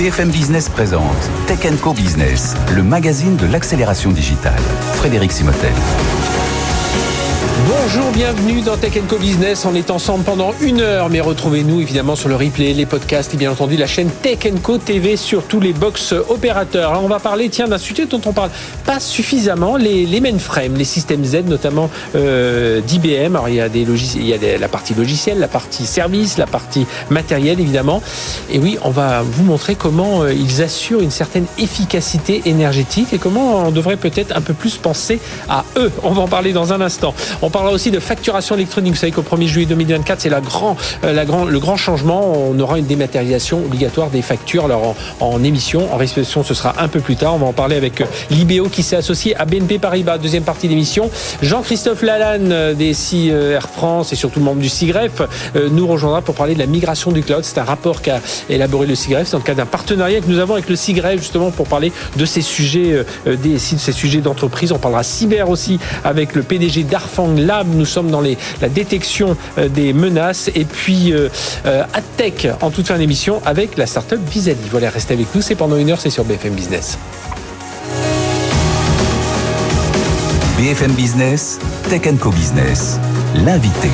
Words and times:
BFM 0.00 0.30
Business 0.30 0.70
présente 0.70 1.30
Tech 1.46 1.60
Co 1.82 1.92
Business, 1.92 2.56
le 2.74 2.82
magazine 2.82 3.36
de 3.36 3.44
l'accélération 3.44 4.12
digitale. 4.12 4.62
Frédéric 4.94 5.30
Simotel. 5.30 5.74
Bonjour, 7.68 8.10
bienvenue 8.12 8.62
dans 8.62 8.76
Tech 8.76 8.92
Co 9.06 9.18
Business. 9.18 9.66
On 9.66 9.74
est 9.74 9.90
ensemble 9.90 10.24
pendant 10.24 10.54
une 10.60 10.80
heure, 10.80 11.10
mais 11.10 11.20
retrouvez-nous 11.20 11.80
évidemment 11.80 12.16
sur 12.16 12.28
le 12.28 12.36
replay, 12.36 12.72
les 12.72 12.86
podcasts 12.86 13.34
et 13.34 13.36
bien 13.36 13.50
entendu 13.50 13.76
la 13.76 13.86
chaîne 13.86 14.08
Tech 14.22 14.38
Co 14.62 14.78
TV 14.78 15.16
sur 15.16 15.44
tous 15.44 15.60
les 15.60 15.72
box 15.72 16.12
opérateurs. 16.12 16.90
Alors 16.90 17.04
on 17.04 17.08
va 17.08 17.18
parler 17.18 17.48
tiens 17.50 17.68
d'un 17.68 17.78
sujet 17.78 18.06
dont 18.06 18.20
on 18.24 18.32
parle 18.32 18.50
pas 18.86 18.98
suffisamment, 18.98 19.76
les, 19.76 20.20
mainframes, 20.20 20.74
les 20.74 20.84
systèmes 20.84 21.24
Z 21.24 21.44
notamment 21.46 21.90
euh, 22.14 22.80
d'IBM. 22.80 23.36
Alors 23.36 23.48
il 23.48 23.56
y 23.56 23.60
a 24.34 24.58
la 24.58 24.68
partie 24.68 24.94
logicielle, 24.94 25.38
la 25.38 25.48
partie 25.48 25.84
service, 25.84 26.38
la 26.38 26.46
partie 26.46 26.86
matériel 27.10 27.60
évidemment. 27.60 28.02
Et 28.50 28.58
oui, 28.58 28.78
on 28.82 28.90
va 28.90 29.22
vous 29.22 29.44
montrer 29.44 29.74
comment 29.74 30.22
euh, 30.22 30.32
ils 30.32 30.62
assurent 30.62 31.02
une 31.02 31.10
certaine 31.10 31.46
efficacité 31.58 32.42
énergétique 32.46 33.12
et 33.12 33.18
comment 33.18 33.66
on 33.66 33.70
devrait 33.70 33.96
peut-être 33.96 34.34
un 34.36 34.40
peu 34.40 34.54
plus 34.54 34.76
penser 34.78 35.20
à 35.48 35.64
eux. 35.76 35.92
On 36.02 36.12
va 36.12 36.22
en 36.22 36.28
parler 36.28 36.52
dans 36.52 36.72
un 36.72 36.80
instant. 36.80 37.14
Parlera 37.60 37.74
aussi 37.74 37.90
de 37.90 38.00
facturation 38.00 38.54
électronique. 38.54 38.94
Vous 38.94 38.98
savez 38.98 39.12
qu'au 39.12 39.20
1er 39.20 39.46
juillet 39.46 39.66
2024, 39.66 40.22
c'est 40.22 40.30
la 40.30 40.40
grand, 40.40 40.78
euh, 41.04 41.12
la 41.12 41.26
grand, 41.26 41.44
le 41.44 41.58
grand 41.58 41.76
changement. 41.76 42.32
On 42.34 42.58
aura 42.58 42.78
une 42.78 42.86
dématérialisation 42.86 43.58
obligatoire 43.58 44.08
des 44.08 44.22
factures. 44.22 44.64
Alors 44.64 44.94
en, 45.20 45.44
émission, 45.44 45.92
en 45.92 45.98
réception, 45.98 46.42
ce 46.42 46.54
sera 46.54 46.76
un 46.78 46.88
peu 46.88 47.00
plus 47.00 47.16
tard. 47.16 47.34
On 47.34 47.38
va 47.38 47.44
en 47.44 47.52
parler 47.52 47.76
avec 47.76 48.00
euh, 48.00 48.06
l'IBO 48.30 48.70
qui 48.70 48.82
s'est 48.82 48.96
associé 48.96 49.36
à 49.36 49.44
BNP 49.44 49.78
Paribas, 49.78 50.16
deuxième 50.16 50.42
partie 50.42 50.68
d'émission. 50.68 51.10
Jean-Christophe 51.42 52.00
Lalanne 52.00 52.50
euh, 52.50 52.72
des 52.72 52.94
CI 52.94 53.28
Air 53.28 53.68
France 53.68 54.14
et 54.14 54.16
surtout 54.16 54.40
membre 54.40 54.62
du 54.62 54.70
SIGREF 54.70 55.20
nous 55.70 55.86
rejoindra 55.86 56.22
pour 56.22 56.34
parler 56.34 56.54
de 56.54 56.60
la 56.60 56.66
migration 56.66 57.12
du 57.12 57.22
cloud. 57.22 57.44
C'est 57.44 57.58
un 57.58 57.64
rapport 57.64 58.00
qu'a 58.00 58.20
élaboré 58.48 58.86
le 58.86 58.94
SIGREF 58.94 59.32
dans 59.32 59.38
le 59.38 59.44
cadre 59.44 59.58
d'un 59.58 59.66
partenariat 59.66 60.20
que 60.20 60.28
nous 60.28 60.38
avons 60.38 60.54
avec 60.54 60.70
le 60.70 60.76
SIGREF 60.76 61.20
justement 61.20 61.50
pour 61.50 61.66
parler 61.66 61.92
de 62.16 62.24
ces 62.24 62.40
sujets 62.40 63.04
DSI, 63.26 63.74
de 63.74 63.80
ces 63.80 63.92
sujets 63.92 64.20
d'entreprise. 64.20 64.72
On 64.72 64.78
parlera 64.78 65.02
cyber 65.02 65.50
aussi 65.50 65.78
avec 66.04 66.34
le 66.34 66.42
PDG 66.42 66.84
d'Arfang 66.84 67.28
Lab. 67.46 67.66
Nous 67.74 67.84
sommes 67.84 68.10
dans 68.10 68.20
les, 68.20 68.36
la 68.60 68.68
détection 68.68 69.36
euh, 69.58 69.68
des 69.68 69.92
menaces. 69.92 70.50
Et 70.54 70.64
puis, 70.64 71.12
euh, 71.12 71.28
euh 71.66 71.84
tech 72.16 72.46
en 72.60 72.70
toute 72.70 72.86
fin 72.86 72.98
d'émission 72.98 73.40
avec 73.44 73.76
la 73.76 73.86
startup 73.86 74.20
Visali. 74.30 74.58
Voilà, 74.70 74.90
restez 74.90 75.14
avec 75.14 75.34
nous. 75.34 75.42
C'est 75.42 75.54
pendant 75.54 75.76
une 75.76 75.90
heure, 75.90 76.00
c'est 76.00 76.10
sur 76.10 76.24
BFM 76.24 76.54
Business. 76.54 76.98
BFM 80.58 80.92
Business, 80.92 81.58
Tech 81.88 82.02
Co 82.20 82.30
Business, 82.30 82.98
l'invité. 83.34 83.88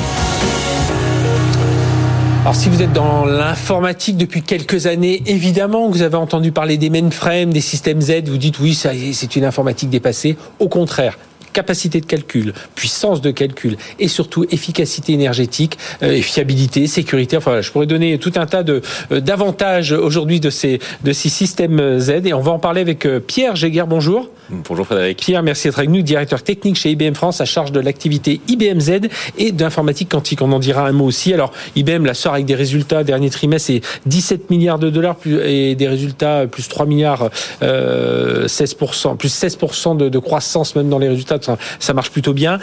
Alors 2.41 2.55
si 2.55 2.69
vous 2.69 2.81
êtes 2.81 2.93
dans 2.93 3.25
l'informatique 3.25 4.15
depuis 4.17 4.41
quelques 4.41 4.85
années, 4.85 5.21
évidemment 5.25 5.87
que 5.87 5.93
vous 5.93 6.01
avez 6.01 6.15
entendu 6.15 6.51
parler 6.51 6.77
des 6.77 6.89
mainframes, 6.89 7.51
des 7.51 7.61
systèmes 7.61 7.99
Z, 7.99 8.23
vous 8.27 8.37
dites 8.37 8.59
oui, 8.59 8.73
c'est 8.73 9.35
une 9.35 9.43
informatique 9.43 9.89
dépassée. 9.89 10.37
Au 10.59 10.69
contraire, 10.69 11.17
capacité 11.57 11.99
de 12.01 12.05
calcul, 12.05 12.53
puissance 12.75 13.19
de 13.19 13.31
calcul 13.31 13.77
et 13.97 14.07
surtout 14.07 14.45
efficacité 14.51 15.13
énergétique 15.13 15.79
euh, 16.03 16.11
et 16.11 16.21
fiabilité, 16.21 16.85
sécurité. 16.85 17.35
Enfin, 17.35 17.49
voilà, 17.49 17.61
je 17.63 17.71
pourrais 17.71 17.87
donner 17.87 18.19
tout 18.19 18.33
un 18.35 18.45
tas 18.45 18.61
de 18.61 18.83
euh, 19.11 19.21
d'avantages 19.21 19.91
aujourd'hui 19.91 20.39
de 20.39 20.51
ces 20.51 20.77
de 21.03 21.13
ces 21.13 21.29
systèmes 21.29 21.97
Z 21.97 22.11
et 22.25 22.33
on 22.35 22.41
va 22.41 22.51
en 22.51 22.59
parler 22.59 22.81
avec 22.81 23.07
euh, 23.07 23.19
Pierre 23.19 23.55
Jéguer. 23.55 23.83
Bonjour. 23.87 24.29
Bonjour 24.49 24.85
Frédéric. 24.85 25.17
Pierre, 25.17 25.41
merci 25.41 25.67
d'être 25.67 25.79
avec 25.79 25.89
nous, 25.89 26.01
directeur 26.03 26.43
technique 26.43 26.75
chez 26.77 26.91
IBM 26.91 27.15
France 27.15 27.41
à 27.41 27.45
charge 27.45 27.71
de 27.71 27.79
l'activité 27.79 28.39
IBM 28.47 28.79
Z 28.79 28.91
et 29.37 29.51
d'informatique 29.51 30.09
quantique. 30.09 30.41
On 30.43 30.51
en 30.51 30.59
dira 30.59 30.87
un 30.87 30.93
mot 30.93 31.05
aussi. 31.05 31.33
Alors, 31.33 31.51
IBM 31.75 32.05
la 32.05 32.13
sort 32.13 32.35
avec 32.35 32.45
des 32.45 32.55
résultats 32.55 33.03
dernier 33.03 33.29
trimestre, 33.29 33.67
c'est 33.67 33.81
17 34.05 34.49
milliards 34.49 34.79
de 34.79 34.89
dollars 34.89 35.17
et 35.25 35.75
des 35.75 35.87
résultats 35.87 36.45
plus 36.47 36.69
3 36.69 36.85
milliards, 36.85 37.29
euh, 37.61 38.47
16%, 38.47 39.17
plus 39.17 39.33
16% 39.33 39.97
de, 39.97 40.07
de 40.07 40.19
croissance 40.19 40.75
même 40.75 40.87
dans 40.87 40.99
les 40.99 41.09
résultats 41.09 41.39
ça, 41.79 41.93
marche 41.93 42.11
plutôt 42.11 42.33
bien. 42.33 42.59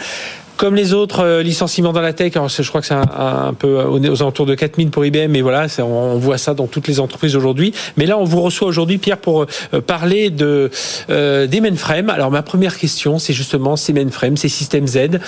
Comme 0.57 0.75
les 0.75 0.93
autres 0.93 1.19
euh, 1.19 1.43
licenciements 1.43 1.91
dans 1.91 2.01
la 2.01 2.13
tech, 2.13 2.31
je 2.33 2.69
crois 2.69 2.79
que 2.79 2.87
c'est 2.87 2.93
un, 2.93 3.53
peu 3.53 3.83
aux, 3.83 4.21
alentours 4.21 4.45
de 4.45 4.55
4000 4.55 4.89
pour 4.89 5.05
IBM, 5.05 5.29
mais 5.29 5.41
voilà, 5.41 5.67
on, 5.79 6.17
voit 6.17 6.37
ça 6.37 6.53
dans 6.53 6.67
toutes 6.67 6.87
les 6.87 7.01
entreprises 7.01 7.35
aujourd'hui. 7.35 7.73
Mais 7.97 8.05
là, 8.05 8.17
on 8.17 8.23
vous 8.23 8.41
reçoit 8.41 8.67
aujourd'hui, 8.67 8.97
Pierre, 8.97 9.17
pour 9.17 9.47
euh, 9.73 9.81
parler 9.81 10.29
de 10.29 10.71
euh, 11.09 11.45
des 11.45 11.59
mainframes. 11.59 12.09
Alors, 12.09 12.31
ma 12.31 12.41
première 12.41 12.77
question, 12.77 13.19
c'est 13.19 13.33
justement 13.33 13.75
ces 13.75 13.91
mainframes, 13.91 14.37
ces 14.37 14.47
systèmes 14.47 14.87
Z. 14.87 15.19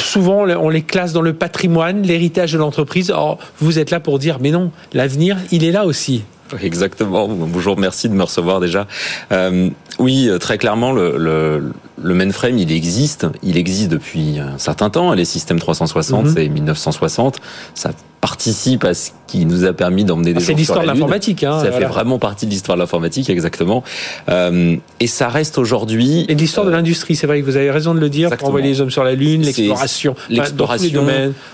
souvent, 0.00 0.46
on 0.48 0.68
les 0.68 0.82
classe 0.82 1.12
dans 1.12 1.22
le 1.22 1.34
patrimoine, 1.34 2.02
l'héritage 2.02 2.52
de 2.52 2.58
l'entreprise. 2.58 3.12
Or, 3.12 3.38
vous 3.60 3.78
êtes 3.78 3.90
là 3.90 4.00
pour 4.00 4.18
dire, 4.18 4.38
mais 4.40 4.50
non, 4.50 4.72
l'avenir, 4.92 5.36
il 5.52 5.62
est 5.62 5.72
là 5.72 5.86
aussi. 5.86 6.24
Exactement. 6.62 7.28
Bonjour, 7.28 7.78
merci 7.78 8.08
de 8.08 8.14
me 8.14 8.22
recevoir 8.22 8.60
déjà. 8.60 8.86
Euh, 9.32 9.70
oui, 9.98 10.30
très 10.40 10.58
clairement, 10.58 10.92
le, 10.92 11.16
le, 11.16 11.72
le, 12.02 12.14
mainframe, 12.14 12.58
il 12.58 12.72
existe. 12.72 13.26
Il 13.42 13.56
existe 13.56 13.90
depuis 13.90 14.38
un 14.38 14.58
certain 14.58 14.90
temps. 14.90 15.12
Les 15.12 15.24
systèmes 15.24 15.58
360, 15.58 16.26
mhm. 16.26 16.32
c'est 16.34 16.48
1960. 16.48 17.40
Ça 17.74 17.90
participe 18.24 18.84
à 18.84 18.94
ce 18.94 19.10
qui 19.26 19.44
nous 19.44 19.66
a 19.66 19.74
permis 19.74 20.02
d'emmener 20.02 20.32
des 20.32 20.40
ah, 20.40 20.46
C'est 20.46 20.54
l'histoire 20.54 20.80
de 20.80 20.86
l'informatique. 20.86 21.44
Hein, 21.44 21.60
ça 21.62 21.70
fait 21.70 21.84
vraiment 21.84 22.18
partie 22.18 22.46
de 22.46 22.50
l'histoire 22.50 22.78
de 22.78 22.80
l'informatique, 22.80 23.28
exactement. 23.28 23.84
Euh, 24.30 24.76
et 24.98 25.06
ça 25.06 25.28
reste 25.28 25.58
aujourd'hui... 25.58 26.24
Et 26.28 26.34
de 26.34 26.40
l'histoire 26.40 26.64
de 26.64 26.70
euh, 26.70 26.76
l'industrie, 26.76 27.16
c'est 27.16 27.26
vrai 27.26 27.40
que 27.40 27.44
vous 27.44 27.56
avez 27.56 27.70
raison 27.70 27.94
de 27.94 28.00
le 28.00 28.08
dire, 28.08 28.30
pour 28.30 28.48
envoyer 28.48 28.68
les 28.68 28.80
hommes 28.80 28.90
sur 28.90 29.04
la 29.04 29.14
Lune, 29.14 29.42
l'exploration, 29.42 30.16
l'exploration, 30.30 31.04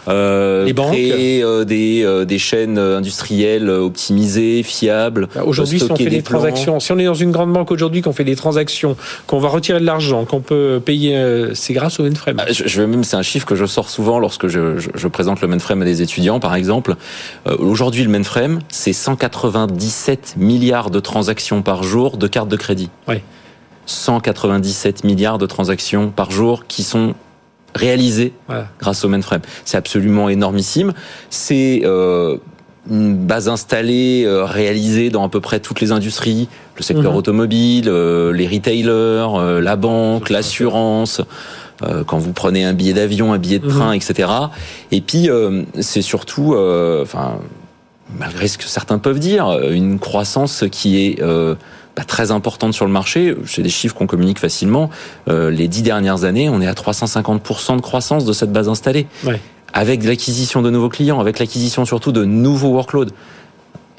euh, 0.07 0.65
les 0.65 0.73
banques. 0.73 0.93
Créer 0.93 1.43
euh, 1.43 1.65
des, 1.65 2.03
euh, 2.05 2.25
des 2.25 2.39
chaînes 2.39 2.79
industrielles 2.79 3.69
optimisées, 3.69 4.63
fiables. 4.63 5.29
Bah, 5.35 5.43
aujourd'hui, 5.45 5.81
si 5.81 5.91
on 5.91 5.97
fait 5.97 6.07
des, 6.07 6.23
transactions, 6.23 6.79
si 6.79 6.93
on 6.93 6.99
est 7.01 7.05
dans 7.05 7.15
une 7.15 7.33
grande 7.33 7.53
banque 7.53 7.73
aujourd'hui, 7.73 8.01
qu'on 8.01 8.13
fait 8.13 8.23
des 8.23 8.30
transactions, 8.37 8.97
qu'on 9.27 9.39
va 9.39 9.49
retirer 9.49 9.81
de 9.81 9.87
l'argent, 9.87 10.25
qu'on 10.25 10.41
peut 10.41 10.81
payer, 10.85 11.21
c'est 11.55 11.73
grâce 11.73 12.01
au 12.01 12.05
mainframe. 12.05 12.37
Ah, 12.39 12.53
je, 12.53 12.67
je, 12.67 12.83
même, 12.83 13.05
c'est 13.05 13.17
un 13.17 13.23
chiffre 13.23 13.47
que 13.47 13.55
je 13.55 13.67
sors 13.67 13.91
souvent 13.91 14.19
lorsque 14.19 14.49
je, 14.49 14.79
je, 14.79 14.91
je 14.95 15.09
présente 15.09 15.41
le 15.41 15.49
mainframe 15.49 15.83
à 15.83 15.85
des 15.85 16.03
étudiants, 16.03 16.41
par 16.41 16.55
exemple 16.55 16.97
euh, 17.47 17.57
aujourd'hui 17.59 18.05
le 18.05 18.11
mainframe, 18.11 18.61
c'est 18.69 18.93
197 18.93 20.35
milliards 20.37 20.91
de 20.91 21.01
transactions 21.01 21.63
par 21.63 21.83
jour 21.83 22.17
de 22.17 22.27
cartes 22.27 22.49
de 22.49 22.57
crédit. 22.57 22.91
197 23.87 25.05
milliards 25.05 25.39
de 25.39 25.47
transactions 25.47 26.11
par 26.11 26.31
jour 26.31 26.67
qui 26.69 26.85
sont 26.85 27.15
réalisées 27.75 28.33
grâce 28.79 29.05
au 29.05 29.09
mainframe. 29.09 29.41
C'est 29.65 29.77
absolument 29.77 30.29
énormissime. 30.29 30.93
C'est 31.29 31.83
euh, 31.85 32.37
une 32.89 33.17
base 33.17 33.49
installée, 33.49 34.25
euh, 34.25 34.45
réalisée 34.45 35.11
dans 35.11 35.25
à 35.25 35.29
peu 35.29 35.41
près 35.41 35.61
toutes 35.61 35.81
les 35.81 35.91
industries, 35.93 36.49
le 36.81 36.85
secteur 36.85 37.13
mhm. 37.13 37.19
automobile, 37.19 37.91
les 37.91 38.49
retailers, 38.49 39.61
la 39.61 39.77
banque, 39.77 40.31
l'assurance. 40.31 41.21
Euh, 41.83 42.05
quand 42.05 42.19
vous 42.19 42.33
prenez 42.33 42.65
un 42.65 42.75
billet 42.75 42.93
d'avion, 42.93 43.33
un 43.33 43.39
billet 43.39 43.59
de 43.59 43.69
train, 43.69 43.91
mhm. 43.91 43.95
etc. 43.95 44.29
Et 44.93 45.01
puis 45.01 45.31
euh, 45.31 45.63
c'est 45.81 46.03
surtout, 46.03 46.55
euh, 46.55 47.03
enfin, 47.03 47.39
malgré 48.19 48.49
ce 48.49 48.59
que 48.59 48.65
certains 48.65 48.99
peuvent 48.99 49.19
dire, 49.19 49.59
une 49.71 49.99
croissance 49.99 50.65
qui 50.71 50.99
est 50.99 51.23
pas 51.95 52.05
très 52.05 52.31
importante 52.31 52.73
sur 52.73 52.87
le 52.87 52.93
marché. 52.93 53.35
C'est 53.47 53.63
des 53.63 53.69
chiffres 53.69 53.95
qu'on 53.95 54.07
communique 54.07 54.39
facilement. 54.39 54.91
les 55.27 55.69
dix 55.69 55.83
dernières 55.83 56.25
années, 56.25 56.49
on 56.49 56.61
est 56.61 56.67
à 56.67 56.73
350% 56.73 57.77
de 57.77 57.81
croissance 57.81 58.25
de 58.25 58.33
cette 58.33 58.53
base 58.53 58.69
installée. 58.69 59.07
Ouais. 59.25 59.41
Avec 59.73 60.03
l'acquisition 60.05 60.63
de 60.63 60.71
nouveaux 60.71 60.89
clients, 60.89 61.21
avec 61.21 61.39
l'acquisition 61.39 61.85
surtout 61.85 62.11
de 62.11 62.25
nouveaux 62.25 62.71
workloads 62.71 63.13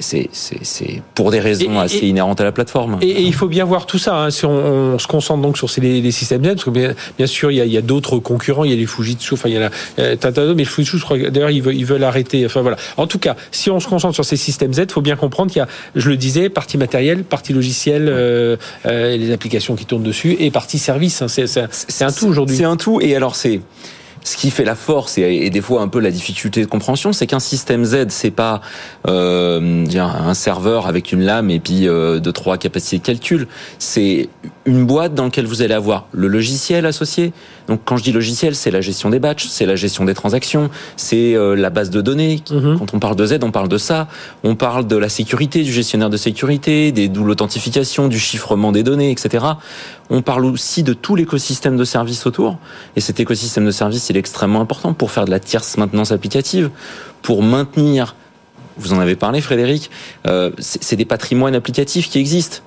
c'est 0.01 1.01
pour 1.15 1.31
des 1.31 1.39
raisons 1.39 1.79
assez 1.79 2.07
inhérentes 2.07 2.41
à 2.41 2.43
la 2.43 2.51
plateforme. 2.51 2.97
Et, 3.01 3.21
il 3.21 3.33
faut 3.33 3.47
bien 3.47 3.65
voir 3.65 3.85
tout 3.85 3.97
ça. 3.97 4.15
Hein, 4.15 4.31
si 4.31 4.45
on, 4.45 4.97
se 4.99 5.07
concentre 5.07 5.41
donc 5.41 5.57
sur 5.57 5.69
ces, 5.69 5.81
les, 5.81 6.11
systèmes 6.11 6.43
Z, 6.43 6.47
parce 6.49 6.63
que 6.65 6.69
bien, 6.69 6.93
bien 7.17 7.27
sûr, 7.27 7.51
il 7.51 7.57
y 7.57 7.77
a, 7.77 7.79
a 7.79 7.81
d'autres 7.81 8.19
concurrents. 8.19 8.63
Il 8.63 8.71
y 8.71 8.73
a 8.73 8.77
les 8.77 8.85
Fujitsu, 8.85 9.33
enfin, 9.33 9.49
il 9.49 9.55
y 9.55 9.57
a 9.57 9.69
la, 9.97 10.17
Tata, 10.17 10.53
mais 10.53 10.65
Fujitsu, 10.65 10.97
je 10.97 11.03
crois 11.03 11.17
d'ailleurs, 11.17 11.51
ils 11.51 11.61
veulent, 11.61 11.75
ils 11.75 11.85
veulent 11.85 12.03
arrêter. 12.03 12.45
Enfin, 12.45 12.61
voilà. 12.61 12.77
En 12.97 13.07
tout 13.07 13.19
cas, 13.19 13.35
si 13.51 13.69
on 13.69 13.79
se 13.79 13.87
concentre 13.87 14.15
sur 14.15 14.25
ces 14.25 14.37
systèmes 14.37 14.73
Z, 14.73 14.79
il 14.89 14.91
faut 14.91 15.01
bien 15.01 15.15
comprendre 15.15 15.51
qu'il 15.51 15.59
y 15.59 15.63
a, 15.63 15.67
je 15.95 16.09
le 16.09 16.17
disais, 16.17 16.49
partie 16.49 16.77
matérielle, 16.77 17.23
partie 17.23 17.53
logicielle, 17.53 18.07
euh, 18.09 18.57
euh, 18.85 19.17
les 19.17 19.31
applications 19.31 19.75
qui 19.75 19.85
tournent 19.85 20.03
dessus, 20.03 20.35
et 20.39 20.51
partie 20.51 20.79
service. 20.79 21.21
Hein, 21.21 21.27
c'est 21.27 22.03
un 22.03 22.11
tout 22.11 22.27
aujourd'hui. 22.27 22.57
C'est 22.57 22.63
un 22.63 22.77
tout. 22.77 22.99
Et 23.01 23.15
alors, 23.15 23.35
c'est 23.35 23.61
ce 24.23 24.37
qui 24.37 24.51
fait 24.51 24.63
la 24.63 24.75
force 24.75 25.17
et, 25.17 25.49
des 25.49 25.61
fois 25.61 25.81
un 25.81 25.87
peu 25.87 25.99
la 25.99 26.11
difficulté 26.11 26.61
de 26.61 26.67
compréhension, 26.67 27.13
c'est 27.13 27.27
qu'un 27.27 27.39
système 27.39 27.83
Z, 27.83 28.09
c'est 28.09 28.31
pas 28.31 28.61
euh, 29.07 29.85
un 29.95 30.33
serveur 30.33 30.87
avec 30.87 31.11
une 31.11 31.21
lame 31.21 31.49
et 31.49 31.59
puis 31.59 31.87
euh, 31.87 32.19
deux 32.19 32.31
trois 32.31 32.57
capacités 32.57 32.99
de 32.99 33.03
calcul. 33.03 33.47
C'est 33.79 34.29
une 34.65 34.85
boîte 34.85 35.13
dans 35.13 35.25
laquelle 35.25 35.47
vous 35.47 35.61
allez 35.61 35.73
avoir 35.73 36.07
le 36.11 36.27
logiciel 36.27 36.85
associé. 36.85 37.33
Donc 37.71 37.83
quand 37.85 37.95
je 37.95 38.03
dis 38.03 38.11
logiciel, 38.11 38.53
c'est 38.53 38.69
la 38.69 38.81
gestion 38.81 39.09
des 39.09 39.19
batchs, 39.19 39.47
c'est 39.47 39.65
la 39.65 39.77
gestion 39.77 40.03
des 40.03 40.13
transactions, 40.13 40.69
c'est 40.97 41.35
euh, 41.35 41.55
la 41.55 41.69
base 41.69 41.89
de 41.89 42.01
données. 42.01 42.43
Mhm. 42.51 42.77
Quand 42.77 42.93
on 42.93 42.99
parle 42.99 43.15
de 43.15 43.25
Z, 43.25 43.37
on 43.43 43.51
parle 43.51 43.69
de 43.69 43.77
ça. 43.77 44.09
On 44.43 44.55
parle 44.55 44.87
de 44.87 44.97
la 44.97 45.07
sécurité, 45.07 45.63
du 45.63 45.71
gestionnaire 45.71 46.09
de 46.09 46.17
sécurité, 46.17 46.91
des 46.91 47.07
doubles 47.07 47.31
authentifications, 47.31 48.09
du 48.09 48.19
chiffrement 48.19 48.73
des 48.73 48.83
données, 48.83 49.09
etc. 49.09 49.45
On 50.09 50.21
parle 50.21 50.43
aussi 50.43 50.83
de 50.83 50.91
tout 50.91 51.15
l'écosystème 51.15 51.77
de 51.77 51.85
services 51.85 52.25
autour. 52.25 52.57
Et 52.97 52.99
cet 52.99 53.21
écosystème 53.21 53.65
de 53.65 53.71
services, 53.71 54.09
il 54.09 54.17
est 54.17 54.19
extrêmement 54.19 54.59
important 54.59 54.91
pour 54.91 55.11
faire 55.11 55.23
de 55.23 55.31
la 55.31 55.39
tierce 55.39 55.77
maintenance 55.77 56.11
applicative, 56.11 56.71
pour 57.21 57.41
maintenir 57.41 58.15
vous 58.77 58.93
en 58.93 58.99
avez 58.99 59.15
parlé 59.15 59.41
Frédéric, 59.41 59.91
c'est 60.57 60.95
des 60.95 61.05
patrimoines 61.05 61.53
applicatifs 61.55 62.09
qui 62.09 62.19
existent. 62.19 62.61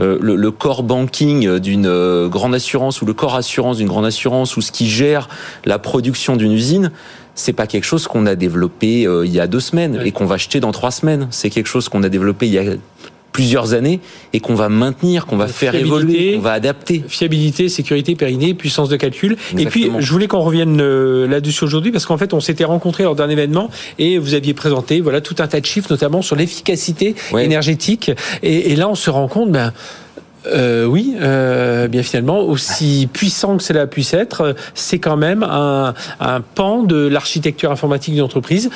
Le, 0.00 0.34
le, 0.34 0.50
core 0.50 0.82
banking 0.82 1.58
d'une 1.58 2.28
grande 2.28 2.54
assurance 2.54 3.02
ou 3.02 3.06
le 3.06 3.12
core 3.12 3.34
assurance 3.34 3.76
d'une 3.76 3.86
grande 3.86 4.06
assurance 4.06 4.56
ou 4.56 4.62
ce 4.62 4.72
qui 4.72 4.88
gère 4.88 5.28
la 5.64 5.78
production 5.78 6.36
d'une 6.36 6.52
usine, 6.52 6.90
c'est 7.34 7.52
pas 7.52 7.66
quelque 7.66 7.84
chose 7.84 8.06
qu'on 8.06 8.26
a 8.26 8.34
développé 8.34 9.02
il 9.02 9.30
y 9.30 9.40
a 9.40 9.46
deux 9.46 9.60
semaines 9.60 10.00
et 10.04 10.12
qu'on 10.12 10.26
va 10.26 10.36
acheter 10.36 10.60
dans 10.60 10.72
trois 10.72 10.90
semaines. 10.90 11.28
C'est 11.30 11.50
quelque 11.50 11.68
chose 11.68 11.88
qu'on 11.88 12.02
a 12.02 12.08
développé 12.08 12.46
il 12.46 12.52
y 12.52 12.58
a 12.58 12.64
plusieurs 13.32 13.74
années 13.74 14.00
et 14.32 14.40
qu'on 14.40 14.54
va 14.54 14.68
maintenir, 14.68 15.26
qu'on 15.26 15.36
va 15.36 15.48
faire 15.48 15.74
évoluer, 15.74 16.34
qu'on 16.34 16.40
va 16.40 16.52
adapter. 16.52 17.02
Fiabilité, 17.06 17.68
sécurité, 17.68 18.14
périnée, 18.14 18.54
puissance 18.54 18.88
de 18.88 18.96
calcul. 18.96 19.36
Et 19.56 19.66
puis, 19.66 19.90
je 19.98 20.12
voulais 20.12 20.26
qu'on 20.26 20.40
revienne 20.40 20.80
euh, 20.80 21.26
là-dessus 21.26 21.64
aujourd'hui 21.64 21.92
parce 21.92 22.06
qu'en 22.06 22.18
fait, 22.18 22.34
on 22.34 22.40
s'était 22.40 22.64
rencontrés 22.64 23.04
lors 23.04 23.14
d'un 23.14 23.28
événement 23.28 23.70
et 23.98 24.18
vous 24.18 24.34
aviez 24.34 24.54
présenté 24.54 25.00
voilà 25.00 25.20
tout 25.20 25.36
un 25.38 25.46
tas 25.46 25.60
de 25.60 25.66
chiffres, 25.66 25.88
notamment 25.90 26.22
sur 26.22 26.36
l'efficacité 26.36 27.14
énergétique. 27.38 28.10
Et, 28.42 28.76
là, 28.76 28.88
on 28.88 28.94
se 28.94 29.10
rend 29.10 29.28
compte, 29.28 29.50
ben, 29.50 29.72
euh, 30.46 30.86
oui, 30.86 31.14
euh, 31.20 31.86
bien 31.88 32.02
finalement, 32.02 32.40
aussi 32.40 33.08
puissant 33.12 33.58
que 33.58 33.62
cela 33.62 33.86
puisse 33.86 34.14
être, 34.14 34.54
c'est 34.74 34.98
quand 34.98 35.16
même 35.16 35.42
un, 35.42 35.94
un 36.18 36.40
pan 36.40 36.82
de 36.82 37.06
l'architecture 37.06 37.70
informatique 37.70 38.14
d'une 38.14 38.22
entreprise 38.22 38.70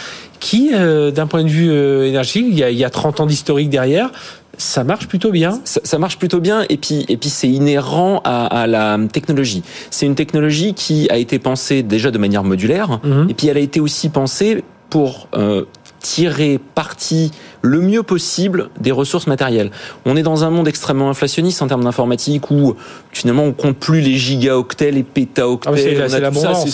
qui, 0.45 0.73
euh, 0.75 1.11
d'un 1.11 1.27
point 1.27 1.43
de 1.43 1.49
vue 1.49 1.71
euh, 1.71 2.07
énergétique, 2.07 2.47
il 2.51 2.59
y 2.59 2.63
a, 2.63 2.71
il 2.71 2.77
y 2.77 2.85
a 2.85 2.91
30 2.91 3.21
ans 3.21 3.27
d'historique 3.27 3.71
derrière, 3.71 4.11
ça 4.59 4.85
marche 4.85 5.09
plutôt 5.09 5.31
bien. 5.31 5.61
Ça, 5.65 5.99
marche 5.99 6.19
plutôt 6.19 6.41
bien 6.41 6.65
et 6.69 6.77
puis 6.77 7.05
et 7.09 7.17
puis 7.17 7.31
c'est 7.31 7.49
inhérent 7.49 8.21
à, 8.25 8.67
la 8.67 8.99
technologie. 9.13 9.63
C'est 9.91 10.07
une 10.07 10.15
technologie 10.15 10.75
qui 10.75 11.09
a 11.11 11.17
été 11.17 11.39
pensée 11.39 11.83
déjà 11.83 12.11
de 12.11 12.19
manière 12.19 12.45
modulaire 12.45 13.01
mhm. 13.03 13.31
et 13.31 13.35
puis 13.35 13.49
elle 13.49 13.57
a 13.57 13.61
été 13.61 13.81
aussi 13.81 14.09
pensée 14.09 14.65
pour 14.91 15.29
euh, 15.35 15.65
tirer 16.01 16.61
parti 16.75 17.33
le 17.63 17.81
mieux 17.81 18.03
possible 18.03 18.69
des 18.79 18.93
ressources 18.93 19.27
matérielles. 19.27 19.71
On 20.05 20.17
est 20.17 20.23
dans 20.23 20.45
un 20.45 20.51
monde 20.51 20.69
extrêmement 20.69 21.09
inflationniste 21.09 21.63
en 21.63 21.67
termes 21.67 21.85
d'informatique 21.85 22.51
où 22.51 22.75
finalement 23.11 23.45
on 23.45 23.53
compte 23.53 23.79
plus 23.79 24.03
les 24.03 24.17
gigaoctets, 24.17 24.91
les 24.91 25.03
pétaoctets, 25.03 25.71
ah, 25.73 26.09
c'est 26.09 26.15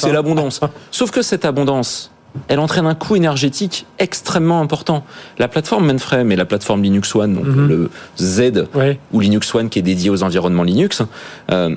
hein. 0.05 0.13
l'abondance. 0.13 0.61
Sauf 0.91 1.13
que 1.13 1.23
cette 1.23 1.45
abondance, 1.45 2.11
elle 2.49 2.61
entraîne 2.61 2.87
un 2.87 2.95
coût 2.95 3.17
énergétique 3.17 3.87
extrêmement 3.99 4.61
important. 4.61 5.05
La 5.39 5.49
plateforme 5.49 5.87
Mainframe 5.87 6.31
et 6.33 6.37
la 6.37 6.45
plateforme 6.45 6.83
Linux 6.83 7.15
One, 7.15 7.35
donc 7.35 7.45
mhm. 7.45 7.69
le 7.69 7.91
Z 8.19 8.67
ou 9.13 9.21
Linux 9.21 9.55
One 9.55 9.69
qui 9.69 9.79
est 9.79 9.83
dédié 9.83 10.11
aux 10.11 10.23
environnements 10.23 10.63
Linux, 10.63 11.03
euh, 11.51 11.75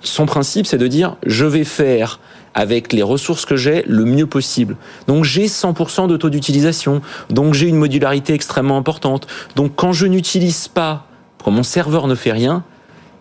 son 0.00 0.26
principe 0.26 0.66
c'est 0.66 0.78
de 0.78 0.86
dire 0.86 1.16
je 1.26 1.44
vais 1.44 1.64
faire 1.64 2.20
avec 2.54 2.92
les 2.92 3.02
ressources 3.02 3.44
que 3.44 3.56
j'ai 3.56 3.84
le 3.86 4.04
mieux 4.04 4.26
possible. 4.26 4.76
Donc 5.06 5.24
j'ai 5.24 5.46
100% 5.46 6.08
de 6.08 6.16
taux 6.16 6.30
d'utilisation, 6.30 7.02
donc 7.30 7.54
j'ai 7.54 7.68
une 7.68 7.76
modularité 7.76 8.34
extrêmement 8.34 8.76
importante. 8.76 9.26
Donc 9.54 9.72
quand 9.76 9.92
je 9.92 10.06
n'utilise 10.06 10.66
pas, 10.66 11.06
quand 11.44 11.52
mon 11.52 11.62
serveur 11.62 12.08
ne 12.08 12.14
fait 12.14 12.32
rien, 12.32 12.64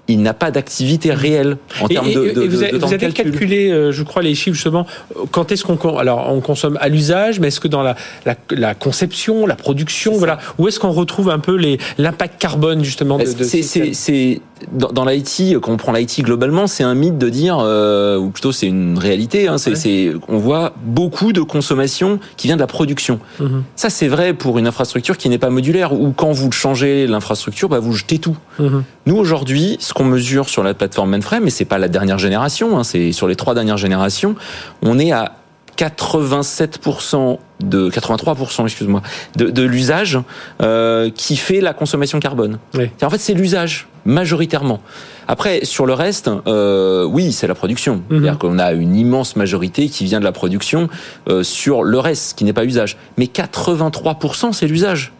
il 0.07 0.21
n'a 0.21 0.33
pas 0.33 0.51
d'activité 0.51 1.13
réelle 1.13 1.57
en 1.81 1.87
termes 1.87 2.11
de, 2.11 2.31
de, 2.31 2.47
vous 2.47 2.63
avez, 2.63 2.77
vous 2.77 2.93
avez 2.93 3.11
calculé, 3.11 3.69
euh, 3.69 3.91
je 3.91 4.03
crois, 4.03 4.21
les 4.21 4.35
chiffres 4.35 4.55
justement. 4.55 4.85
Quand 5.31 5.51
est-ce 5.51 5.63
qu'on 5.63 5.97
alors 5.97 6.31
on 6.31 6.41
consomme 6.41 6.77
à 6.81 6.89
l'usage, 6.89 7.39
mais 7.39 7.47
est-ce 7.47 7.59
que 7.59 7.67
dans 7.67 7.83
la, 7.83 7.95
la, 8.25 8.35
la, 8.51 8.75
conception, 8.75 9.45
la 9.45 9.55
production, 9.55 10.13
voilà, 10.13 10.37
où 10.57 10.67
est-ce 10.67 10.79
qu'on 10.79 10.91
retrouve 10.91 11.29
un 11.29 11.39
peu 11.39 11.57
l'impact 11.97 12.39
carbone 12.39 12.83
justement 12.83 13.17
de, 13.17 13.25
de 13.25 13.43
C'est 13.43 14.41
dans, 14.71 14.91
dans 14.91 15.05
l'IT, 15.05 15.59
quand 15.61 15.71
on 15.71 15.77
prend 15.77 15.91
l'IT 15.91 16.23
globalement, 16.23 16.67
c'est 16.67 16.83
un 16.83 16.95
mythe 16.95 17.17
de 17.17 17.29
dire, 17.29 17.59
euh, 17.59 18.17
ou 18.17 18.29
plutôt 18.29 18.51
c'est 18.51 18.67
une 18.67 18.97
réalité. 18.97 19.47
Hein, 19.47 19.57
c'est, 19.57 20.13
on 20.27 20.37
voit 20.37 20.73
beaucoup 20.83 21.33
de 21.33 21.41
consommation 21.41 22.19
qui 22.37 22.47
vient 22.47 22.55
de 22.55 22.61
la 22.61 22.67
production. 22.67 23.19
Mhm. 23.39 23.63
Ça, 23.75 23.89
c'est 23.89 24.07
vrai 24.07 24.33
pour 24.33 24.57
une 24.57 24.67
infrastructure 24.67 25.17
qui 25.17 25.29
n'est 25.29 25.37
pas 25.37 25.49
modulaire, 25.49 25.93
ou 25.93 26.11
quand 26.11 26.31
vous 26.31 26.51
changez 26.51 27.07
l'infrastructure, 27.07 27.69
bah, 27.69 27.79
vous 27.79 27.93
jetez 27.93 28.19
tout. 28.19 28.37
Mhm. 28.59 28.83
Nous 29.05 29.15
aujourd'hui, 29.15 29.77
ce 29.79 29.93
qu'on 29.97 30.05
mesure 30.05 30.47
sur 30.47 30.61
la 30.61 30.75
plateforme 30.75 31.09
Mainframe, 31.09 31.47
et 31.47 31.49
c'est 31.49 31.65
pas 31.65 31.79
la 31.79 31.87
dernière 31.87 32.19
génération, 32.19 32.77
hein, 32.77 32.83
c'est 32.83 33.11
sur 33.11 33.27
les 33.27 33.35
trois 33.35 33.55
dernières 33.55 33.77
générations, 33.77 34.35
on 34.83 34.99
est 34.99 35.11
à 35.11 35.31
87% 35.75 37.39
de 37.61 37.89
83% 37.89 38.65
excuse-moi 38.65 39.01
de, 39.35 39.49
de 39.49 39.63
l'usage 39.63 40.19
euh, 40.61 41.09
qui 41.09 41.35
fait 41.35 41.61
la 41.61 41.73
consommation 41.73 42.19
carbone. 42.19 42.59
En 43.01 43.09
fait, 43.09 43.17
c'est 43.17 43.33
l'usage 43.33 43.87
majoritairement. 44.05 44.81
Après, 45.27 45.65
sur 45.65 45.87
le 45.87 45.93
reste, 45.93 46.29
euh, 46.45 47.03
oui, 47.03 47.31
c'est 47.31 47.47
la 47.47 47.55
production. 47.55 47.95
Mhm. 47.95 48.03
C'est-à-dire 48.09 48.37
qu'on 48.37 48.59
a 48.59 48.73
une 48.73 48.95
immense 48.95 49.35
majorité 49.35 49.89
qui 49.89 50.05
vient 50.05 50.19
de 50.19 50.25
la 50.25 50.31
production 50.31 50.89
euh, 51.27 51.41
sur 51.41 51.81
le 51.83 51.99
reste, 51.99 52.37
qui 52.37 52.43
n'est 52.43 52.53
pas 52.53 52.65
usage. 52.65 52.97
Mais 53.17 53.25
83%, 53.25 54.53
c'est 54.53 54.67
l'usage. 54.67 55.11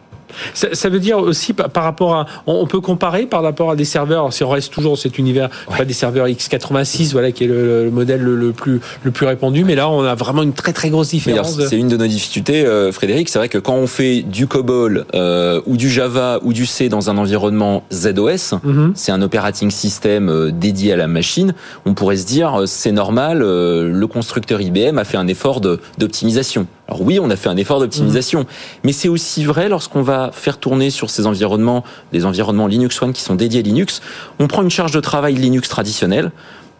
Ça, 0.54 0.88
veut 0.88 1.00
dire 1.00 1.18
aussi 1.18 1.52
par 1.52 1.84
rapport 1.84 2.14
à, 2.14 2.26
on 2.46 2.66
peut 2.66 2.80
comparer 2.80 3.26
par 3.26 3.42
rapport 3.42 3.70
à 3.70 3.76
des 3.76 3.84
serveurs. 3.84 4.32
Si 4.32 4.44
on 4.44 4.48
reste 4.48 4.72
toujours 4.72 4.92
dans 4.92 4.96
cet 4.96 5.18
univers, 5.18 5.48
pas 5.76 5.84
des 5.84 5.94
serveurs 5.94 6.26
x86, 6.26 7.12
voilà, 7.12 7.32
qui 7.32 7.44
est 7.44 7.48
le, 7.48 7.90
modèle 7.90 8.22
le, 8.22 8.52
plus 8.52 8.80
le 9.02 9.10
plus 9.10 9.26
répandu, 9.26 9.64
mais 9.64 9.74
là 9.74 9.88
on 9.88 10.02
a 10.04 10.14
vraiment 10.14 10.42
une 10.42 10.52
très 10.52 10.72
très 10.72 10.90
grosse 10.90 11.08
différence. 11.08 11.58
C'est 11.68 11.78
une 11.78 11.88
de 11.88 11.96
nos 11.96 12.06
difficultés, 12.06 12.64
euh, 12.64 12.92
Frédéric. 12.92 13.28
C'est 13.28 13.38
vrai 13.38 13.48
que 13.48 13.58
quand 13.58 13.74
on 13.74 13.86
fait 13.86 14.22
du 14.22 14.46
COBOL 14.46 15.06
euh, 15.14 15.60
ou 15.66 15.76
du 15.76 15.90
Java 15.90 16.38
ou 16.42 16.52
du 16.52 16.66
C 16.66 16.88
dans 16.88 17.10
un 17.10 17.18
environnement 17.18 17.84
ZOS, 17.92 18.58
mhm. 18.62 18.92
c'est 18.94 19.12
un 19.12 19.22
operating 19.22 19.70
system 19.70 20.28
euh, 20.28 20.50
dédié 20.50 20.92
à 20.92 20.96
la 20.96 21.08
machine. 21.08 21.54
On 21.84 21.94
pourrait 21.94 22.16
se 22.16 22.26
dire 22.26 22.62
c'est 22.66 22.92
normal, 22.92 23.38
le 23.40 24.06
constructeur 24.06 24.60
IBM 24.60 24.98
a 24.98 25.04
fait 25.04 25.16
un 25.16 25.26
effort 25.26 25.60
d'optimisation. 25.60 26.66
Alors 26.88 27.02
oui, 27.02 27.20
on 27.20 27.28
a 27.28 27.36
fait 27.36 27.50
un 27.50 27.56
effort 27.58 27.80
d'optimisation, 27.80 28.40
mmh. 28.40 28.46
mais 28.84 28.92
c'est 28.92 29.08
aussi 29.08 29.44
vrai 29.44 29.68
lorsqu'on 29.68 30.00
va 30.00 30.30
faire 30.32 30.58
tourner 30.58 30.88
sur 30.88 31.10
ces 31.10 31.26
environnements, 31.26 31.84
des 32.12 32.24
environnements 32.24 32.66
Linux 32.66 33.00
One 33.02 33.12
qui 33.12 33.20
sont 33.20 33.34
dédiés 33.34 33.60
à 33.60 33.62
Linux, 33.62 34.00
on 34.38 34.46
prend 34.46 34.62
une 34.62 34.70
charge 34.70 34.92
de 34.92 35.00
travail 35.00 35.34
Linux 35.34 35.68
traditionnelle, 35.68 36.32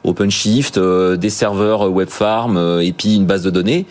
OpenShift, 0.05 0.78
euh, 0.78 1.16
des 1.16 1.31
serveurs 1.31 1.87
euh, 1.87 1.90
WebFarm 1.90 2.56
euh, 2.56 2.81
et 2.81 2.93
puis 2.93 3.16
une 3.16 3.26
base 3.26 3.43
de 3.43 3.50
données. 3.50 3.87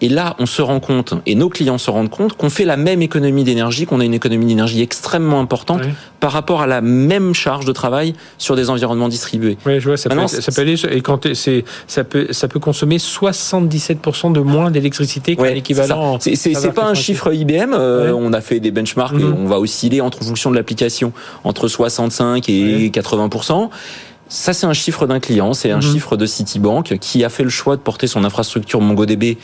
Et 0.00 0.08
là, 0.08 0.36
on 0.38 0.46
se 0.46 0.62
rend 0.62 0.78
compte, 0.78 1.14
et 1.26 1.34
nos 1.34 1.48
clients 1.48 1.78
se 1.78 1.90
rendent 1.90 2.10
compte, 2.10 2.34
qu'on 2.34 2.50
fait 2.50 2.64
la 2.64 2.76
même 2.76 3.02
économie 3.02 3.42
d'énergie, 3.42 3.84
qu'on 3.84 4.00
a 4.00 4.04
une 4.04 4.14
économie 4.14 4.46
d'énergie 4.46 4.80
extrêmement 4.80 5.40
importante 5.40 5.82
par 6.20 6.32
rapport 6.32 6.62
à 6.62 6.66
la 6.66 6.80
même 6.80 7.34
charge 7.34 7.64
de 7.64 7.72
travail 7.72 8.14
sur 8.38 8.54
des 8.54 8.70
environnements 8.70 9.08
distribués. 9.08 9.58
Oui, 9.66 9.80
je 9.80 9.88
vois, 9.88 9.96
ça, 9.96 10.08
peut, 10.08 10.26
ça 10.26 10.52
peut 10.52 10.60
aller, 10.60 10.76
et 10.90 11.00
quand 11.00 11.34
c'est, 11.34 11.64
ça 11.86 12.04
peut, 12.04 12.28
ça 12.30 12.46
peut 12.46 12.60
consommer 12.60 12.98
77% 12.98 14.32
de 14.32 14.40
moins 14.40 14.70
d'électricité 14.70 15.34
qu'un 15.36 15.44
équivalent. 15.46 16.18
C'est 16.20 16.74
pas 16.74 16.86
un 16.86 16.94
chiffre 16.94 17.32
IBM. 17.32 17.74
Euh, 17.74 18.12
on 18.12 18.32
a 18.32 18.40
fait 18.40 18.60
des 18.60 18.70
benchmarks 18.70 19.14
et 19.14 19.24
mhm. 19.24 19.36
on 19.36 19.46
va 19.46 19.58
osciller 19.58 20.00
entre 20.00 20.22
fonction 20.22 20.50
de 20.50 20.56
l'application 20.56 21.12
entre 21.44 21.68
65 21.68 22.48
et 22.48 22.90
80%. 22.90 23.70
Ça, 24.28 24.52
c'est 24.52 24.66
un 24.66 24.74
chiffre 24.74 25.06
d'un 25.06 25.20
client, 25.20 25.54
c'est 25.54 25.70
un 25.70 25.76
mhm. 25.76 25.82
chiffre 25.82 26.16
de 26.16 26.26
Citibank 26.26 26.98
qui 26.98 27.24
a 27.24 27.30
fait 27.30 27.44
le 27.44 27.48
choix 27.48 27.76
de 27.76 27.80
porter 27.80 28.06
son 28.06 28.24
infrastructure 28.24 28.80
MongoDB 28.80 29.38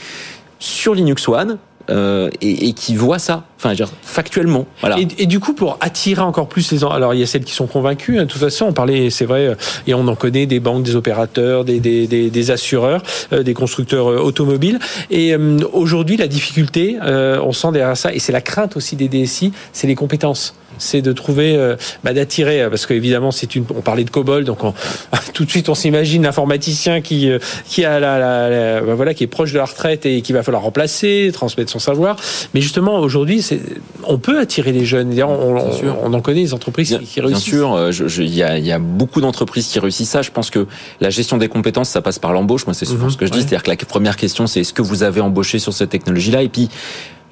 sur 0.65 0.95
Linux 0.95 1.29
One 1.29 1.59
euh, 1.91 2.31
et, 2.41 2.69
et, 2.69 2.73
qui 2.73 2.97
voit 2.97 3.19
ça, 3.19 3.45
enfin, 3.59 3.75
dire, 3.75 3.89
factuellement. 4.03 4.67
Voilà. 4.81 4.99
Et, 4.99 5.07
et, 5.19 5.27
du 5.27 5.39
coup, 5.39 5.53
pour 5.53 5.77
attirer 5.83 6.23
encore 6.23 6.49
plus 6.49 6.73
les, 6.73 6.83
alors 6.83 7.13
il 7.13 7.21
y 7.21 7.23
a 7.23 7.27
celles 7.27 7.45
qui 7.45 7.53
sont 7.53 7.67
convaincues. 7.67 8.19
Hein, 8.19 8.23
de 8.23 8.31
toute 8.31 8.41
façon, 8.41 8.65
on 8.67 8.73
parlait, 8.73 9.11
c'est 9.11 9.27
vrai, 9.27 9.49
euh, 9.49 9.55
et 9.87 9.93
on 9.93 10.09
en 10.09 10.17
connaît 10.17 10.47
des 10.47 10.61
banques, 10.61 10.83
des 10.83 10.97
opérateurs, 10.97 11.67
des, 11.67 11.81
des, 11.81 12.07
des, 12.07 12.31
des 12.31 12.51
assureurs, 12.51 13.03
euh, 13.35 13.43
des 13.43 13.53
constructeurs 13.53 14.11
euh, 14.11 14.19
automobiles. 14.19 14.79
Et 15.11 15.37
aujourd'hui, 15.73 16.17
la 16.17 16.27
difficulté, 16.27 16.97
on 17.03 17.53
sent 17.53 17.73
derrière 17.73 17.97
ça, 17.97 18.15
et 18.15 18.19
c'est 18.19 18.33
la 18.33 18.41
crainte 18.41 18.77
aussi 18.77 18.97
des 18.97 19.09
DSI, 19.09 19.53
c'est 19.73 19.87
les 19.87 19.95
compétences 19.95 20.55
c'est 20.79 21.03
de 21.03 21.13
trouver, 21.13 21.57
euh, 21.57 21.77
bah, 22.03 22.13
d'attirer, 22.13 22.63
euh, 22.63 22.71
parce 22.71 22.87
qu'évidemment, 22.87 23.31
c'est 23.31 23.55
une, 23.55 23.65
on 23.75 23.81
parlait 23.81 24.05
de 24.05 24.11
COBOL, 24.11 24.45
donc 24.45 24.59
tout 25.35 25.45
de 25.45 25.51
suite, 25.51 25.69
on 25.69 25.75
s'imagine 25.75 26.23
l'informaticien 26.23 27.01
qui, 27.01 27.31
euh, 27.31 27.39
qui 27.67 27.85
a 27.85 28.01
la, 28.01 28.19
la, 28.19 28.81
bah, 28.81 28.95
voilà, 28.95 29.15
qui 29.15 29.25
est 29.25 29.29
proche 29.29 29.53
de 29.53 29.59
la 29.59 29.65
retraite 29.65 30.07
et 30.07 30.23
qui 30.23 30.33
va 30.33 30.43
falloir 30.43 30.63
remplacer, 30.63 31.31
transmettre 31.33 31.71
son 31.71 31.79
savoir. 31.79 32.17
Mais 32.55 32.61
justement, 32.61 32.99
aujourd'hui, 33.01 33.43
c'est, 33.43 33.61
on 34.05 34.19
peut 34.19 34.39
attirer 34.39 34.73
les 34.73 34.85
jeunes. 34.85 35.13
On, 35.23 35.57
on, 36.03 36.13
en 36.13 36.21
connaît 36.21 36.43
des 36.43 36.55
entreprises 36.55 36.99
qui, 37.05 37.21
réussissent. 37.21 37.55
Bien 37.55 37.91
sûr, 37.91 38.23
il 38.23 38.35
y 38.35 38.43
a, 38.43 38.59
y 38.59 38.73
a 38.73 38.79
beaucoup 38.79 39.21
d'entreprises 39.21 39.69
qui 39.69 39.79
réussissent 39.79 40.11
ça. 40.11 40.23
Je 40.23 40.31
pense 40.31 40.51
que 40.51 40.67
la 41.01 41.11
gestion 41.11 41.39
des 41.39 41.49
compétences, 41.49 41.89
ça 41.89 42.03
passe 42.03 42.19
par 42.19 42.33
l'embauche. 42.33 42.67
Moi, 42.67 42.75
c'est 42.75 42.85
souvent 42.85 43.07
mhm. 43.07 43.13
ce 43.13 43.17
que 43.17 43.27
je 43.27 43.31
dis. 43.31 43.39
C'est-à-dire 43.39 43.63
que 43.63 43.71
la 43.71 43.77
première 43.77 44.17
question, 44.17 44.47
c'est 44.47 44.61
est-ce 44.61 44.73
que 44.73 44.83
vous 44.83 45.03
avez 45.03 45.21
embauché 45.21 45.59
sur 45.59 45.73
cette 45.73 45.91
technologie-là? 45.91 46.43
Et 46.43 46.49
puis, 46.49 46.69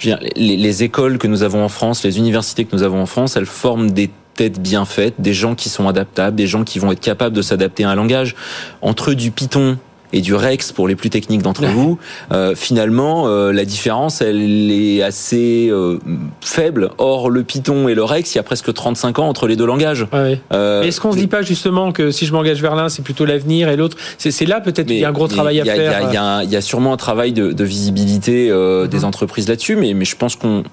les, 0.05 0.57
les 0.57 0.83
écoles 0.83 1.19
que 1.19 1.27
nous 1.27 1.43
avons 1.43 1.65
en 1.65 1.69
France, 1.69 2.05
les 2.05 2.19
universités 2.19 2.65
que 2.65 2.75
nous 2.75 2.83
avons 2.83 3.03
en 3.03 3.07
France, 3.07 3.37
elles 3.37 3.47
forment 3.47 3.91
des 3.91 4.11
têtes 4.35 4.61
bien 4.61 4.85
faites, 4.85 5.15
des 5.19 5.35
gens 5.35 5.55
qui 5.55 5.69
sont 5.69 5.89
adaptables, 5.89 6.37
des 6.37 6.47
gens 6.47 6.65
qui 6.65 6.79
vont 6.79 6.93
être 6.93 7.01
capables 7.01 7.35
de 7.35 7.43
s'adapter 7.43 7.85
à 7.85 7.91
un 7.91 7.95
langage. 7.95 8.35
Entre 8.81 9.15
du 9.15 9.31
Python 9.31 9.79
et 10.13 10.21
du 10.21 10.35
Rex 10.35 10.73
pour 10.73 10.89
les 10.89 10.97
plus 10.97 11.11
techniques 11.11 11.43
d'entre 11.43 11.65
vous, 11.67 11.99
euh, 12.33 12.55
finalement, 12.55 13.29
euh, 13.29 13.53
la 13.53 13.65
différence, 13.65 14.21
elle 14.21 14.71
est 14.71 15.03
assez 15.03 15.69
euh, 15.71 15.99
faible. 16.41 16.91
Or, 16.99 17.31
le 17.31 17.43
Python 17.43 17.89
et 17.89 17.95
le 17.95 18.05
Rex, 18.05 18.35
il 18.35 18.39
y 18.39 18.41
a 18.41 18.43
presque 18.43 18.73
35 18.73 19.19
ans 19.19 19.29
entre 19.29 19.47
les 19.47 19.57
deux 19.57 19.67
langages. 19.67 20.07
Euh, 20.53 20.83
Est-ce 20.83 21.01
qu'on 21.01 21.13
se 21.13 21.19
dit 21.19 21.27
pas 21.27 21.43
justement 21.43 21.93
que 21.93 22.11
si 22.11 22.27
je 22.27 22.33
m'engage 22.33 22.61
vers 22.61 22.75
l'un, 22.75 22.89
c'est 22.89 23.03
plutôt 23.03 23.25
l'avenir 23.25 23.69
et 23.69 23.77
l'autre? 23.77 23.97
C'est 24.19 24.47
là 24.47 24.61
peut-être 24.61 24.87
qu'il 24.87 24.99
y 24.99 25.05
a 25.05 25.09
un 25.09 25.13
gros 25.13 25.29
travail 25.29 25.61
à 25.61 25.65
faire. 25.65 26.01
Il 26.03 26.09
y, 26.09 26.49
y, 26.49 26.53
y 26.53 26.57
a, 26.57 26.61
sûrement 26.61 26.93
un 26.93 26.97
travail 26.97 27.33
de, 27.33 27.53
de 27.53 27.65
visibilité 27.65 28.49
des 28.49 28.99
mmh. 28.99 29.05
entreprises 29.05 29.49
là-dessus, 29.49 29.77
mais, 29.77 29.95
mais 29.95 30.05
je 30.05 30.17
pense 30.17 30.37
qu'on 30.37 30.65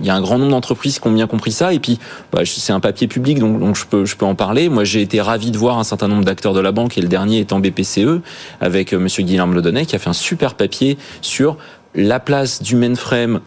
il 0.00 0.06
y 0.06 0.10
a 0.10 0.14
un 0.14 0.20
grand 0.20 0.38
nombre 0.38 0.50
d'entreprises 0.50 0.98
qui 0.98 1.06
ont 1.06 1.12
bien 1.12 1.26
compris 1.26 1.52
ça. 1.52 1.72
Et 1.72 1.78
puis, 1.78 1.98
bah, 2.32 2.40
c'est 2.44 2.72
un 2.72 2.80
papier 2.80 3.06
public, 3.06 3.38
donc, 3.38 3.76
je 3.76 3.84
peux, 3.84 4.04
je 4.04 4.16
peux 4.16 4.26
en 4.26 4.34
parler. 4.34 4.68
Moi, 4.68 4.84
j'ai 4.84 5.02
été 5.02 5.20
ravi 5.20 5.50
de 5.50 5.58
voir 5.58 5.78
un 5.78 5.84
certain 5.84 6.08
nombre 6.08 6.24
d'acteurs 6.24 6.54
de 6.54 6.60
la 6.60 6.72
banque, 6.72 6.98
et 6.98 7.00
le 7.00 7.08
dernier 7.08 7.40
étant 7.40 7.60
BPCE, 7.60 8.20
avec 8.60 8.92
euh, 8.92 8.98
Monsieur 8.98 9.22
Guillaume 9.22 9.54
Ledonnet, 9.54 9.86
qui 9.86 9.96
a 9.96 9.98
fait 9.98 10.10
un 10.10 10.14
super 10.14 10.54
papier 10.54 10.98
sur 11.22 11.56
la 11.94 12.20
place 12.20 12.62
du 12.62 12.76
mainframe 12.76 13.40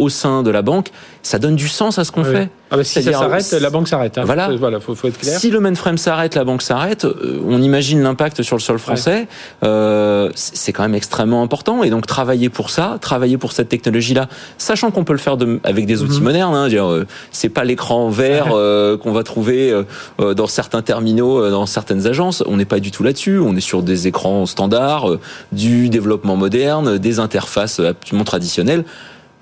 au 0.00 0.08
sein 0.08 0.42
de 0.42 0.50
la 0.50 0.62
banque, 0.62 0.88
ça 1.22 1.38
donne 1.38 1.56
du 1.56 1.68
sens 1.68 1.98
à 1.98 2.04
ce 2.04 2.12
qu'on 2.12 2.24
fait. 2.24 2.48
Ah 2.72 2.76
bah 2.76 2.84
si 2.84 3.02
ça 3.02 3.12
s'arrête, 3.12 3.52
la 3.52 3.70
banque 3.70 3.88
s'arrête. 3.88 4.16
Hein. 4.16 4.22
Voilà, 4.24 4.48
voilà 4.56 4.78
faut, 4.78 4.94
faut, 4.94 5.08
être 5.08 5.18
clair. 5.18 5.38
Si 5.38 5.50
le 5.50 5.58
mainframe 5.58 5.98
s'arrête, 5.98 6.36
la 6.36 6.44
banque 6.44 6.62
s'arrête. 6.62 7.04
Euh, 7.04 7.40
on 7.44 7.60
imagine 7.60 8.00
l'impact 8.00 8.42
sur 8.42 8.56
le 8.56 8.60
sol 8.60 8.78
français. 8.78 9.26
Euh, 9.64 10.30
c'est 10.34 10.72
quand 10.72 10.82
même 10.82 10.94
extrêmement 10.94 11.42
important. 11.42 11.82
Et 11.82 11.90
donc 11.90 12.06
travailler 12.06 12.48
pour 12.48 12.70
ça, 12.70 12.98
travailler 13.00 13.38
pour 13.38 13.52
cette 13.52 13.68
technologie-là, 13.68 14.28
sachant 14.56 14.90
qu'on 14.92 15.04
peut 15.04 15.12
le 15.12 15.18
faire 15.18 15.36
de, 15.36 15.60
avec 15.64 15.86
des 15.86 16.02
outils 16.02 16.18
mhm. 16.18 16.24
modernes. 16.24 16.54
Hein, 16.54 16.68
euh, 16.72 17.04
c'est 17.32 17.48
pas 17.48 17.64
l'écran 17.64 18.08
vert 18.08 18.48
euh, 18.52 18.96
qu'on 18.96 19.12
va 19.12 19.22
trouver 19.24 19.72
euh, 20.20 20.34
dans 20.34 20.46
certains 20.46 20.82
terminaux, 20.82 21.50
dans 21.50 21.66
certaines 21.66 22.06
agences. 22.06 22.42
On 22.46 22.56
n'est 22.56 22.64
pas 22.64 22.80
du 22.80 22.90
tout 22.90 23.02
là-dessus. 23.02 23.38
On 23.38 23.56
est 23.56 23.60
sur 23.60 23.82
des 23.82 24.06
écrans 24.06 24.46
standards, 24.46 25.16
du 25.52 25.88
développement 25.88 26.36
moderne, 26.36 26.98
des 26.98 27.18
interfaces 27.18 27.80
absolument 27.80 28.24
traditionnelles. 28.24 28.84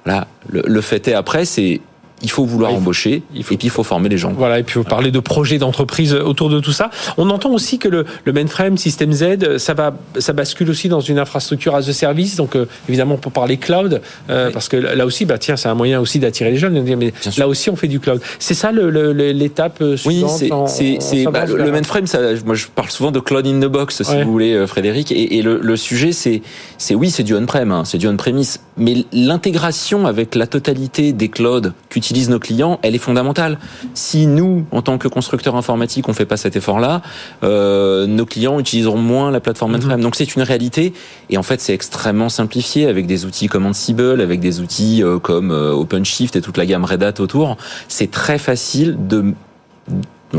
Là, 0.08 0.26
le, 0.48 0.80
fait 0.80 1.06
est 1.06 1.12
après, 1.12 1.44
c'est 1.44 1.82
il 2.22 2.30
faut 2.30 2.44
vouloir 2.44 2.72
embaucher 2.72 3.22
et 3.34 3.42
puis 3.42 3.58
il 3.62 3.70
faut 3.70 3.84
former 3.84 4.08
les 4.08 4.18
gens. 4.18 4.32
Voilà, 4.32 4.58
et 4.58 4.62
puis 4.62 4.74
vous 4.78 4.84
parler 4.84 5.10
de 5.10 5.20
projets 5.20 5.58
d'entreprise 5.58 6.14
autour 6.14 6.50
de 6.50 6.60
tout 6.60 6.72
ça. 6.72 6.90
On 7.16 7.30
entend 7.30 7.50
aussi 7.50 7.78
que 7.78 7.88
le, 7.88 8.04
le 8.24 8.32
mainframe, 8.32 8.76
System 8.76 9.12
Z, 9.12 9.58
ça 9.58 9.74
va, 9.74 9.94
ça 10.18 10.32
bascule 10.32 10.70
aussi 10.70 10.88
dans 10.88 11.00
une 11.00 11.18
infrastructure 11.18 11.74
as 11.74 11.88
a 11.88 11.92
service. 11.92 12.36
Donc 12.36 12.56
euh, 12.56 12.66
évidemment 12.88 13.16
pour 13.16 13.32
parler 13.32 13.56
cloud, 13.56 14.00
euh, 14.30 14.50
parce 14.50 14.68
que 14.68 14.76
là 14.76 15.06
aussi, 15.06 15.24
bah 15.26 15.38
tiens, 15.38 15.56
c'est 15.56 15.68
un 15.68 15.74
moyen 15.74 16.00
aussi 16.00 16.18
d'attirer 16.18 16.50
les 16.50 16.58
jeunes. 16.58 16.82
Mais 16.82 17.12
là 17.36 17.48
aussi, 17.48 17.70
on 17.70 17.76
fait 17.76 17.88
du 17.88 18.00
cloud. 18.00 18.20
C'est 18.38 18.54
ça 18.54 18.72
l'étape 18.72 19.78
le, 19.80 19.96
suivante. 19.96 20.40
Oui, 20.40 20.98
c'est 21.00 21.24
bah, 21.24 21.44
le, 21.46 21.70
mainframe. 21.70 22.06
Ça, 22.06 22.18
moi, 22.44 22.54
je 22.54 22.66
parle 22.66 22.90
souvent 22.90 23.10
de 23.10 23.20
cloud 23.20 23.46
in 23.46 23.60
the 23.60 23.70
box, 23.70 24.02
si 24.02 24.22
vous 24.22 24.32
voulez, 24.32 24.54
euh, 24.54 24.66
Frédéric. 24.66 25.12
Et, 25.12 25.38
et 25.38 25.42
le, 25.42 25.76
sujet, 25.76 26.12
c'est, 26.12 26.42
c'est 26.78 26.94
oui, 26.94 27.10
c'est 27.10 27.22
du 27.22 27.34
on-prem, 27.34 27.70
hein, 27.70 27.84
c'est 27.84 27.98
du 27.98 28.08
on-premise, 28.08 28.60
mais 28.78 29.04
l'intégration 29.12 30.06
avec 30.06 30.34
la 30.34 30.46
totalité 30.46 31.12
des 31.12 31.28
clouds 31.28 31.72
qu'utilisent 31.88 32.08
utilisent 32.08 32.30
nos 32.30 32.38
clients, 32.38 32.78
elle 32.82 32.94
est 32.94 32.98
fondamentale. 32.98 33.58
Si 33.92 34.26
nous, 34.26 34.64
en 34.70 34.80
tant 34.80 34.96
que 34.96 35.08
constructeurs 35.08 35.56
informatiques, 35.56 36.08
on 36.08 36.14
fait 36.14 36.24
pas 36.24 36.38
cet 36.38 36.56
effort-là, 36.56 37.02
euh, 37.42 38.06
nos 38.06 38.24
clients 38.24 38.58
utiliseront 38.58 38.98
moins 38.98 39.30
la 39.30 39.40
plateforme 39.40 39.72
mainframe. 39.72 39.98
Mhm. 39.98 40.04
Donc 40.04 40.16
c'est 40.16 40.34
une 40.34 40.42
réalité. 40.42 40.94
Et 41.28 41.36
en 41.36 41.42
fait, 41.42 41.60
c'est 41.60 41.74
extrêmement 41.74 42.30
simplifié 42.30 42.86
avec 42.86 43.06
des 43.06 43.26
outils 43.26 43.48
comme 43.48 43.66
Ansible, 43.66 44.20
avec 44.20 44.40
des 44.40 44.60
outils 44.60 45.02
euh, 45.02 45.18
comme 45.18 45.50
euh, 45.50 45.72
OpenShift 45.72 46.36
et 46.36 46.40
toute 46.40 46.56
la 46.56 46.64
gamme 46.64 46.84
Red 46.84 47.02
Hat 47.02 47.20
autour. 47.20 47.56
C'est 47.88 48.10
très 48.10 48.38
facile 48.38 48.96
de 49.06 49.34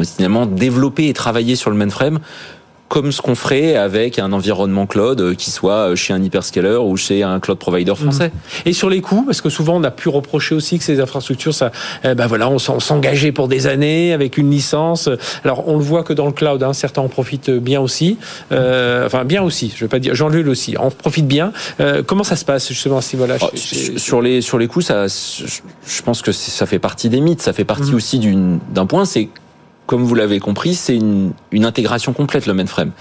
finalement 0.03 0.46
développer 0.46 1.08
et 1.08 1.13
travailler 1.13 1.55
sur 1.55 1.69
le 1.69 1.75
mainframe 1.75 2.19
comme 2.89 3.12
ce 3.12 3.22
qu'on 3.22 3.36
ferait 3.36 3.75
avec 3.75 4.17
un 4.19 4.34
environnement 4.34 4.88
cloud 4.88 5.22
euh, 5.22 5.36
qui 5.36 5.51
soit 5.51 5.96
chez 5.96 6.12
un 6.12 6.22
hyperscaler 6.22 6.77
ou 6.81 6.98
chez 6.98 7.24
un 7.24 7.39
cloud 7.39 7.60
provider 7.60 7.93
français. 7.96 8.29
Mmh. 8.29 8.69
Et 8.69 8.74
sur 8.74 8.89
les 8.89 9.00
coûts, 9.00 9.24
parce 9.25 9.41
que 9.41 9.50
souvent 9.50 9.77
on 9.77 9.84
a 9.84 9.91
pu 9.91 10.10
reprocher 10.10 10.55
aussi 10.55 10.79
que 10.79 10.84
ces 10.84 11.00
infrastructures, 11.00 11.53
ça, 11.53 11.72
eh 12.03 12.15
ben 12.15 12.25
voilà, 12.27 12.50
on 12.50 12.58
s'engageait 12.58 13.31
pour 13.31 13.48
des 13.48 13.67
années 13.67 14.12
avec 14.12 14.38
une 14.38 14.50
licence. 14.50 15.08
Alors 15.43 15.67
on 15.67 15.77
le 15.77 15.84
voit 15.84 16.03
que 16.03 16.13
dans 16.13 16.25
le 16.25 16.31
cloud, 16.31 16.62
hein, 16.63 16.74
certains 16.74 17.01
en 17.01 17.08
profitent 17.08 17.51
bien 17.51 17.79
aussi, 17.79 18.17
euh, 18.51 19.05
enfin 19.05 19.24
bien 19.24 19.43
aussi. 19.43 19.72
Je 19.75 19.86
veux 19.86 19.89
pas 19.89 20.00
dire, 20.00 20.15
Jean-Luc 20.15 20.48
aussi, 20.48 20.75
on 20.79 20.89
profite 20.89 21.27
bien. 21.27 21.53
Euh, 21.79 22.01
comment 22.05 22.24
ça 22.24 22.36
se 22.36 22.46
passe 22.46 22.69
justement 22.69 22.98
à 22.98 23.01
ce 23.01 23.15
niveau-là 23.15 23.38
oh, 23.41 23.50
Sur 23.55 24.22
les 24.22 24.41
sur 24.41 24.58
les 24.58 24.67
coûts, 24.67 24.81
ça, 24.81 25.05
je 25.08 26.01
pense 26.01 26.24
que 26.24 26.31
ça 26.31 26.65
fait 26.65 26.79
partie 26.79 27.10
des 27.10 27.22
mythes. 27.22 27.41
Ça 27.41 27.53
fait 27.53 27.65
partie 27.65 27.91
mmh. 27.91 27.96
aussi 27.96 28.38
d'un 28.74 28.86
point, 28.88 29.05
c'est 29.05 29.29
comme 29.89 30.03
vous 30.03 30.13
l'avez 30.13 30.38
compris, 30.38 30.75
c'est 30.75 30.96
une, 30.96 31.31
une, 31.51 31.65
intégration 31.65 32.13
complète 32.13 32.46
le 32.46 32.53
mainframe. 32.53 32.91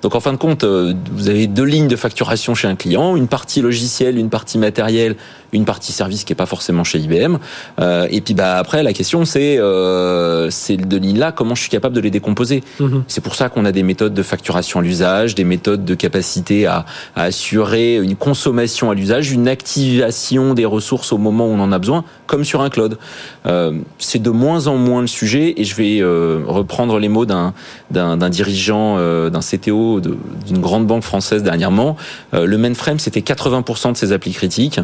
Donc 0.00 0.14
en 0.14 0.20
fin 0.20 0.30
de 0.30 0.36
compte, 0.36 0.62
euh, 0.62 0.94
vous 1.10 1.28
avez 1.28 1.48
deux 1.48 1.64
lignes 1.64 1.88
de 1.88 1.96
facturation 1.96 2.54
chez 2.54 2.68
un 2.68 2.76
client, 2.76 3.16
une 3.16 3.26
partie 3.26 3.60
logicielle, 3.60 4.16
une 4.16 4.30
partie 4.30 4.56
matérielle, 4.56 5.16
une 5.52 5.64
partie 5.64 5.92
service 5.92 6.24
qui 6.24 6.32
est 6.32 6.36
pas 6.36 6.46
forcément 6.46 6.84
chez 6.84 6.98
IBM. 6.98 7.38
Euh, 7.80 8.06
et 8.10 8.20
puis 8.20 8.34
bah 8.34 8.56
après 8.58 8.82
la 8.82 8.92
question 8.92 9.24
c'est 9.24 9.58
euh, 9.58 10.50
ces 10.50 10.76
deux 10.76 10.98
lignes 10.98 11.18
là, 11.18 11.32
comment 11.32 11.54
je 11.54 11.62
suis 11.62 11.70
capable 11.70 11.94
de 11.94 12.00
les 12.00 12.10
décomposer 12.10 12.62
mhm. 12.80 13.04
C'est 13.08 13.20
pour 13.20 13.34
ça 13.34 13.48
qu'on 13.48 13.64
a 13.64 13.72
des 13.72 13.82
méthodes 13.82 14.14
de 14.14 14.22
facturation 14.22 14.80
à 14.80 14.82
l'usage, 14.82 15.34
des 15.34 15.44
méthodes 15.44 15.84
de 15.84 15.94
capacité 15.94 16.66
à, 16.66 16.84
à 17.14 17.24
assurer 17.24 17.96
une 17.96 18.16
consommation 18.16 18.90
à 18.90 18.94
l'usage, 18.94 19.30
une 19.30 19.48
activation 19.48 20.54
des 20.54 20.64
ressources 20.64 21.12
au 21.12 21.18
moment 21.18 21.46
où 21.46 21.50
on 21.50 21.60
en 21.60 21.72
a 21.72 21.78
besoin, 21.78 22.04
comme 22.26 22.44
sur 22.44 22.60
un 22.60 22.70
cloud. 22.70 22.98
Euh, 23.46 23.78
c'est 23.98 24.20
de 24.20 24.30
moins 24.30 24.66
en 24.66 24.76
moins 24.76 25.00
le 25.00 25.06
sujet 25.06 25.54
et 25.56 25.64
je 25.64 25.74
vais 25.74 26.00
euh, 26.00 26.42
reprendre 26.46 26.98
les 26.98 27.08
mots 27.08 27.26
d'un 27.26 27.54
d'un 27.90 28.28
dirigeant, 28.28 28.96
euh, 28.98 29.30
d'un 29.30 29.40
CTO 29.40 30.00
d'une 30.00 30.60
grande 30.60 30.86
banque 30.86 31.02
française 31.02 31.42
dernièrement. 31.42 31.96
Euh, 32.34 32.46
le 32.46 32.58
mainframe 32.58 32.98
c'était 32.98 33.20
80% 33.20 33.92
de 33.92 33.96
ses 33.96 34.12
applis 34.12 34.32
critiques 34.32 34.80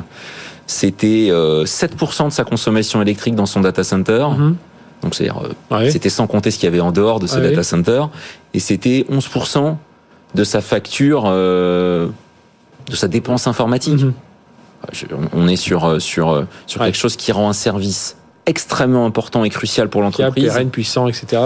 c'était 0.66 1.28
7% 1.28 1.30
euh, 1.30 2.26
de 2.26 2.30
sa 2.30 2.44
consommation 2.44 3.02
électrique 3.02 3.34
dans 3.34 3.46
son 3.46 3.60
data 3.60 3.84
center. 3.84 4.26
Mhm. 4.36 4.56
Donc 5.02 5.14
c'est 5.14 5.28
euh, 5.30 5.90
c'était 5.90 6.08
sans 6.08 6.26
compter 6.26 6.50
ce 6.50 6.58
qu'il 6.58 6.66
y 6.66 6.72
avait 6.72 6.80
en 6.80 6.92
dehors 6.92 7.18
de 7.18 7.26
ce 7.26 7.38
data 7.38 7.64
center 7.64 8.04
et 8.54 8.60
c'était 8.60 9.04
11% 9.10 9.76
de 10.34 10.44
sa 10.44 10.60
facture 10.60 11.24
euh, 11.26 12.08
de 12.88 12.94
sa 12.94 13.08
dépense 13.08 13.46
informatique. 13.46 14.00
Mhm. 14.00 14.12
On 15.32 15.48
est 15.48 15.56
sur 15.56 16.00
sur 16.00 16.46
sur 16.66 16.80
quelque 16.80 16.96
chose 16.98 17.16
qui 17.16 17.32
rend 17.32 17.48
un 17.48 17.52
service 17.52 18.16
extrêmement 18.46 19.06
important 19.06 19.44
et 19.44 19.50
crucial 19.50 19.88
pour 19.88 20.02
l'entreprise. 20.02 20.44
Pérenne, 20.44 20.70
puissant, 20.70 21.06
etc. 21.06 21.40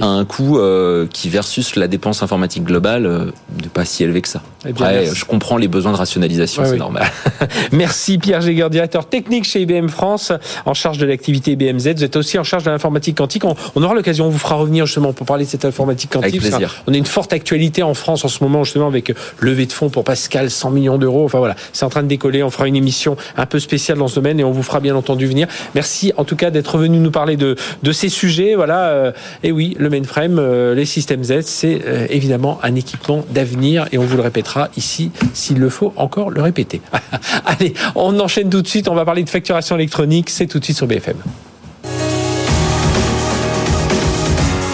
À 0.00 0.06
un 0.06 0.24
coût 0.24 0.58
euh, 0.58 1.06
qui 1.12 1.28
versus 1.28 1.74
la 1.74 1.88
dépense 1.88 2.22
informatique 2.22 2.62
globale 2.62 3.06
euh, 3.06 3.32
de 3.60 3.68
pas 3.68 3.84
si 3.84 4.04
élevé 4.04 4.22
que 4.22 4.28
ça. 4.28 4.40
Eh 4.64 4.70
Après, 4.70 5.06
je 5.06 5.24
comprends 5.24 5.56
les 5.56 5.66
besoins 5.66 5.92
de 5.92 5.96
rationalisation, 5.96 6.64
c'est 6.64 6.76
normal. 6.76 7.10
merci 7.72 8.18
Pierre 8.18 8.40
Géger, 8.40 8.68
directeur 8.70 9.06
technique 9.06 9.44
chez 9.44 9.62
IBM 9.62 9.88
France, 9.88 10.32
en 10.64 10.72
charge 10.74 10.98
de 10.98 11.06
l'activité 11.06 11.56
BMZ. 11.56 11.94
Vous 11.96 12.04
êtes 12.04 12.16
aussi 12.16 12.38
en 12.38 12.44
charge 12.44 12.62
de 12.62 12.70
l'informatique 12.70 13.18
quantique. 13.18 13.44
On, 13.44 13.56
on, 13.74 13.82
aura 13.82 13.94
l'occasion, 13.94 14.26
on 14.26 14.30
vous 14.30 14.38
fera 14.38 14.54
revenir 14.54 14.86
justement 14.86 15.12
pour 15.12 15.26
parler 15.26 15.44
de 15.44 15.50
cette 15.50 15.64
informatique 15.64 16.10
quantique. 16.10 16.36
Avec 16.36 16.40
plaisir. 16.40 16.82
On 16.86 16.94
a 16.94 16.96
une 16.96 17.06
forte 17.06 17.32
actualité 17.32 17.82
en 17.82 17.94
France 17.94 18.24
en 18.24 18.28
ce 18.28 18.42
moment 18.42 18.62
justement 18.62 18.86
avec 18.86 19.12
levée 19.40 19.66
de 19.66 19.72
fonds 19.72 19.90
pour 19.90 20.04
Pascal, 20.04 20.50
100 20.50 20.70
millions 20.70 20.98
d'euros. 20.98 21.24
Enfin 21.24 21.38
voilà, 21.38 21.56
c'est 21.72 21.84
en 21.84 21.90
train 21.90 22.04
de 22.04 22.08
décoller. 22.08 22.44
On 22.44 22.50
fera 22.50 22.68
une 22.68 22.76
émission 22.76 23.16
un 23.36 23.46
peu 23.46 23.58
spéciale 23.58 23.98
dans 23.98 24.08
ce 24.08 24.14
domaine 24.14 24.38
et 24.38 24.44
on 24.44 24.52
vous 24.52 24.62
fera 24.62 24.78
bien 24.78 24.94
entendu 24.94 25.26
venir. 25.26 25.48
Merci 25.74 26.03
en 26.16 26.24
tout 26.24 26.36
cas 26.36 26.50
d'être 26.50 26.78
venu 26.78 26.98
nous 26.98 27.10
parler 27.10 27.36
de, 27.36 27.56
de 27.82 27.92
ces 27.92 28.08
sujets. 28.08 28.54
Voilà. 28.54 28.88
Euh, 28.88 29.12
et 29.42 29.52
oui, 29.52 29.76
le 29.78 29.90
mainframe, 29.90 30.38
euh, 30.38 30.74
les 30.74 30.84
systèmes 30.84 31.24
Z, 31.24 31.42
c'est 31.42 31.80
euh, 31.86 32.06
évidemment 32.10 32.58
un 32.62 32.74
équipement 32.74 33.24
d'avenir 33.30 33.86
et 33.92 33.98
on 33.98 34.04
vous 34.04 34.16
le 34.16 34.22
répétera 34.22 34.68
ici 34.76 35.10
s'il 35.32 35.58
le 35.58 35.68
faut 35.68 35.92
encore 35.96 36.30
le 36.30 36.42
répéter. 36.42 36.80
Allez, 37.44 37.74
on 37.94 38.18
enchaîne 38.20 38.50
tout 38.50 38.62
de 38.62 38.68
suite. 38.68 38.88
On 38.88 38.94
va 38.94 39.04
parler 39.04 39.24
de 39.24 39.30
facturation 39.30 39.76
électronique. 39.76 40.30
C'est 40.30 40.46
tout 40.46 40.58
de 40.58 40.64
suite 40.64 40.76
sur 40.76 40.86
BFM. 40.86 41.16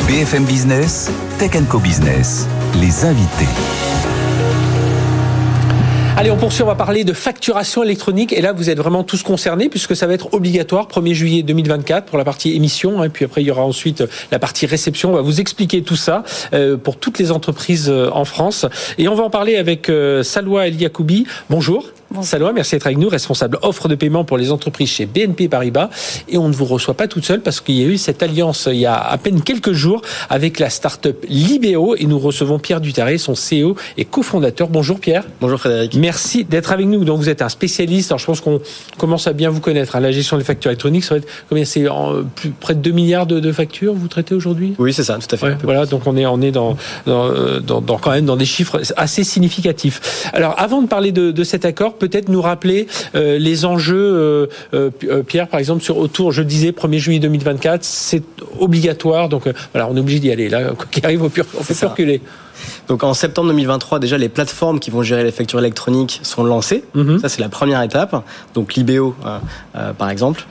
BFM 0.09 0.45
Business, 0.45 1.11
Tech 1.39 1.53
Co 1.69 1.79
Business, 1.79 2.49
les 2.81 3.05
invités. 3.05 3.80
Allez, 6.21 6.31
on 6.31 6.37
poursuit, 6.37 6.63
on 6.63 6.67
va 6.67 6.75
parler 6.75 7.03
de 7.03 7.15
facturation 7.15 7.83
électronique. 7.83 8.35
Et 8.35 8.43
là, 8.43 8.53
vous 8.53 8.69
êtes 8.69 8.77
vraiment 8.77 9.05
tous 9.05 9.23
concernés 9.23 9.71
puisque 9.71 9.97
ça 9.97 10.07
va 10.07 10.13
être 10.13 10.35
obligatoire 10.35 10.87
1er 10.87 11.15
juillet 11.15 11.43
2024 11.43 12.05
pour 12.05 12.19
la 12.19 12.25
partie 12.25 12.55
émission. 12.55 13.03
Et 13.03 13.07
hein. 13.07 13.09
puis 13.09 13.25
après, 13.25 13.41
il 13.41 13.47
y 13.47 13.51
aura 13.51 13.63
ensuite 13.63 14.05
la 14.31 14.39
partie 14.39 14.67
réception. 14.67 15.13
On 15.13 15.15
va 15.15 15.23
vous 15.23 15.41
expliquer 15.41 15.81
tout 15.81 15.97
ça 15.97 16.23
euh, 16.53 16.77
pour 16.77 16.99
toutes 16.99 17.19
les 17.19 17.33
entreprises 17.33 17.89
euh, 17.89 18.11
en 18.13 18.27
France. 18.27 18.67
Et 18.99 19.09
on 19.09 19.15
va 19.15 19.23
en 19.23 19.31
parler 19.31 19.57
avec 19.57 19.89
euh, 19.89 20.23
Salwa 20.23 20.69
El 20.69 20.79
Yacoubi. 20.79 21.27
Bonjour. 21.49 21.87
Bonjour. 22.13 22.53
merci 22.53 22.75
d'être 22.75 22.87
avec 22.87 22.99
nous, 22.99 23.09
responsable 23.09 23.59
offre 23.63 23.87
de 23.87 23.95
paiement 23.95 24.25
pour 24.25 24.37
les 24.37 24.51
entreprises 24.51 24.89
chez 24.89 25.07
BNP 25.07 25.49
Paribas. 25.49 25.91
Et 26.29 26.39
on 26.39 26.49
ne 26.49 26.53
vous 26.53 26.65
reçoit 26.65 26.95
pas 26.95 27.07
toute 27.07 27.25
seule 27.25 27.41
parce 27.41 27.61
qu'il 27.61 27.77
y 27.77 27.85
a 27.85 27.87
eu 27.87 27.99
cette 27.99 28.21
alliance 28.25 28.69
il 28.71 28.79
y 28.79 28.87
a 28.87 28.99
à 28.99 29.17
peine 29.17 29.43
quelques 29.43 29.71
jours 29.71 30.03
avec 30.29 30.59
la 30.59 30.71
start-up 30.71 31.25
Libéo. 31.29 31.95
Et 31.95 32.07
nous 32.07 32.19
recevons 32.19 32.59
Pierre 32.59 32.81
Dutaré, 32.81 33.17
son 33.17 33.35
CEO 33.35 33.77
et 33.97 34.05
cofondateur. 34.05 34.69
Bonjour 34.69 34.99
Pierre. 34.99 35.23
Bonjour 35.41 35.61
Frédéric. 35.61 35.95
Merci 35.95 36.45
d'être 36.45 36.73
avec 36.73 36.87
nous. 36.87 37.05
Donc 37.05 37.21
vous 37.21 37.29
êtes 37.29 37.43
un 37.43 37.49
spécialiste. 37.49 38.11
Alors 38.11 38.19
je 38.19 38.27
pense 38.27 38.41
qu'on 38.41 38.61
commence 38.99 39.29
à 39.29 39.33
bien 39.33 39.51
vous 39.51 39.61
connaître. 39.61 39.95
Hein. 39.95 40.01
La 40.01 40.11
gestion 40.11 40.37
des 40.37 40.45
factures 40.45 40.73
électroniques, 40.73 41.05
ça 41.05 41.15
va 41.15 41.19
être 41.19 41.29
combien? 41.49 41.65
C'est 41.65 41.87
plus 42.35 42.51
près 42.51 42.75
de 42.75 42.81
2 42.81 42.91
milliards 42.91 43.27
de, 43.27 43.53
factures 43.53 43.95
vous 43.95 44.09
traitez 44.09 44.35
aujourd'hui? 44.35 44.75
Oui, 44.81 44.93
c'est 44.93 45.05
ça, 45.05 45.17
tout 45.19 45.33
à 45.33 45.37
fait. 45.37 45.57
voilà, 45.63 45.87
donc 45.87 46.07
on 46.07 46.17
est 46.17 46.27
on 46.27 46.41
est 46.41 46.51
dans 46.51 46.77
dans, 47.07 47.61
dans, 47.61 47.99
quand 47.99 48.11
même 48.11 48.27
dans 48.27 48.37
des 48.37 48.45
chiffres 48.45 48.81
assez 48.97 49.23
significatifs. 49.23 50.29
Alors 50.33 50.55
avant 50.59 50.83
de 50.83 50.89
parler 50.89 51.13
de, 51.13 51.31
de 51.31 51.45
cet 51.45 51.65
accord 51.65 51.95
peut-être 52.01 52.29
nous 52.29 52.43
rappeler 52.43 52.89
euh, 53.15 53.39
les 53.39 53.65
enjeux, 53.65 53.97
euh, 53.97 54.47
euh, 54.75 55.23
Pierre, 55.23 55.47
par 55.47 55.61
exemple, 55.61 55.85
sur 55.85 55.99
autour, 55.99 56.33
je 56.33 56.43
disais, 56.43 56.73
1er 56.73 56.99
juillet 56.99 57.21
2024, 57.21 57.85
c'est 57.85 58.25
obligatoire, 58.59 59.29
donc 59.29 59.45
voilà, 59.73 59.89
on 59.89 59.97
est 59.97 60.01
obligé 60.01 60.19
d'y 60.19 60.33
aller. 60.33 60.49
Là, 60.49 60.71
quoi 60.77 60.87
qu'il 60.91 61.05
arrive, 61.05 61.23
on 61.23 61.29
peut 61.29 61.45
plus 61.45 61.85
reculer. 61.85 62.21
Donc 62.89 63.05
en 63.05 63.15
septembre 63.15 63.49
2023, 63.49 64.01
déjà 64.01 64.19
les 64.19 64.29
plateformes 64.29 64.81
qui 64.81 64.91
vont 64.91 65.03
gérer 65.03 65.25
les 65.25 65.31
factures 65.33 65.61
électroniques 65.61 66.21
sont 66.23 66.45
lancées. 66.45 66.85
Mhm. 66.95 67.19
Ça 67.19 67.31
c'est 67.31 67.41
la 67.41 67.49
première 67.49 67.81
étape. 67.81 68.23
Donc 68.53 68.75
l'IBO 68.75 69.15
par 69.97 70.11
exemple. 70.11 70.45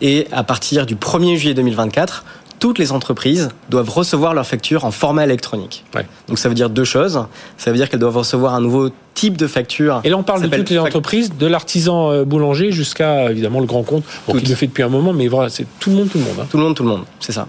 et 0.00 0.26
à 0.32 0.42
partir 0.42 0.86
du 0.86 0.94
1er 0.94 1.36
juillet 1.36 1.54
2024, 1.54 2.24
toutes 2.58 2.78
les 2.78 2.92
entreprises 2.92 3.48
doivent 3.70 3.90
recevoir 3.90 4.34
leurs 4.34 4.46
factures 4.46 4.84
en 4.84 4.90
format 4.90 5.24
électronique. 5.24 5.84
Donc 6.28 6.38
ça 6.38 6.48
veut 6.48 6.54
dire 6.54 6.70
deux 6.70 6.84
choses. 6.84 7.24
Ça 7.56 7.70
veut 7.70 7.76
dire 7.76 7.88
qu'elles 7.88 8.00
doivent 8.00 8.16
recevoir 8.16 8.54
un 8.54 8.60
nouveau 8.60 8.90
type 9.14 9.36
de 9.36 9.46
facture. 9.46 10.00
Et 10.04 10.10
là, 10.10 10.16
on 10.16 10.22
parle 10.22 10.42
de 10.42 10.56
toutes 10.56 10.70
les 10.70 10.78
entreprises, 10.78 11.32
de 11.36 11.46
l'artisan 11.46 12.12
euh, 12.12 12.24
boulanger 12.24 12.70
jusqu'à 12.70 13.30
évidemment 13.30 13.60
le 13.60 13.66
grand 13.66 13.82
compte, 13.82 14.04
bon, 14.26 14.34
qui 14.34 14.46
le 14.46 14.54
fait 14.54 14.68
depuis 14.68 14.84
un 14.84 14.88
moment, 14.88 15.12
mais 15.12 15.26
voilà, 15.26 15.48
c'est 15.48 15.66
tout 15.80 15.90
le 15.90 15.96
monde, 15.96 16.08
tout 16.08 16.18
le 16.18 16.24
monde. 16.24 16.36
Hein. 16.40 16.46
Tout 16.48 16.56
le 16.56 16.62
monde, 16.62 16.76
tout 16.76 16.84
le 16.84 16.88
monde, 16.88 17.02
c'est 17.18 17.32
ça. 17.32 17.48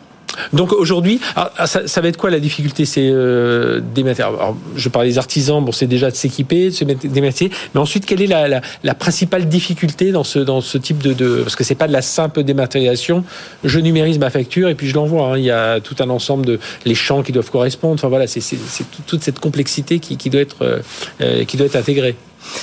Donc 0.54 0.74
aujourd'hui, 0.74 1.20
ah, 1.36 1.52
ah, 1.58 1.68
ça, 1.68 2.02
va 2.02 2.08
être 2.08 2.18
quoi 2.18 2.30
la 2.30 2.40
difficulté? 2.40 2.86
C'est 2.86 3.10
euh, 3.12 3.82
des 3.94 4.04
matériaux. 4.04 4.38
je 4.76 4.90
parle 4.90 5.06
des 5.06 5.18
artisans, 5.18 5.64
bon, 5.64 5.72
c'est 5.72 5.88
déjà 5.88 6.10
de 6.10 6.16
s'équiper, 6.16 6.70
de 6.70 6.74
se 6.74 6.86
métiers. 6.86 7.52
Mais 7.74 7.82
ensuite, 7.82 8.06
quelle 8.06 8.22
est 8.22 8.28
la, 8.28 8.96
principale 8.96 9.48
difficulté 9.48 10.12
dans 10.12 10.24
ce, 10.24 10.78
type 10.78 11.00
de, 11.00 11.42
parce 11.42 11.56
que 11.56 11.64
c'est 11.64 11.76
pas 11.76 11.88
de 11.88 11.94
la 11.94 12.02
simple 12.02 12.44
dématérialisation. 12.44 13.24
Je 13.64 13.80
numérise 13.80 14.20
ma 14.20 14.30
facture 14.30 14.70
et 14.70 14.76
puis 14.76 14.88
je 14.88 14.96
l'envoie. 14.96 15.34
Hein. 15.34 15.38
Il 15.38 15.44
y 15.44 15.52
a 15.52 15.80
tout 15.80 15.96
un 16.00 16.10
ensemble 16.10 16.46
de 16.46 16.60
les 16.86 16.96
champs 16.96 17.24
qui 17.24 17.32
doivent 17.32 17.52
correspondre. 17.52 17.96
Enfin 17.96 18.08
voilà, 18.08 18.28
c'est 18.28 18.42
toute 19.08 19.24
cette 19.24 19.40
complexité 19.40 20.00
qui 20.00 20.30
doit 20.30 20.42
être 20.42 20.58
euh, 20.62 20.80
euh, 21.22 21.46
qui 21.46 21.58
doit 21.58 21.68
être 21.68 21.76
intégrée. 21.76 22.16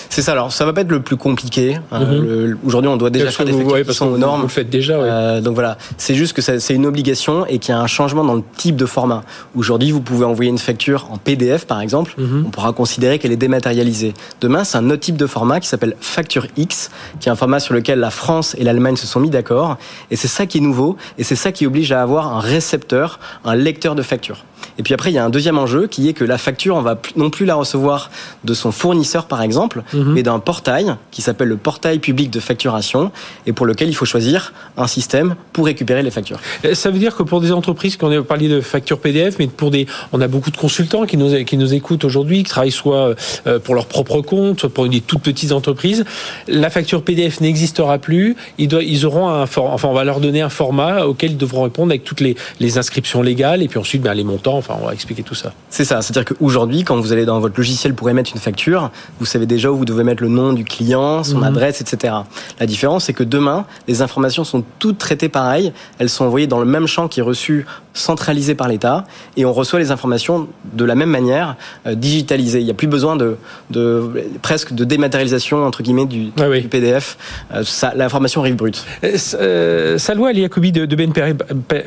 C'est 0.08 0.22
ça. 0.22 0.32
Alors, 0.32 0.52
ça 0.52 0.64
va 0.64 0.72
pas 0.72 0.82
être 0.82 0.90
le 0.90 1.00
plus 1.00 1.16
compliqué. 1.16 1.78
Hein. 1.92 2.00
Mhm. 2.00 2.58
Aujourd'hui, 2.64 2.88
on 2.88 2.96
doit 2.96 3.10
déjà 3.10 3.30
faire 3.30 3.46
des 3.46 3.52
factures 3.52 3.86
qui 3.86 3.94
sont 3.94 4.06
aux 4.06 4.18
normes. 4.18 4.40
Vous 4.40 4.46
le 4.46 4.52
faites 4.52 4.70
déjà. 4.70 4.94
Euh, 4.94 5.40
donc 5.40 5.54
voilà, 5.54 5.78
c'est 5.96 6.14
juste 6.14 6.32
que 6.32 6.42
c'est 6.42 6.74
une 6.74 6.86
obligation 6.86 7.46
et 7.46 7.58
qu'il 7.58 7.74
y 7.74 7.76
a 7.76 7.80
un 7.80 7.86
changement 7.86 8.24
dans 8.24 8.34
le 8.34 8.42
type 8.56 8.76
de 8.76 8.86
format. 8.86 9.22
Aujourd'hui, 9.54 9.90
vous 9.90 10.00
pouvez 10.00 10.24
envoyer 10.24 10.50
une 10.50 10.58
facture 10.58 11.08
en 11.10 11.18
PDF, 11.18 11.66
par 11.66 11.80
exemple. 11.80 12.14
Mhm. 12.18 12.44
On 12.46 12.50
pourra 12.50 12.72
considérer 12.72 13.18
qu'elle 13.18 13.32
est 13.32 13.36
dématérialisée. 13.36 14.14
Demain, 14.40 14.64
c'est 14.64 14.78
un 14.78 14.90
autre 14.90 15.00
type 15.00 15.16
de 15.16 15.26
format 15.26 15.60
qui 15.60 15.68
s'appelle 15.68 15.96
Facture 16.00 16.46
X, 16.56 16.90
qui 17.20 17.28
est 17.28 17.32
un 17.32 17.36
format 17.36 17.60
sur 17.60 17.74
lequel 17.74 17.98
la 17.98 18.10
France 18.10 18.54
et 18.58 18.64
l'Allemagne 18.64 18.96
se 18.96 19.06
sont 19.06 19.20
mis 19.20 19.30
d'accord. 19.30 19.76
Et 20.10 20.16
c'est 20.16 20.28
ça 20.28 20.46
qui 20.46 20.58
est 20.58 20.60
nouveau. 20.60 20.96
Et 21.18 21.24
c'est 21.24 21.36
ça 21.36 21.52
qui 21.52 21.66
oblige 21.66 21.92
à 21.92 22.02
avoir 22.02 22.34
un 22.34 22.40
récepteur, 22.40 23.18
un 23.44 23.54
lecteur 23.54 23.94
de 23.94 24.02
facture. 24.02 24.44
Et 24.78 24.82
puis 24.82 24.94
après, 24.94 25.10
il 25.10 25.14
y 25.14 25.18
a 25.18 25.24
un 25.24 25.30
deuxième 25.30 25.58
enjeu 25.58 25.86
qui 25.86 26.08
est 26.08 26.12
que 26.12 26.24
la 26.24 26.38
facture, 26.38 26.76
on 26.76 26.82
va 26.82 26.98
non 27.16 27.30
plus 27.30 27.46
la 27.46 27.54
recevoir 27.54 28.10
de 28.44 28.54
son 28.54 28.72
fournisseur, 28.72 29.26
par 29.26 29.42
exemple, 29.42 29.75
mhm. 29.92 30.12
mais 30.14 30.22
d'un 30.22 30.38
portail 30.38 30.94
qui 31.10 31.22
s'appelle 31.22 31.48
le 31.48 31.56
portail 31.56 31.98
public 31.98 32.30
de 32.30 32.40
facturation 32.40 33.12
et 33.46 33.52
pour 33.52 33.66
lequel 33.66 33.88
il 33.88 33.94
faut 33.94 34.04
choisir 34.04 34.52
un 34.76 34.86
système 34.86 35.36
pour 35.52 35.66
récupérer 35.66 36.02
les 36.02 36.10
factures. 36.10 36.38
Ça 36.74 36.90
veut 36.90 36.98
dire 36.98 37.16
que 37.16 37.22
pour 37.22 37.40
des 37.40 37.52
entreprises, 37.52 37.96
qu'on 37.96 38.10
a 38.10 38.22
parlé 38.22 38.48
de 38.48 38.60
facture 38.60 38.98
PDF, 38.98 39.36
mais 39.38 39.46
pour 39.46 39.70
des, 39.70 39.86
on 40.12 40.20
a 40.20 40.28
beaucoup 40.28 40.50
de 40.50 40.56
consultants 40.56 41.06
qui 41.06 41.16
nous, 41.16 41.44
qui 41.44 41.56
nous 41.56 41.74
écoutent 41.74 42.04
aujourd'hui, 42.04 42.42
qui 42.42 42.50
travaillent 42.50 42.70
soit 42.70 43.14
euh, 43.46 43.58
pour 43.58 43.74
leur 43.74 43.86
propre 43.86 44.20
compte, 44.20 44.60
soit 44.60 44.70
pour 44.70 44.88
des 44.88 45.00
toutes 45.00 45.22
petites 45.22 45.52
entreprises. 45.52 46.04
La 46.48 46.70
facture 46.70 47.02
PDF 47.02 47.40
n'existera 47.40 47.98
plus. 47.98 48.36
Ils, 48.58 48.68
doivent, 48.68 48.84
ils 48.84 49.06
auront 49.06 49.28
un, 49.28 49.42
enfin, 49.42 49.88
on 49.88 49.92
va 49.94 50.04
leur 50.04 50.20
donner 50.20 50.42
un 50.42 50.48
format 50.48 51.04
auquel 51.04 51.32
ils 51.32 51.36
devront 51.36 51.62
répondre 51.62 51.90
avec 51.90 52.04
toutes 52.04 52.20
les, 52.20 52.36
les 52.60 52.78
inscriptions 52.78 53.22
légales 53.22 53.62
et 53.62 53.68
puis 53.68 53.78
ensuite 53.78 54.02
ben, 54.02 54.14
les 54.14 54.24
montants 54.24 54.56
Enfin, 54.56 54.76
on 54.80 54.86
va 54.86 54.92
expliquer 54.92 55.22
tout 55.22 55.34
ça. 55.34 55.52
C'est 55.70 55.84
ça. 55.84 56.02
C'est-à-dire 56.02 56.36
qu'aujourd'hui, 56.36 56.84
quand 56.84 56.98
vous 57.00 57.12
allez 57.12 57.24
dans 57.24 57.40
votre 57.40 57.56
logiciel 57.56 57.94
pour 57.94 58.08
émettre 58.10 58.30
une 58.34 58.40
facture, 58.40 58.90
vous 59.18 59.26
savez 59.26 59.46
déjà 59.46 59.65
où 59.72 59.76
vous 59.76 59.84
devez 59.84 60.04
mettre 60.04 60.22
le 60.22 60.28
nom 60.28 60.52
du 60.52 60.64
client, 60.64 61.24
son 61.24 61.38
mhm. 61.38 61.44
adresse, 61.44 61.80
etc. 61.80 62.14
La 62.60 62.66
différence, 62.66 63.04
c'est 63.04 63.12
que 63.12 63.24
demain, 63.24 63.66
les 63.88 64.02
informations 64.02 64.44
sont 64.44 64.64
toutes 64.78 64.98
traitées 64.98 65.28
pareil. 65.28 65.72
Elles 65.98 66.10
sont 66.10 66.24
envoyées 66.24 66.46
dans 66.46 66.60
le 66.60 66.66
même 66.66 66.86
champ 66.86 67.08
qui 67.08 67.20
est 67.20 67.22
reçu 67.22 67.66
centralisé 67.94 68.54
par 68.54 68.68
l'État 68.68 69.04
et 69.36 69.44
on 69.44 69.52
reçoit 69.52 69.78
les 69.78 69.90
informations 69.90 70.48
de 70.74 70.84
la 70.84 70.94
même 70.94 71.10
manière, 71.10 71.56
euh, 71.86 71.94
digitalisées. 71.94 72.60
Il 72.60 72.64
n'y 72.64 72.70
a 72.70 72.74
plus 72.74 72.86
besoin 72.86 73.16
de, 73.16 73.36
de, 73.70 74.28
presque 74.42 74.74
de 74.74 74.84
dématérialisation 74.84 75.64
entre 75.64 75.82
guillemets 75.82 76.06
du, 76.06 76.26
du 76.26 76.68
PDF. 76.68 77.16
Euh, 77.54 77.62
l'information 77.94 78.42
arrive 78.42 78.56
brute. 78.56 78.84
Euh, 79.04 79.16
euh 79.34 79.98
Salwa 79.98 80.28
Ali 80.28 80.46
de, 80.46 80.86
de 80.86 80.96
BNP, 80.96 81.34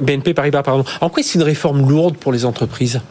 BNP 0.02 0.34
Paribas, 0.34 0.64
pardon. 0.64 0.84
En 1.02 1.10
quoi 1.10 1.24
c'est 1.24 1.36
une 1.36 1.44
réforme 1.44 1.88
lourde 1.88 2.18
pour 2.18 2.32
les 2.32 2.46
entreprises? 2.46 3.02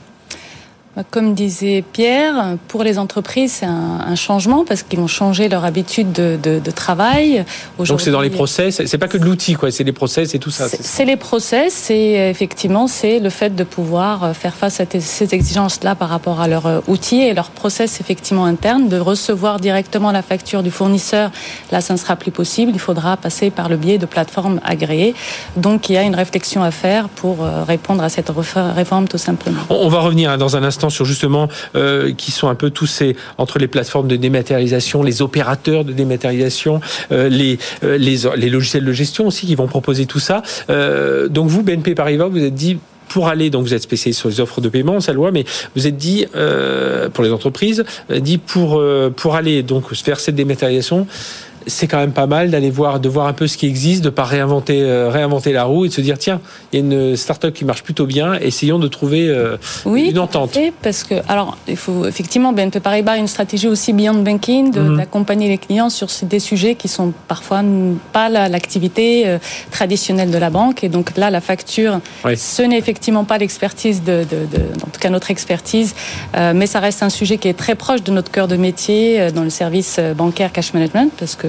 Comme 1.11 1.35
disait 1.35 1.85
Pierre, 1.93 2.57
pour 2.69 2.83
les 2.83 2.99
entreprises, 2.99 3.53
c'est 3.61 3.67
un, 3.67 4.15
changement 4.15 4.65
parce 4.65 4.83
qu'ils 4.83 4.99
vont 4.99 5.07
changer 5.07 5.49
leur 5.49 5.65
habitude 5.65 6.13
de, 6.13 6.71
travail. 6.75 7.45
Donc 7.79 8.01
c'est 8.01 8.11
dans 8.11 8.21
les 8.21 8.31
process, 8.31 8.83
c'est 8.85 8.99
pas 8.99 9.09
que 9.09 9.17
de 9.17 9.25
l'outil, 9.25 9.55
quoi, 9.55 9.71
c'est 9.71 9.85
les 9.85 9.93
process 9.93 10.35
et 10.35 10.39
tout 10.39 10.51
ça. 10.51 10.69
C'est 10.69 11.05
les 11.05 11.17
process 11.17 11.91
et 11.91 12.29
effectivement 12.31 12.87
c'est 12.87 13.21
le 13.21 13.31
fait 13.31 13.55
de 13.55 13.65
pouvoir 13.65 14.35
faire 14.35 14.55
face 14.55 14.81
à 14.81 14.85
ces 15.01 15.35
exigences-là 15.35 15.95
par 15.95 16.09
rapport 16.09 16.41
à 16.41 16.49
leur 16.49 16.67
euh, 16.67 16.81
outil 16.87 17.21
et 17.23 17.35
leur 17.35 17.51
process 17.51 18.01
effectivement 18.01 18.45
interne, 18.45 18.89
de 18.89 18.99
recevoir 18.99 19.61
directement 19.61 20.13
la 20.13 20.23
facture 20.23 20.63
du 20.63 20.71
fournisseur. 20.71 21.31
Là, 21.73 21.81
ça 21.81 21.95
ne 21.95 21.99
sera 21.99 22.17
plus 22.17 22.31
possible. 22.31 22.73
Il 22.75 22.81
faudra 22.81 23.17
passer 23.17 23.51
par 23.51 23.69
le 23.69 23.77
biais 23.77 23.99
de 23.99 24.07
plateformes 24.07 24.61
agréées. 24.65 25.15
Donc 25.57 25.89
il 25.89 25.95
y 25.95 25.97
a 25.97 26.03
une 26.03 26.15
réflexion 26.15 26.63
à 26.63 26.71
faire 26.71 27.09
pour 27.09 27.43
euh, 27.43 27.65
répondre 27.65 28.03
à 28.03 28.09
cette 28.09 28.31
réforme 28.31 29.09
tout 29.09 29.19
simplement. 29.19 29.61
On 29.71 29.89
va 29.89 30.01
revenir 30.01 30.31
hein, 30.31 30.39
dans 30.39 30.57
un 30.57 30.63
instant 30.63 30.88
sur 30.91 31.05
justement 31.05 31.49
euh, 31.77 32.13
qui 32.13 32.31
sont 32.31 32.49
un 32.49 32.55
peu 32.55 32.71
tous 32.71 32.87
ces 32.87 33.17
entre 33.39 33.59
les 33.59 33.69
plateformes 33.69 34.09
de 34.09 34.17
dématérialisation, 34.17 35.03
les 35.03 35.23
opérateurs 35.23 35.85
de 35.85 35.93
dématérialisation, 35.93 36.81
euh, 37.13 37.29
les, 37.29 37.59
euh, 37.85 37.97
les, 37.99 38.19
les 38.37 38.51
logiciels 38.51 38.85
de 38.85 38.93
gestion 38.93 39.27
aussi 39.27 39.47
qui 39.47 39.55
vont 39.55 39.67
proposer 39.67 40.07
tout 40.07 40.21
ça. 40.21 40.43
donc 41.29 41.49
vous, 41.49 41.63
BNP 41.63 41.95
Paribas, 41.95 42.29
vous 42.29 42.43
êtes 42.43 42.55
dit 42.55 42.79
pour 43.09 43.29
aller, 43.29 43.49
donc 43.49 43.63
vous 43.63 43.73
êtes 43.73 43.83
spécialiste 43.83 44.21
sur 44.21 44.29
les 44.29 44.41
offres 44.41 44.61
de 44.61 44.69
paiement, 44.69 45.01
sa 45.01 45.15
loi, 45.15 45.31
mais 45.31 45.45
vous 45.75 45.87
êtes 45.87 45.97
dit 45.97 46.27
pour 47.15 47.25
les 47.25 47.31
entreprises, 47.31 47.85
dit 48.11 48.39
pour 48.39 48.83
pour 49.17 49.35
aller 49.35 49.63
donc 49.63 49.95
faire 49.95 50.21
cette 50.21 50.35
dématérialisation, 50.35 51.07
c'est 51.69 51.87
quand 51.87 51.99
même 51.99 52.13
pas 52.13 52.27
mal 52.27 52.51
d'aller 52.51 52.71
voir, 52.71 52.99
de 52.99 53.09
voir 53.09 53.27
un 53.27 53.33
peu 53.33 53.47
ce 53.47 53.57
qui 53.57 53.67
existe, 53.67 54.03
de 54.03 54.11
pas 54.11 54.25
réinventer, 54.25 54.83
euh, 54.83 55.09
réinventer 55.11 55.53
la 55.53 55.65
roue 55.65 55.85
et 55.85 55.89
de 55.89 55.93
se 55.93 56.01
dire 56.01 56.19
tiens, 56.19 56.41
il 56.73 56.79
y 56.79 56.83
a 56.83 56.85
une 56.85 57.17
start-up 57.17 57.55
qui 57.55 57.65
marche 57.65 57.83
plutôt 57.83 58.07
bien, 58.07 58.35
essayons 58.35 58.79
de 58.79 58.89
trouver 58.89 59.29
euh, 59.29 59.57
une 59.87 60.19
entente. 60.19 60.53
Oui, 60.57 60.73
parce 60.83 61.05
que 61.05 61.15
alors 61.29 61.57
il 61.69 61.77
faut 61.77 62.07
effectivement 62.07 62.53
BNP 62.53 62.81
Paribas 62.81 63.13
a 63.13 63.17
une 63.19 63.29
stratégie 63.29 63.69
aussi 63.69 63.93
beyond 63.93 64.23
banking 64.23 64.77
mhm. 64.77 64.97
d'accompagner 64.97 65.49
les 65.49 65.59
clients 65.59 65.91
sur 65.91 66.09
des 66.23 66.41
sujets 66.41 66.75
qui 66.75 66.89
sont 66.89 67.13
parfois 67.29 67.63
pas 68.13 68.29
l'activité 68.29 69.27
euh, 69.27 69.39
traditionnelle 69.71 70.31
de 70.31 70.39
la 70.39 70.51
banque 70.51 70.85
et 70.85 70.89
donc 70.89 71.17
là 71.17 71.31
la 71.31 71.41
facture, 71.41 72.01
ce 72.37 72.63
n'est 72.63 72.79
effectivement 72.79 73.25
pas 73.25 73.39
l'expertise 73.39 74.03
de, 74.03 74.25
en 74.83 74.91
tout 74.91 75.01
cas 75.01 75.11
notre 75.11 75.31
expertise, 75.31 75.95
mais 76.55 76.67
ça 76.67 76.81
reste 76.81 77.03
un 77.03 77.11
sujet 77.11 77.39
qui 77.39 77.49
est 77.49 77.57
très 77.57 77.75
proche 77.75 78.03
de 78.03 78.13
notre 78.13 78.31
cœur 78.31 78.49
de 78.49 78.57
métier 78.57 79.31
dans 79.33 79.43
le 79.43 79.51
service 79.51 80.01
bancaire 80.17 80.53
cash 80.53 80.73
management 80.73 81.11
parce 81.19 81.37
que 81.37 81.49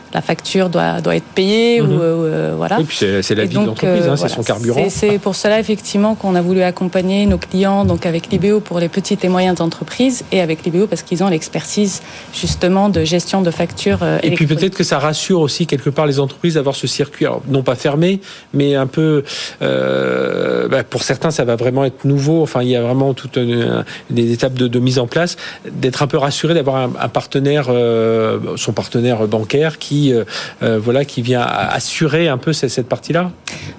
la 0.13 0.21
facture 0.21 0.69
doit, 0.69 1.01
doit 1.01 1.15
être 1.15 1.25
payée. 1.35 1.81
ou, 1.81 1.87
mhm. 1.87 1.99
euh, 2.01 2.53
voilà. 2.55 2.79
puis 2.85 2.97
c'est 2.97 3.35
la 3.35 3.45
vie 3.45 3.55
de 3.55 3.65
l'entreprise, 3.65 4.07
hein, 4.07 4.17
c'est 4.17 4.29
son 4.29 4.43
carburant. 4.43 4.85
C'est 4.89 5.19
pour 5.19 5.35
cela 5.35 5.59
effectivement 5.59 6.15
qu'on 6.15 6.35
a 6.35 6.41
voulu 6.41 6.61
accompagner 6.61 7.25
nos 7.25 7.37
clients 7.37 7.85
donc 7.85 8.05
avec 8.05 8.29
l'IBO 8.31 8.59
pour 8.59 8.79
les 8.79 8.89
petites 8.89 9.23
et 9.23 9.29
moyennes 9.29 9.55
entreprises 9.59 10.23
et 10.31 10.41
avec 10.41 10.63
l'IBO 10.65 10.87
parce 10.87 11.01
qu'ils 11.03 11.23
ont 11.23 11.29
l'expertise 11.29 12.01
justement 12.33 12.89
de 12.89 13.03
gestion 13.03 13.41
de 13.41 13.51
factures. 13.51 13.99
Euh, 14.01 14.19
et 14.23 14.31
puis 14.31 14.47
peut-être 14.47 14.75
que 14.75 14.83
ça 14.83 14.99
rassure 14.99 15.39
aussi 15.39 15.67
quelque 15.67 15.89
part 15.89 16.05
les 16.05 16.19
entreprises 16.19 16.55
d'avoir 16.55 16.75
ce 16.75 16.87
circuit, 16.87 17.25
alors 17.25 17.41
non 17.47 17.63
pas 17.63 17.75
fermé, 17.75 18.21
mais 18.53 18.75
un 18.75 18.87
peu. 18.87 19.23
Euh, 19.61 20.67
bah, 20.67 20.83
pour 20.83 21.03
certains, 21.03 21.31
ça 21.31 21.45
va 21.45 21.55
vraiment 21.55 21.85
être 21.85 22.05
nouveau. 22.05 22.41
Enfin, 22.41 22.61
il 22.63 22.69
y 22.69 22.75
a 22.75 22.81
vraiment 22.81 23.13
toutes 23.13 23.39
des 23.39 24.31
étapes 24.31 24.53
de, 24.53 24.79
mise 24.79 24.99
en 24.99 25.07
place, 25.07 25.37
d'être 25.69 26.01
un 26.01 26.07
peu 26.07 26.17
rassuré 26.17 26.53
d'avoir 26.53 26.89
un, 26.99 27.09
partenaire, 27.09 27.69
son 28.55 28.73
partenaire 28.73 29.27
bancaire 29.27 29.77
qui 29.77 30.00
euh, 30.09 30.23
euh, 30.63 30.79
voilà, 30.81 31.05
qui 31.05 31.21
vient 31.21 31.41
assurer 31.41 32.27
un 32.27 32.37
peu 32.37 32.53
cette, 32.53 32.87
partie-là? 32.87 33.31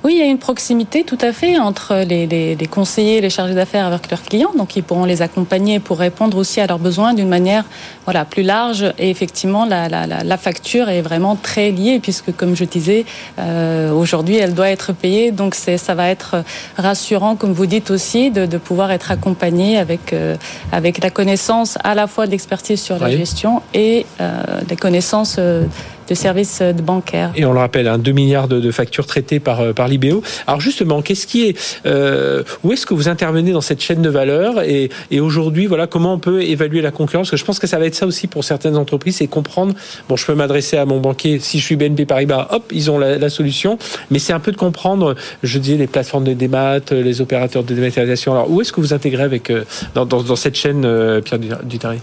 Oui, 0.05 0.15
il 0.15 0.19
y 0.19 0.23
a 0.23 0.27
une 0.27 0.39
proximité 0.39 1.05
tout 1.05 1.19
à 1.21 1.33
fait 1.33 1.59
entre 1.59 2.05
les, 2.07 2.27
les, 2.27 2.55
les 2.55 2.67
conseillers, 2.67 3.21
les 3.21 3.31
chargés 3.31 3.55
d'affaires 3.55 3.87
avec 3.87 4.11
leurs 4.11 4.23
clients, 4.23 4.53
donc 4.57 4.77
ils 4.77 4.83
pourront 4.83 5.05
les 5.05 5.23
accompagner 5.23 5.81
pour 5.81 5.99
répondre 5.99 6.37
aussi 6.37 6.61
à 6.61 6.67
leurs 6.67 6.79
besoins 6.79 7.15
d'une 7.15 7.29
manière 7.29 7.65
voilà 8.05 8.25
plus 8.25 8.43
large. 8.43 8.85
Et 8.99 9.11
effectivement, 9.11 9.65
la, 9.65 9.89
la, 9.89 10.07
la, 10.07 10.37
facture 10.37 10.89
est 10.89 11.03
vraiment 11.03 11.37
très 11.37 11.71
liée 11.71 12.01
puisque, 12.01 12.35
comme 12.35 12.57
je 12.57 12.65
disais, 12.65 13.05
euh, 13.39 13.93
aujourd'hui, 13.93 14.37
elle 14.37 14.55
doit 14.55 14.71
être 14.71 14.93
payée, 14.93 15.31
donc 15.31 15.55
ça 15.55 15.95
va 15.95 16.09
être 16.09 16.45
rassurant, 16.77 17.37
comme 17.37 17.53
vous 17.53 17.67
dites 17.67 17.91
aussi, 17.91 18.31
de, 18.31 18.47
de 18.47 18.59
pouvoir 18.59 18.91
être 18.91 19.11
accompagné 19.11 19.79
avec 19.79 20.15
avec 20.73 21.03
la 21.03 21.11
connaissance 21.11 21.79
à 21.85 21.95
la 21.95 22.07
fois 22.07 22.27
de 22.27 22.33
l'expertise 22.33 22.81
sur 22.81 22.99
la 22.99 23.11
gestion 23.11 23.63
et 23.75 24.07
euh, 24.21 24.61
des 24.67 24.77
connaissances 24.77 25.37
de 26.09 26.15
services 26.15 26.61
de 26.61 26.83
bancaires. 26.83 27.33
Et 27.37 27.45
on 27.45 27.53
le 27.53 27.59
rappelle, 27.59 27.89
hein, 27.89 27.99
2 27.99 28.13
milliards 28.13 28.49
de, 28.49 28.71
factures 28.71 29.07
traitées 29.07 29.41
par, 29.41 29.75
par 29.75 29.89
l'IBO. 29.89 30.23
Alors 30.47 30.61
justement, 30.61 31.03
qu'est-ce 31.03 31.27
qui 31.27 31.49
est, 31.49 31.59
où 32.63 32.73
est-ce 32.73 32.87
que 32.87 32.95
vous 32.95 33.09
intervenez 33.09 33.53
dans 33.53 33.61
cette 33.61 33.81
chaîne 33.81 34.03
de 34.03 34.09
valeur 34.09 34.63
et, 34.63 34.91
aujourd'hui, 35.21 35.67
voilà, 35.67 35.87
comment 35.87 36.15
on 36.15 36.19
peut 36.19 36.43
évaluer 36.43 36.81
la 36.81 36.91
concurrence? 36.91 37.29
Parce 37.29 37.31
que 37.31 37.37
je 37.37 37.45
pense 37.45 37.59
que 37.59 37.67
ça 37.67 37.79
va 37.79 37.87
être 37.87 37.95
ça 37.95 38.07
aussi 38.07 38.27
pour 38.27 38.45
certaines 38.45 38.77
entreprises, 38.77 39.17
c'est 39.17 39.27
comprendre, 39.27 39.75
bon, 40.09 40.17
je 40.17 40.27
peux 40.27 40.35
m'adresser 40.35 40.77
à 40.77 40.85
mon 40.85 41.01
banquier, 41.01 41.39
si 41.39 41.59
je 41.59 41.65
suis 41.65 41.77
BNP 41.77 42.07
Paribas, 42.07 42.49
hop, 42.51 42.65
ils 42.73 42.91
ont 42.91 42.99
la, 42.99 43.31
solution, 43.31 43.79
mais 44.11 44.19
c'est 44.19 44.33
un 44.33 44.41
peu 44.41 44.53
de 44.53 44.57
comprendre, 44.57 45.15
je 45.43 45.59
disais, 45.59 45.77
les 45.77 45.87
plateformes 45.87 46.25
de 46.25 46.35
démat, 46.35 46.81
les 46.91 47.21
opérateurs 47.21 47.63
de 47.65 47.75
dématérialisation. 47.75 48.33
Alors, 48.33 48.51
où 48.51 48.61
est-ce 48.61 48.73
que 48.73 48.81
vous 48.81 48.93
intégrez 48.93 49.23
avec, 49.23 49.53
dans, 49.95 50.05
dans, 50.05 50.37
cette 50.37 50.57
chaîne, 50.57 50.83
Pierre 51.23 51.39
Dutarry 51.65 51.99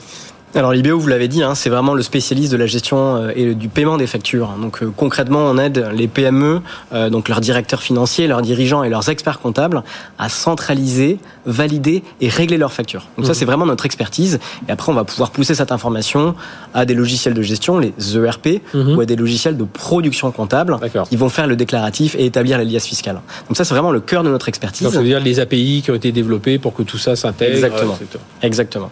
alors 0.56 0.74
l'IBO, 0.74 0.98
vous 0.98 1.08
l'avez 1.08 1.28
dit, 1.28 1.44
hein, 1.44 1.54
c'est 1.54 1.70
vraiment 1.70 1.94
le 1.94 2.02
spécialiste 2.02 2.52
de 2.52 2.58
la 2.58 2.66
gestion 2.66 3.16
euh, 3.16 3.32
et 3.36 3.54
du 3.54 3.70
paiement 3.70 3.98
des 3.98 4.08
factures. 4.08 4.56
Donc 4.60 4.82
euh, 4.82 4.92
concrètement, 4.96 5.42
on 5.42 5.60
aide 5.60 5.90
les 5.94 6.08
PME, 6.08 6.62
euh, 6.92 7.10
donc 7.12 7.30
leurs 7.30 7.40
directeurs 7.40 7.84
financiers, 7.84 8.26
leurs 8.26 8.42
dirigeants 8.42 8.84
et 8.84 8.90
leurs 8.90 9.10
experts 9.10 9.40
comptables 9.40 9.84
à 10.18 10.28
centraliser, 10.28 11.20
valider 11.46 12.04
et 12.20 12.30
régler 12.30 12.58
leurs 12.58 12.74
factures. 12.74 13.08
Donc 13.16 13.28
ça, 13.28 13.34
mmh. 13.34 13.36
c'est 13.36 13.46
vraiment 13.46 13.68
notre 13.68 13.86
expertise. 13.86 14.40
Et 14.68 14.72
après, 14.72 14.92
on 14.92 14.96
va 14.96 15.04
pouvoir 15.04 15.30
pousser 15.30 15.54
cette 15.54 15.72
information 15.72 16.34
à 16.74 16.86
des 16.86 16.96
logiciels 16.96 17.36
de 17.36 17.44
gestion, 17.44 17.78
les 17.78 17.94
ERP, 18.18 18.62
mmh. 18.74 18.98
ou 18.98 19.02
à 19.02 19.06
des 19.06 19.16
logiciels 19.16 19.56
de 19.56 19.64
production 19.66 20.32
comptable, 20.32 20.78
qui 21.10 21.16
vont 21.16 21.30
faire 21.30 21.46
le 21.46 21.58
déclaratif 21.58 22.16
et 22.18 22.26
établir 22.26 22.58
la 22.58 22.64
liasse 22.64 22.88
fiscale. 22.88 23.22
Donc 23.48 23.56
ça, 23.56 23.66
c'est 23.66 23.76
vraiment 23.76 23.92
le 23.92 24.00
cœur 24.00 24.24
de 24.24 24.30
notre 24.30 24.50
expertise. 24.50 24.84
Donc 24.84 24.94
ça 24.94 25.00
veut 25.00 25.06
dire 25.06 25.20
les 25.20 25.40
API 25.40 25.84
qui 25.84 25.92
ont 25.92 25.96
été 25.96 26.12
développés 26.12 26.58
pour 26.58 26.74
que 26.74 26.82
tout 26.82 26.98
ça 26.98 27.16
s'intègre. 27.16 27.54
Exactement. 27.54 28.00
Exactement. 28.42 28.92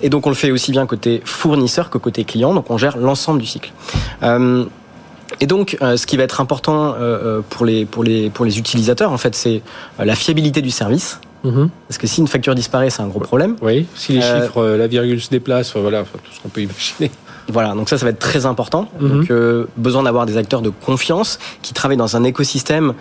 et 0.00 0.08
donc 0.08 0.26
on 0.26 0.30
le 0.30 0.36
fait 0.36 0.51
aussi 0.52 0.72
bien 0.72 0.86
côté 0.86 1.22
fournisseur 1.24 1.90
que 1.90 1.98
côté 1.98 2.24
client. 2.24 2.54
Donc 2.54 2.70
on 2.70 2.78
gère 2.78 2.96
l'ensemble 2.96 3.40
du 3.40 3.46
cycle. 3.46 3.72
Euh, 4.22 4.64
et 5.40 5.46
donc, 5.46 5.78
euh, 5.80 5.96
ce 5.96 6.06
qui 6.06 6.16
va 6.16 6.24
être 6.24 6.40
important 6.40 6.94
euh, 6.98 7.40
pour 7.48 7.64
les 7.64 7.84
pour 7.84 8.04
les 8.04 8.30
pour 8.30 8.44
les 8.44 8.58
utilisateurs, 8.58 9.12
en 9.12 9.18
fait, 9.18 9.34
c'est 9.34 9.62
la 9.98 10.14
fiabilité 10.14 10.62
du 10.62 10.70
service. 10.70 11.20
Mhm. 11.44 11.70
Parce 11.88 11.98
que 11.98 12.06
si 12.06 12.20
une 12.20 12.28
facture 12.28 12.54
disparaît, 12.54 12.90
c'est 12.90 13.02
un 13.02 13.08
gros 13.08 13.18
problème. 13.18 13.56
Oui, 13.62 13.86
si 13.96 14.12
les 14.12 14.20
chiffres, 14.20 14.64
la 14.64 14.86
virgule 14.86 15.20
se 15.20 15.30
déplace, 15.30 15.74
voilà, 15.76 16.02
tout 16.04 16.32
ce 16.32 16.40
qu'on 16.40 16.48
peut 16.48 16.60
imaginer. 16.60 17.10
Voilà, 17.52 17.74
donc 17.74 17.88
ça, 17.88 17.98
ça 17.98 18.04
va 18.04 18.10
être 18.10 18.18
très 18.18 18.46
important. 18.46 18.88
Mhm. 19.00 19.08
Donc, 19.08 19.32
besoin 19.76 20.02
d'avoir 20.04 20.26
des 20.26 20.36
acteurs 20.36 20.62
de 20.62 20.70
confiance 20.70 21.38
qui 21.62 21.74
travaillent 21.74 21.96
dans 21.96 22.16
un 22.16 22.24
écosystème 22.24 22.94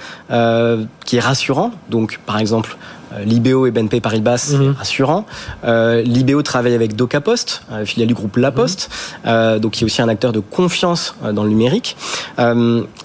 qui 1.05 1.17
est 1.17 1.21
rassurant. 1.21 1.71
Donc, 1.89 2.19
par 2.25 2.37
exemple, 2.37 2.77
euh, 3.13 3.23
L'IBO 3.23 3.65
et 3.65 3.71
BNP 3.71 4.01
Paribas, 4.01 4.37
c'est 4.37 4.57
mhm. 4.57 4.75
rassurant. 4.77 5.25
Euh, 5.63 6.01
L'IBO 6.01 6.41
travaille 6.41 6.73
avec 6.73 6.95
DocaPost, 6.95 7.63
euh, 7.71 7.85
filiale 7.85 8.07
du 8.07 8.13
groupe 8.13 8.37
La 8.37 8.51
Poste, 8.51 8.89
mhm. 9.25 9.59
donc 9.59 9.73
qui 9.73 9.83
est 9.83 9.85
aussi 9.85 10.01
un 10.01 10.09
acteur 10.09 10.31
de 10.31 10.39
confiance 10.39 11.15
dans 11.33 11.43
le 11.43 11.49
numérique. 11.49 11.95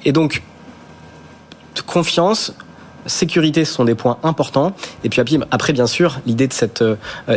et 0.04 0.12
donc, 0.12 0.42
confiance, 1.86 2.54
sécurité, 3.06 3.64
ce 3.64 3.72
sont 3.72 3.84
des 3.84 3.94
points 3.94 4.18
importants. 4.22 4.72
Et 5.04 5.08
puis 5.08 5.20
après, 5.50 5.72
bien 5.72 5.86
sûr, 5.86 6.18
l'idée 6.26 6.46
de 6.46 6.52
cette 6.52 6.84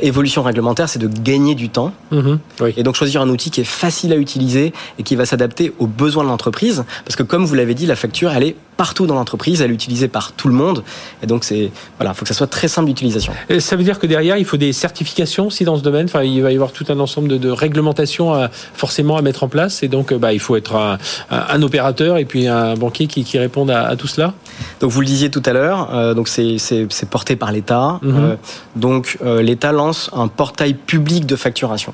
évolution 0.01 0.43
réglementaire, 0.43 0.89
c'est 0.89 0.99
de 0.99 1.07
gagner 1.07 1.55
du 1.55 1.69
temps. 1.69 1.93
Mhm. 2.11 2.39
Et 2.77 2.83
donc 2.83 2.95
choisir 2.95 3.21
un 3.21 3.29
outil 3.29 3.51
qui 3.51 3.61
est 3.61 3.65
facile 3.65 4.13
à 4.13 4.17
utiliser 4.17 4.73
et 4.97 5.03
qui 5.03 5.15
va 5.15 5.25
s'adapter 5.25 5.73
aux 5.79 5.87
besoins 5.87 6.23
de 6.23 6.29
l'entreprise. 6.29 6.83
Parce 7.05 7.15
que 7.15 7.23
comme 7.23 7.45
vous 7.45 7.55
l'avez 7.55 7.73
dit, 7.73 7.85
la 7.85 7.95
facture, 7.95 8.31
elle 8.31 8.43
est 8.43 8.55
partout 8.77 9.07
dans 9.07 9.15
l'entreprise, 9.15 9.61
elle 9.61 9.71
est 9.71 9.73
utilisée 9.73 10.07
par 10.07 10.31
tout 10.31 10.47
le 10.47 10.53
monde. 10.53 10.83
Et 11.21 11.27
donc, 11.27 11.43
c'est 11.43 11.69
voilà, 11.97 12.13
faut 12.13 12.23
que 12.23 12.29
ça 12.29 12.33
soit 12.33 12.47
très 12.47 12.69
simple 12.69 12.87
d'utilisation. 12.87 13.33
Ça 13.59 13.75
veut 13.75 13.83
dire 13.83 13.99
que 13.99 14.07
derrière, 14.07 14.37
il 14.37 14.45
faut 14.45 14.55
des 14.55 14.71
certifications 14.71 15.47
aussi 15.47 15.65
dans 15.65 15.77
ce 15.77 15.83
domaine? 15.83 16.05
Enfin, 16.05 16.23
il 16.23 16.41
va 16.41 16.51
y 16.51 16.55
avoir 16.55 16.71
tout 16.71 16.85
un 16.87 16.97
ensemble 16.99 17.27
de, 17.27 17.37
de 17.37 17.49
réglementations 17.49 18.33
à, 18.33 18.49
forcément 18.73 19.17
à 19.17 19.21
mettre 19.21 19.43
en 19.43 19.49
place. 19.49 19.83
Et 19.83 19.89
donc, 19.89 20.13
bah, 20.13 20.31
il 20.31 20.39
faut 20.39 20.55
être 20.55 20.75
un, 20.75 20.97
un, 21.29 21.61
opérateur 21.61 22.17
et 22.17 22.23
puis 22.23 22.47
un 22.47 22.75
banquier 22.75 23.07
qui, 23.07 23.25
qui 23.25 23.37
réponde 23.37 23.69
à, 23.69 23.85
à, 23.85 23.97
tout 23.97 24.07
cela? 24.07 24.33
Donc, 24.79 24.91
vous 24.91 25.01
le 25.01 25.07
disiez 25.07 25.29
tout 25.29 25.43
à 25.45 25.53
l'heure. 25.53 25.89
Euh, 25.93 26.13
donc, 26.13 26.27
c'est 26.27 27.09
porté 27.09 27.35
par 27.35 27.51
l'État. 27.51 27.99
Mhm. 28.01 28.15
Euh, 28.15 28.35
donc, 28.75 29.17
euh, 29.23 29.41
l'État 29.41 29.71
lance 29.71 30.09
un 30.13 30.27
portail 30.27 30.73
public 30.73 31.25
de 31.25 31.35
facturation 31.35 31.93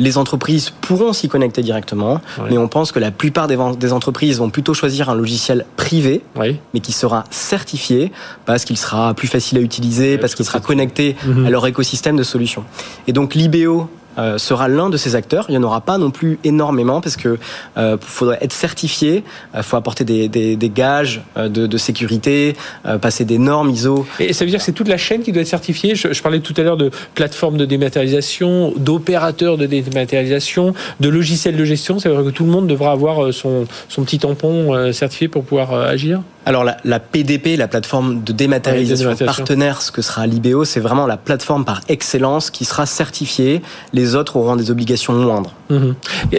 les 0.00 0.16
entreprises 0.16 0.70
pourront 0.70 1.12
s'y 1.12 1.28
connecter 1.28 1.60
directement, 1.60 2.20
mais 2.48 2.56
on 2.56 2.68
pense 2.68 2.92
que 2.92 3.00
la 3.00 3.10
plupart 3.10 3.48
des, 3.48 3.58
des, 3.78 3.92
entreprises 3.92 4.38
vont 4.38 4.48
plutôt 4.48 4.72
choisir 4.72 5.10
un 5.10 5.14
logiciel 5.16 5.66
privé, 5.76 6.22
mais 6.36 6.80
qui 6.80 6.92
sera 6.92 7.24
certifié 7.30 8.12
parce 8.44 8.64
qu'il 8.64 8.76
sera 8.76 9.12
plus 9.14 9.26
facile 9.26 9.58
à 9.58 9.60
utiliser, 9.60 10.16
parce 10.16 10.36
qu'il 10.36 10.44
sera 10.44 10.60
connecté 10.60 11.16
mhm. 11.26 11.46
à 11.46 11.50
leur 11.50 11.66
écosystème 11.66 12.16
de 12.16 12.22
solutions. 12.22 12.64
Et 13.08 13.12
donc 13.12 13.34
l'IBO 13.34 13.90
sera 14.38 14.68
l'un 14.68 14.90
de 14.90 14.96
ces 14.96 15.14
acteurs. 15.14 15.46
Il 15.48 15.52
n'y 15.52 15.58
en 15.58 15.62
aura 15.62 15.80
pas 15.80 15.98
non 15.98 16.10
plus 16.10 16.38
énormément 16.44 17.00
parce 17.00 17.16
que 17.16 17.38
euh, 17.76 17.96
faudrait 18.00 18.38
être 18.40 18.52
certifié, 18.52 19.24
il 19.54 19.58
euh, 19.58 19.62
faut 19.62 19.76
apporter 19.76 20.04
des, 20.04 20.28
des, 20.28 20.70
gages 20.70 21.22
euh, 21.36 21.48
de, 21.48 21.66
de 21.66 21.78
sécurité, 21.78 22.54
passer 23.00 23.24
des 23.24 23.38
normes 23.38 23.70
ISO. 23.70 24.06
Et 24.20 24.32
ça 24.32 24.44
veut 24.44 24.50
dire 24.50 24.58
que 24.58 24.64
c'est 24.64 24.72
toute 24.72 24.88
la 24.88 24.96
chaîne 24.96 25.22
qui 25.22 25.32
doit 25.32 25.42
être 25.42 25.48
certifiée? 25.48 25.94
Je, 25.94 26.12
je 26.12 26.22
parlais 26.22 26.40
tout 26.40 26.54
à 26.56 26.62
l'heure 26.62 26.76
de 26.76 26.90
plateformes 27.14 27.56
de 27.56 27.64
dématérialisation, 27.64 28.72
d'opérateurs 28.76 29.56
de 29.56 29.66
dématérialisation, 29.66 30.74
de 31.00 31.08
logiciels 31.08 31.56
de 31.56 31.64
gestion. 31.64 31.98
Ça 31.98 32.08
veut 32.08 32.16
dire 32.16 32.24
que 32.24 32.36
tout 32.36 32.44
le 32.44 32.50
monde 32.50 32.66
devra 32.66 32.92
avoir 32.92 33.32
son, 33.32 33.66
son 33.88 34.04
petit 34.04 34.18
tampon 34.18 34.92
certifié 34.92 35.28
pour 35.28 35.44
pouvoir 35.44 35.72
agir? 35.74 36.22
Alors 36.48 36.64
la, 36.64 36.78
la, 36.84 36.98
PDP, 36.98 37.58
la 37.58 37.68
plateforme 37.68 38.22
de 38.24 38.32
dématérialisation, 38.32 39.14
partenaire, 39.16 39.82
ce 39.82 39.92
que 39.92 40.00
sera 40.00 40.26
l'IBO, 40.26 40.64
c'est 40.64 40.80
vraiment 40.80 41.06
la 41.06 41.18
plateforme 41.18 41.66
par 41.66 41.82
excellence 41.88 42.50
qui 42.50 42.64
sera 42.64 42.86
certifiée. 42.86 43.60
Les 43.92 44.14
autres 44.14 44.36
auront 44.36 44.56
des 44.56 44.70
obligations 44.70 45.12
moindres. 45.12 45.52
Mhm. 45.68 45.94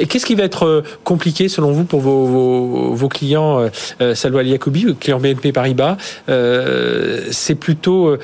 Qu'est-ce 0.09 0.25
qui 0.25 0.33
va 0.33 0.45
être 0.45 0.65
euh, 0.65 0.83
compliqué 1.03 1.47
selon 1.47 1.71
vous 1.71 1.83
pour 1.83 1.99
vos, 1.99 2.25
vos, 2.25 2.93
vos 2.95 3.07
clients, 3.07 3.59
euh, 3.59 3.69
euh 4.01 4.15
Salwa 4.15 4.41
Yacobi, 4.41 4.95
clients 4.99 5.19
BNP 5.19 5.51
Paribas 5.51 5.97
euh, 6.27 7.27
C'est 7.29 7.53
plutôt 7.53 8.07
euh, 8.07 8.17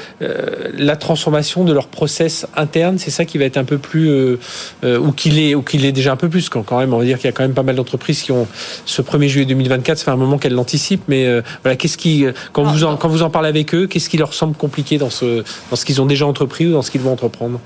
la 0.75 0.95
transformation 0.95 1.65
de 1.65 1.73
leur 1.73 1.85
process 1.85 2.47
interne, 2.57 2.97
c'est 2.97 3.11
ça 3.11 3.25
qui 3.25 3.37
va 3.37 3.45
être 3.45 3.57
un 3.57 3.63
peu 3.63 3.77
plus, 3.77 4.39
ou 4.83 5.11
qu'il 5.11 5.37
est, 5.37 5.53
ou 5.53 5.61
qu'il 5.61 5.85
est 5.85 5.91
déjà 5.91 6.13
un 6.13 6.15
peu 6.15 6.29
plus 6.29 6.49
quand, 6.49 6.63
quand 6.63 6.79
même. 6.79 6.95
On 6.95 6.97
va 6.97 7.05
dire 7.05 7.17
qu'il 7.17 7.25
y 7.25 7.29
a 7.29 7.31
quand 7.31 7.43
même 7.43 7.53
pas 7.53 7.61
mal 7.61 7.75
d'entreprises 7.75 8.23
qui 8.23 8.31
ont 8.31 8.47
ce 8.87 9.03
1er 9.03 9.27
juillet 9.27 9.45
2024, 9.45 9.99
ça 9.99 10.05
fait 10.05 10.11
un 10.11 10.15
moment 10.15 10.39
qu'elles 10.39 10.53
l'anticipent, 10.55 11.03
mais 11.07 11.43
voilà 11.61 11.74
qu'est-ce 11.75 11.97
qui, 11.97 12.25
quand 12.53 12.63
vous 12.63 12.83
en, 12.83 12.97
quand 12.97 13.07
vous 13.07 13.23
en 13.23 13.29
parlez 13.29 13.49
avec 13.49 13.73
eux, 13.73 13.88
qu'est-ce 13.88 14.09
qui 14.09 14.17
leur 14.17 14.33
semble 14.33 14.55
compliqué 14.55 14.97
dans 14.97 15.09
ce, 15.09 15.43
dans 15.69 15.75
ce 15.75 15.85
qu'ils 15.85 16.01
ont 16.01 16.05
déjà 16.05 16.25
entrepris 16.25 16.67
ou 16.67 16.71
dans 16.71 16.81
ce 16.81 16.91
qu'ils 16.91 17.01
vont 17.01 17.11
entreprendre? 17.11 17.59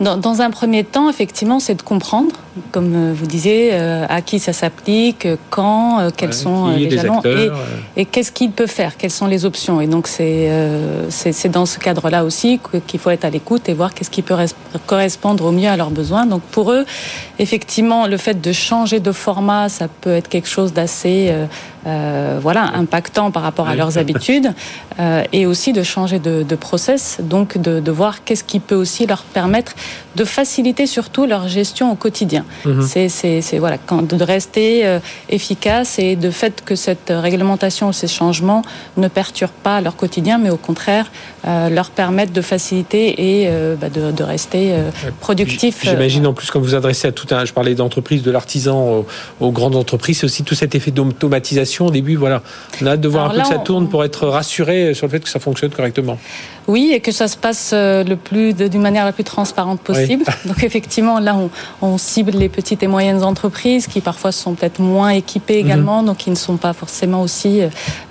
Dans, 0.00 0.42
un 0.42 0.50
premier 0.50 0.82
temps, 0.82 1.08
effectivement, 1.08 1.60
c'est 1.60 1.76
de 1.76 1.82
comprendre, 1.82 2.32
comme 2.70 2.94
euh, 2.94 3.12
vous 3.14 3.26
disiez, 3.26 3.70
euh, 3.72 4.06
à 4.08 4.22
qui 4.22 4.38
ça 4.38 4.52
s'applique, 4.52 5.26
quand, 5.50 6.00
euh, 6.00 6.10
quels 6.16 6.32
sont 6.32 6.68
les 6.68 6.90
jalons, 6.90 7.20
et, 7.96 8.04
qu'est-ce 8.04 8.32
qu'il 8.32 8.50
peut 8.52 8.66
faire, 8.66 8.96
quelles 8.96 9.10
sont 9.10 9.26
les 9.26 9.44
options. 9.44 9.80
Et 9.80 9.86
donc, 9.86 10.06
c'est 10.06 10.50
c'est 11.10 11.48
dans 11.48 11.66
ce 11.66 11.78
cadre-là 11.78 12.24
aussi 12.24 12.60
qu'il 12.86 13.00
faut 13.00 13.10
être 13.10 13.24
à 13.24 13.30
l'écoute 13.30 13.68
et 13.68 13.74
voir 13.74 13.94
qu'est-ce 13.94 14.10
qui 14.10 14.22
peut 14.22 14.36
correspondre 14.86 15.44
au 15.44 15.52
mieux 15.52 15.68
à 15.68 15.76
leurs 15.76 15.90
besoins. 15.90 16.26
Donc, 16.26 16.42
pour 16.42 16.72
eux, 16.72 16.84
effectivement, 17.38 18.06
le 18.06 18.16
fait 18.16 18.40
de 18.40 18.52
changer 18.52 19.00
de 19.00 19.12
format, 19.12 19.68
ça 19.68 19.88
peut 19.88 20.14
être 20.14 20.28
quelque 20.28 20.48
chose 20.48 20.72
d'assez 20.72 21.32
euh, 21.86 22.38
voilà, 22.40 22.70
impactant 22.74 23.30
par 23.30 23.42
rapport 23.42 23.68
à 23.68 23.74
leurs 23.74 23.98
habitudes, 23.98 24.54
euh, 25.00 25.22
et 25.34 25.44
aussi 25.44 25.74
de 25.74 25.82
changer 25.82 26.18
de, 26.18 26.42
de 26.42 26.56
process, 26.56 27.18
donc 27.20 27.58
de, 27.58 27.78
de 27.78 27.92
voir 27.92 28.24
qu'est-ce 28.24 28.42
qui 28.42 28.58
peut 28.58 28.74
aussi 28.74 29.06
leur 29.06 29.22
permettre 29.22 29.74
de 30.16 30.24
faciliter 30.24 30.86
surtout 30.86 31.26
leur 31.26 31.46
gestion 31.46 31.92
au 31.92 31.94
quotidien. 31.94 32.43
Mhm. 32.64 32.82
C'est 32.82 33.58
voilà, 33.58 33.78
de 33.78 34.24
rester 34.24 34.86
euh, 34.86 34.98
efficace 35.28 35.98
et 35.98 36.16
de 36.16 36.30
fait 36.30 36.62
que 36.64 36.74
cette 36.74 37.12
réglementation, 37.14 37.92
ces 37.92 38.08
changements 38.08 38.62
ne 38.96 39.08
perturbent 39.08 39.52
pas 39.62 39.80
leur 39.80 39.96
quotidien, 39.96 40.38
mais 40.38 40.50
au 40.50 40.56
contraire 40.56 41.10
euh, 41.46 41.68
leur 41.68 41.90
permettent 41.90 42.32
de 42.32 42.40
faciliter 42.40 43.40
et 43.40 43.48
euh, 43.48 43.76
bah 43.76 43.88
de, 43.88 44.10
de, 44.10 44.22
rester 44.22 44.74
productifs. 45.20 45.80
J'imagine 45.82 46.26
en 46.26 46.32
plus 46.32 46.50
quand 46.50 46.60
vous 46.60 46.74
adressez 46.74 47.08
à 47.08 47.12
tout 47.12 47.26
un, 47.34 47.44
je 47.44 47.52
parlais 47.52 47.74
d'entreprise, 47.74 48.22
de 48.22 48.30
l'artisan 48.30 48.80
aux, 48.88 49.06
aux, 49.40 49.50
grandes 49.50 49.76
entreprises, 49.76 50.20
c'est 50.20 50.26
aussi 50.26 50.42
tout 50.42 50.54
cet 50.54 50.74
effet 50.74 50.90
d'automatisation 50.90 51.86
au 51.86 51.90
début. 51.90 52.16
Voilà, 52.16 52.42
on 52.80 52.86
a 52.86 52.92
hâte 52.92 53.00
de 53.00 53.08
voir 53.08 53.30
un 53.30 53.34
peu 53.34 53.40
que 53.40 53.46
ça 53.46 53.58
tourne 53.58 53.88
pour 53.88 54.04
être 54.04 54.26
rassuré 54.26 54.94
sur 54.94 55.06
le 55.06 55.10
fait 55.10 55.20
que 55.20 55.28
ça 55.28 55.40
fonctionne 55.40 55.70
correctement. 55.70 56.18
Oui, 56.66 56.92
et 56.94 57.00
que 57.00 57.12
ça 57.12 57.28
se 57.28 57.36
passe 57.36 57.72
le 57.74 58.14
plus 58.14 58.54
d'une 58.54 58.80
manière 58.80 59.04
la 59.04 59.12
plus 59.12 59.24
transparente 59.24 59.80
possible. 59.80 60.24
Donc 60.46 60.64
effectivement, 60.64 61.18
là, 61.20 61.36
on, 61.36 61.50
on, 61.82 61.98
cible 61.98 62.33
les 62.36 62.48
petites 62.48 62.82
et 62.82 62.86
moyennes 62.86 63.22
entreprises 63.22 63.86
qui 63.86 64.00
parfois 64.00 64.32
sont 64.32 64.54
peut-être 64.54 64.80
moins 64.80 65.10
équipées 65.10 65.60
mhm. 65.62 65.66
également, 65.66 66.02
donc 66.02 66.18
qui 66.18 66.30
ne 66.30 66.34
sont 66.36 66.56
pas 66.56 66.72
forcément 66.72 67.22
aussi 67.22 67.62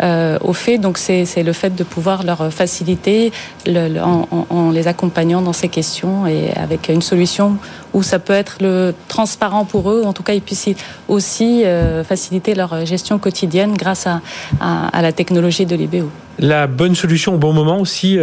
euh, 0.02 0.38
au 0.42 0.54
fait. 0.54 0.78
Donc 0.78 0.98
c'est 0.98 1.44
le 1.44 1.54
fait 1.54 1.76
de 1.76 1.84
pouvoir 1.84 2.24
leur 2.24 2.52
faciliter 2.52 3.32
le, 3.66 4.00
en, 4.00 4.28
en, 4.50 4.72
les 4.72 4.88
accompagnant 4.88 5.42
dans 5.42 5.54
ces 5.54 5.70
questions 5.70 6.28
et 6.28 6.52
avec 6.56 6.90
une 6.90 7.02
solution 7.02 7.58
où 7.94 8.04
ça 8.04 8.20
peut 8.20 8.34
être 8.34 8.58
le 8.62 8.94
transparent 9.08 9.66
pour 9.66 9.92
eux. 9.92 10.04
En 10.04 10.14
tout 10.14 10.24
cas, 10.24 10.34
ils 10.34 10.42
puissent 10.42 10.70
aussi 11.08 11.64
faciliter 12.08 12.56
leur 12.56 12.86
gestion 12.86 13.20
quotidienne 13.20 13.74
grâce 13.76 14.08
à, 14.08 14.22
à, 14.60 15.02
la 15.02 15.12
technologie 15.12 15.66
de 15.66 15.76
l'IBO. 15.76 16.10
La 16.40 16.66
bonne 16.66 16.96
solution 16.96 17.36
au 17.36 17.38
bon 17.38 17.54
moment 17.54 17.80
aussi, 17.80 18.18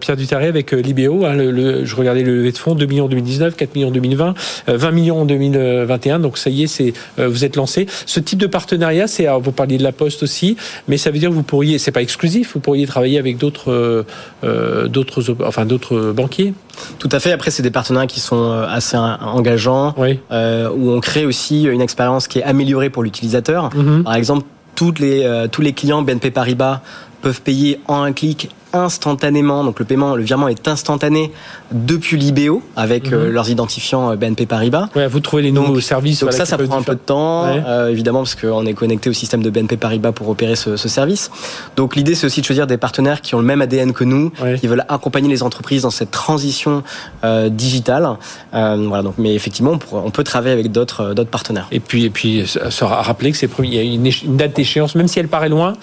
Pierre 0.00 0.16
Dutaré, 0.16 0.48
avec 0.48 0.72
l'IBO. 0.72 1.24
Hein, 1.24 1.34
le, 1.34 1.84
je 1.84 1.96
regardais 1.96 2.22
le 2.22 2.36
levée 2.36 2.52
de 2.52 2.58
fonds, 2.58 2.74
2 2.74 2.84
millions 2.84 3.06
en 3.06 3.08
2019, 3.08 3.56
4 3.56 3.74
millions 3.74 3.88
en 3.88 3.92
2020, 3.92 4.34
20 4.66 4.90
millions 4.90 5.20
en 5.22 5.24
2021. 5.24 6.18
Donc 6.18 6.36
ça 6.36 6.50
y 6.50 6.64
est, 6.64 6.66
c'est 6.66 6.92
vous 7.16 7.44
êtes 7.44 7.56
lancé. 7.56 7.86
Ce 8.04 8.20
type 8.20 8.38
de 8.38 8.46
partenariat, 8.46 9.06
c'est 9.06 9.26
vous 9.40 9.52
parliez 9.52 9.78
de 9.78 9.82
la 9.82 9.92
Poste 9.92 10.22
aussi, 10.22 10.56
mais 10.88 10.98
ça 10.98 11.10
veut 11.10 11.18
dire 11.18 11.30
que 11.30 11.34
vous 11.34 11.42
pourriez, 11.42 11.78
c'est 11.78 11.92
pas 11.92 12.02
exclusif, 12.02 12.52
vous 12.54 12.60
pourriez 12.60 12.86
travailler 12.86 13.18
avec 13.18 13.38
d'autres, 13.38 14.04
d'autres, 14.42 15.36
enfin 15.40 15.64
d'autres 15.64 16.12
banquiers? 16.12 16.52
Tout 16.98 17.08
à 17.12 17.20
fait. 17.20 17.32
Après, 17.32 17.50
c'est 17.50 17.62
des 17.62 17.70
partenariats 17.70 18.06
qui 18.06 18.20
sont 18.20 18.50
euh, 18.50 18.66
assez 19.14 19.24
engageants, 19.24 19.94
euh, 20.30 20.68
où 20.70 20.90
on 20.90 21.00
crée 21.00 21.26
aussi 21.26 21.64
une 21.64 21.80
expérience 21.80 22.28
qui 22.28 22.38
est 22.38 22.42
améliorée 22.42 22.90
pour 22.90 23.02
l'utilisateur. 23.02 23.70
Mhm. 23.74 24.04
Par 24.04 24.14
exemple, 24.14 24.46
toutes 24.74 24.98
les, 24.98 25.24
euh, 25.24 25.46
tous 25.48 25.62
les 25.62 25.72
clients 25.72 26.02
BNP 26.02 26.30
Paribas 26.30 26.80
peuvent 27.22 27.40
payer 27.40 27.80
en 27.88 28.02
un 28.02 28.12
clic 28.12 28.50
instantanément. 28.74 29.64
Donc 29.64 29.78
le 29.78 29.84
paiement, 29.84 30.16
le 30.16 30.22
virement 30.22 30.48
est 30.48 30.68
instantané 30.68 31.32
depuis 31.72 32.16
l'IBO 32.16 32.62
avec 32.76 33.12
euh, 33.12 33.26
mhm. 33.26 33.32
leurs 33.32 33.50
identifiants 33.50 34.10
euh, 34.10 34.16
BNP 34.16 34.46
Paribas. 34.46 34.88
Ouais, 34.94 35.06
vous 35.06 35.20
trouvez 35.20 35.42
les 35.42 35.52
nouveaux 35.52 35.80
services. 35.80 36.20
Donc 36.20 36.32
ça, 36.32 36.44
ça 36.44 36.58
prend 36.58 36.78
un 36.78 36.82
peu 36.82 36.94
de 36.94 37.00
temps, 37.00 37.46
euh, 37.46 37.88
évidemment, 37.88 38.20
parce 38.20 38.34
qu'on 38.34 38.66
est 38.66 38.74
connecté 38.74 39.08
au 39.08 39.12
système 39.12 39.42
de 39.42 39.50
BNP 39.50 39.76
Paribas 39.76 40.12
pour 40.12 40.28
opérer 40.28 40.56
ce, 40.56 40.76
ce 40.76 40.88
service. 40.88 41.30
Donc 41.76 41.96
l'idée, 41.96 42.14
c'est 42.14 42.26
aussi 42.26 42.40
de 42.40 42.46
choisir 42.46 42.66
des 42.66 42.76
partenaires 42.76 43.20
qui 43.20 43.34
ont 43.34 43.38
le 43.38 43.44
même 43.44 43.62
ADN 43.62 43.92
que 43.92 44.04
nous, 44.04 44.30
qui 44.60 44.66
veulent 44.66 44.84
accompagner 44.88 45.28
les 45.28 45.42
entreprises 45.42 45.82
dans 45.82 45.90
cette 45.90 46.10
transition 46.10 46.82
euh, 47.24 47.48
digitale. 47.48 48.08
Euh, 48.54 48.84
voilà. 48.88 49.02
Donc, 49.02 49.14
mais 49.18 49.34
effectivement, 49.34 49.78
on, 49.92 50.10
peut 50.10 50.24
travailler 50.24 50.52
avec 50.52 50.72
d'autres 50.72 51.14
d'autres 51.14 51.30
partenaires. 51.30 51.68
Et 51.72 51.80
puis, 51.80 52.04
et 52.04 52.10
puis, 52.10 52.46
se 52.46 52.84
rappeler 52.84 53.32
que 53.32 53.38
c'est 53.38 53.48
il 53.62 53.74
y 53.74 53.78
a 53.78 53.82
une, 53.82 54.06
une 54.06 54.36
date 54.36 54.56
d'échéance, 54.56 54.94
même 54.94 55.08
si 55.08 55.18
elle 55.18 55.28
paraît 55.28 55.48
loin. 55.48 55.74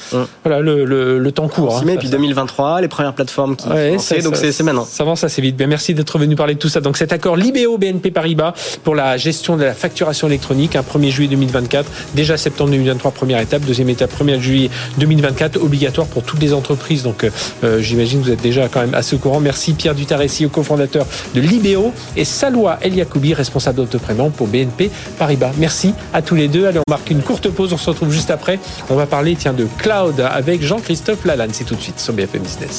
Voilà, 0.44 0.60
le, 0.60 0.86
le, 0.86 1.20
le, 1.20 1.32
temps 1.32 1.48
court. 1.48 1.78
Hein, 1.78 1.88
et 1.88 1.98
puis 1.98 2.10
2023, 2.10 2.81
les 2.82 2.88
premières 2.88 3.14
plateformes 3.14 3.56
qui 3.56 3.68
ouais, 3.68 3.98
donc 4.22 4.36
c'est 4.36 4.64
maintenant. 4.64 4.86
Ça 4.90 5.04
avance 5.04 5.24
assez 5.24 5.42
vite. 5.42 5.56
Bien, 5.56 5.68
merci 5.68 5.94
d'être 5.94 6.18
venu 6.18 6.36
parler 6.36 6.56
de 6.56 6.60
tout 6.60 6.70
ça. 6.70 6.82
Donc 6.82 6.98
cet 6.98 7.14
accord 7.14 7.36
Libéo 7.36 7.78
BNP 7.78 8.12
Paribas 8.12 8.54
pour 8.84 8.96
la 8.96 9.18
gestion 9.18 9.58
de 9.58 9.64
la 9.64 9.74
facturation 9.74 10.28
électronique, 10.28 10.76
un 10.76 10.82
1er 10.82 11.10
juillet 11.10 11.30
2024, 11.30 11.90
déjà 12.16 12.38
septembre 12.38 12.72
2023 12.72 13.12
première 13.12 13.40
étape, 13.40 13.64
deuxième 13.64 13.90
étape 13.90 14.12
1er 14.20 14.40
juillet 14.40 14.70
2024, 14.98 15.62
obligatoire 15.62 16.08
pour 16.08 16.24
toutes 16.24 16.42
les 16.42 16.54
entreprises. 16.54 17.04
Donc 17.04 17.24
euh, 17.64 17.80
j'imagine 17.82 18.20
que 18.20 18.26
vous 18.26 18.32
êtes 18.32 18.42
déjà 18.42 18.68
quand 18.68 18.82
même 18.82 18.94
assez 18.94 19.16
au 19.16 19.20
courant. 19.20 19.40
Merci 19.40 19.74
Pierre 19.74 19.96
Dutaressi, 19.96 20.48
cofondateur 20.50 21.06
de 21.34 21.42
Libéo 21.42 21.94
et 22.16 22.26
Salwa 22.26 22.78
El 22.82 22.96
Yacoubi, 22.96 23.34
responsable 23.34 23.78
d'autoprément 23.78 24.30
pour 24.30 24.48
BNP 24.48 24.92
Paribas. 25.18 25.52
Merci 25.58 25.94
à 26.14 26.22
tous 26.22 26.36
les 26.36 26.48
deux. 26.48 26.66
Allez, 26.66 26.80
on 26.80 26.92
marque 26.92 27.10
une 27.10 27.22
courte 27.22 27.50
pause. 27.50 27.74
On 27.74 27.78
se 27.78 27.90
retrouve 27.90 28.12
juste 28.12 28.32
après. 28.32 28.60
On 28.90 28.96
va 28.96 29.06
parler 29.06 29.36
tiens 29.36 29.54
de 29.54 29.68
cloud 29.78 30.20
avec 30.20 30.62
Jean-Christophe 30.64 31.26
Lalanne. 31.26 31.52
C'est 31.54 31.66
tout 31.66 31.76
de 31.76 31.82
suite 31.82 32.00
sur 32.00 32.14
BFM 32.14 32.42
Business. 32.42 32.71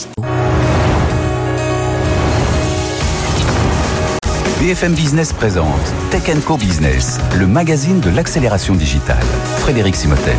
BFM 4.59 4.95
Business 4.95 5.35
présente 5.35 5.67
Tech 6.11 6.23
Co 6.47 6.57
Business, 6.57 7.19
le 7.39 7.47
magazine 7.47 8.01
de 8.01 8.09
l'accélération 8.09 8.75
digitale. 8.75 9.25
Frédéric 9.59 9.95
Simotel. 9.95 10.37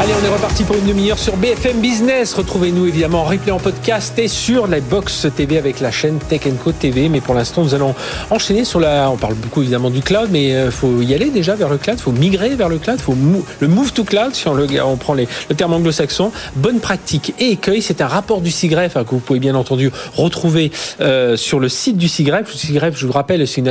Allez, 0.00 0.12
on 0.20 0.24
est 0.24 0.28
reparti 0.28 0.64
pour 0.64 0.74
une 0.74 0.86
demi-heure 0.86 1.18
sur 1.18 1.36
BFM 1.36 1.80
Business. 1.80 2.34
Retrouvez-nous 2.34 2.86
évidemment 2.86 3.20
en 3.20 3.24
replay 3.24 3.52
en 3.52 3.60
podcast 3.60 4.18
et 4.18 4.26
sur 4.26 4.66
la 4.66 4.80
box 4.80 5.28
TV 5.36 5.56
avec 5.56 5.78
la 5.78 5.92
chaîne 5.92 6.18
Tech 6.18 6.42
Co 6.62 6.72
TV. 6.72 7.08
Mais 7.08 7.20
pour 7.20 7.32
l'instant, 7.32 7.62
nous 7.62 7.74
allons 7.74 7.94
enchaîner 8.28 8.64
sur 8.64 8.80
la. 8.80 9.08
On 9.08 9.16
parle 9.16 9.34
beaucoup 9.34 9.62
évidemment 9.62 9.90
du 9.90 10.02
cloud, 10.02 10.30
mais 10.32 10.52
euh, 10.52 10.72
faut 10.72 11.00
y 11.00 11.14
aller 11.14 11.30
déjà 11.30 11.54
vers 11.54 11.68
le 11.68 11.78
cloud. 11.78 12.00
Faut 12.00 12.10
migrer 12.10 12.56
vers 12.56 12.68
le 12.68 12.78
cloud. 12.78 12.98
Faut 12.98 13.16
le 13.60 13.68
move 13.68 13.92
to 13.92 14.02
cloud 14.02 14.34
si 14.34 14.48
on, 14.48 14.96
prend 14.96 15.14
le 15.14 15.54
terme 15.56 15.72
anglo-saxon. 15.72 16.32
Bonne 16.56 16.80
pratique 16.80 17.32
et 17.38 17.50
écueil. 17.50 17.80
C'est 17.80 18.00
un 18.00 18.08
rapport 18.08 18.40
du 18.40 18.50
CIGREF 18.50 18.96
hein, 18.96 19.04
que 19.04 19.10
vous 19.10 19.20
pouvez 19.20 19.38
bien 19.38 19.54
entendu 19.54 19.92
retrouver 20.16 20.72
euh, 21.00 21.36
sur 21.36 21.60
le 21.60 21.68
site 21.68 21.98
du 21.98 22.08
CIGREF. 22.08 22.52
Le 22.52 22.58
CIGREF, 22.58 22.98
je 22.98 23.06
vous 23.06 23.12
rappelle, 23.12 23.46
c'est 23.46 23.60
une, 23.60 23.70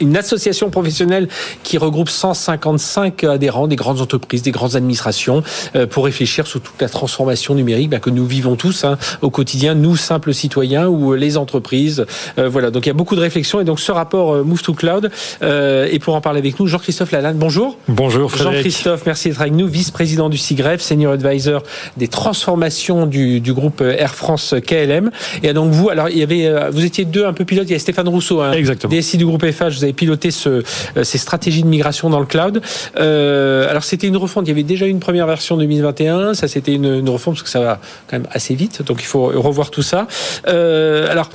une 0.00 0.16
association 0.16 0.70
professionnelle 0.70 1.28
qui 1.64 1.76
regroupe 1.76 2.08
155 2.08 3.24
adhérents, 3.24 3.66
des 3.66 3.76
grandes 3.76 4.00
entreprises, 4.00 4.42
des 4.42 4.52
grandes 4.52 4.76
administrations. 4.76 5.42
Euh, 5.74 5.86
pour 5.86 6.04
réfléchir 6.04 6.46
sur 6.46 6.60
toute 6.60 6.80
la 6.80 6.88
transformation 6.88 7.54
numérique 7.54 7.90
bah, 7.90 7.98
que 7.98 8.10
nous 8.10 8.26
vivons 8.26 8.56
tous 8.56 8.84
hein, 8.84 8.98
au 9.22 9.30
quotidien, 9.30 9.74
nous 9.74 9.96
simples 9.96 10.34
citoyens 10.34 10.88
ou 10.88 11.12
euh, 11.12 11.16
les 11.16 11.36
entreprises. 11.36 12.06
Euh, 12.38 12.48
voilà, 12.48 12.70
donc 12.70 12.86
il 12.86 12.88
y 12.88 12.90
a 12.90 12.94
beaucoup 12.94 13.16
de 13.16 13.20
réflexions 13.20 13.60
et 13.60 13.64
donc 13.64 13.80
ce 13.80 13.92
rapport 13.92 14.44
Move 14.44 14.62
to 14.62 14.74
Cloud. 14.74 15.10
et 15.42 15.98
pour 15.98 16.14
en 16.14 16.20
parler 16.20 16.38
avec 16.38 16.58
nous, 16.58 16.66
Jean-Christophe 16.66 17.12
Lalanne, 17.12 17.36
bonjour. 17.36 17.78
Bonjour 17.88 18.34
Jean-Christophe, 18.36 19.04
merci 19.06 19.28
d'être 19.28 19.40
avec 19.40 19.52
nous, 19.52 19.66
vice-président 19.66 20.28
du 20.28 20.38
CIGREF, 20.38 20.80
senior 20.80 21.12
advisor 21.12 21.62
des 21.96 22.08
transformations 22.08 23.06
du, 23.06 23.40
du, 23.40 23.52
groupe 23.52 23.80
Air 23.80 24.14
France 24.14 24.54
KLM. 24.66 25.10
Et 25.42 25.52
donc 25.52 25.72
vous, 25.72 25.88
alors 25.88 26.08
il 26.08 26.18
y 26.18 26.22
avait, 26.22 26.70
vous 26.70 26.84
étiez 26.84 27.04
deux 27.04 27.26
un 27.26 27.32
peu 27.32 27.44
pilotes. 27.44 27.68
Il 27.68 27.72
y 27.72 27.76
a 27.76 27.78
Stéphane 27.78 28.08
Rousseau, 28.08 28.40
hein, 28.40 28.52
Exactement. 28.52 28.92
DSI 28.92 29.16
du 29.16 29.26
groupe 29.26 29.44
FH. 29.44 29.76
Vous 29.76 29.84
avez 29.84 29.92
piloté 29.92 30.30
ce, 30.30 30.62
ces 31.02 31.18
stratégies 31.18 31.62
de 31.62 31.68
migration 31.68 32.10
dans 32.10 32.20
le 32.20 32.26
cloud. 32.26 32.60
alors 32.96 33.84
c'était 33.84 34.06
une 34.06 34.16
refonte. 34.16 34.46
Il 34.46 34.50
y 34.50 34.52
avait 34.52 34.62
déjà 34.62 34.86
une 34.86 35.00
première 35.00 35.26
version 35.26 35.45
2021. 35.54 36.34
Ça, 36.34 36.48
c'était 36.48 36.74
une, 36.74 36.86
une 36.86 37.08
parce 37.32 37.42
que 37.44 37.48
ça 37.48 37.60
va 37.60 37.80
quand 38.08 38.18
même 38.18 38.28
assez 38.32 38.56
vite. 38.56 38.82
Donc, 38.82 39.00
il 39.00 39.06
faut 39.06 39.26
revoir 39.40 39.70
tout 39.70 39.82
ça. 39.82 40.08
Euh, 40.48 41.08
alors. 41.10 41.30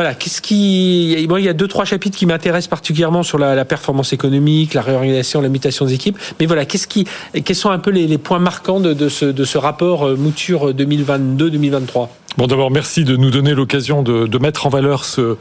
Voilà, 0.00 0.14
qu'est-ce 0.14 0.40
qui. 0.40 1.26
Bon, 1.28 1.36
il 1.36 1.44
y 1.44 1.48
a 1.50 1.52
deux, 1.52 1.68
trois 1.68 1.84
chapitres 1.84 2.16
qui 2.16 2.24
m'intéressent 2.24 2.68
particulièrement 2.68 3.22
sur 3.22 3.36
la, 3.36 3.66
performance 3.66 4.14
économique, 4.14 4.72
la 4.72 4.80
réorganisation, 4.80 5.42
la 5.42 5.50
mutation 5.50 5.84
des 5.84 5.92
équipes. 5.92 6.18
Mais 6.40 6.46
voilà, 6.46 6.64
qu'est-ce 6.64 6.86
qui, 6.86 7.06
quels 7.44 7.54
sont 7.54 7.68
un 7.68 7.78
peu 7.78 7.90
les, 7.90 8.16
points 8.16 8.38
marquants 8.38 8.80
de, 8.80 9.08
ce, 9.10 9.58
rapport 9.58 10.06
euh, 10.06 10.16
Mouture 10.16 10.72
2022-2023 10.72 12.08
Bon, 12.38 12.46
d'abord, 12.46 12.70
merci 12.70 13.04
de 13.04 13.14
nous 13.14 13.30
donner 13.30 13.52
l'occasion 13.52 14.02
de, 14.02 14.26
de, 14.26 14.38
mettre 14.38 14.66
en 14.66 14.70
valeur 14.70 15.04
ce, 15.04 15.36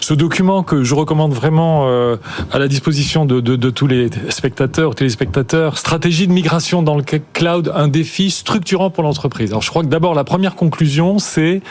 ce, 0.00 0.12
document 0.12 0.64
que 0.64 0.82
je 0.82 0.96
recommande 0.96 1.32
vraiment 1.32 1.86
euh, 1.86 2.16
à 2.50 2.58
la 2.58 2.66
disposition 2.66 3.26
de, 3.26 3.38
de, 3.38 3.54
de, 3.54 3.70
tous 3.70 3.86
les 3.86 4.10
spectateurs, 4.30 4.96
téléspectateurs. 4.96 5.78
Stratégie 5.78 6.26
de 6.26 6.32
migration 6.32 6.82
dans 6.82 6.96
le 6.96 7.04
cloud, 7.32 7.70
un 7.76 7.86
défi 7.86 8.32
structurant 8.32 8.90
pour 8.90 9.04
l'entreprise. 9.04 9.50
Alors, 9.50 9.62
je 9.62 9.70
crois 9.70 9.84
que 9.84 9.88
d'abord, 9.88 10.14
la 10.14 10.24
première 10.24 10.56
conclusion, 10.56 11.20
c'est 11.20 11.62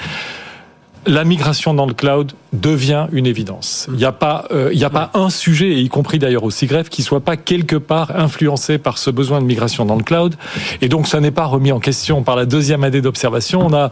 la 1.05 1.23
migration 1.23 1.73
dans 1.73 1.85
le 1.85 1.93
cloud 1.93 2.33
devient 2.53 3.07
une 3.11 3.25
évidence. 3.25 3.87
Il 3.91 3.97
n'y 3.97 4.05
a 4.05 4.11
pas, 4.11 4.45
euh, 4.51 4.69
il 4.73 4.83
a 4.83 4.89
pas 4.89 5.11
un 5.13 5.29
sujet, 5.29 5.73
y 5.75 5.87
compris 5.87 6.19
d'ailleurs 6.19 6.43
au 6.43 6.51
SIGREF, 6.51 6.89
qui 6.89 7.03
soit 7.03 7.19
pas 7.21 7.37
quelque 7.37 7.75
part 7.75 8.15
influencé 8.15 8.77
par 8.77 8.97
ce 8.97 9.09
besoin 9.09 9.39
de 9.39 9.45
migration 9.45 9.85
dans 9.85 9.95
le 9.95 10.03
cloud. 10.03 10.35
Et 10.81 10.89
donc, 10.89 11.07
ça 11.07 11.19
n'est 11.19 11.31
pas 11.31 11.45
remis 11.45 11.71
en 11.71 11.79
question 11.79 12.23
par 12.23 12.35
la 12.35 12.45
deuxième 12.45 12.83
année 12.83 13.01
d'observation. 13.01 13.65
On 13.65 13.73
a 13.73 13.91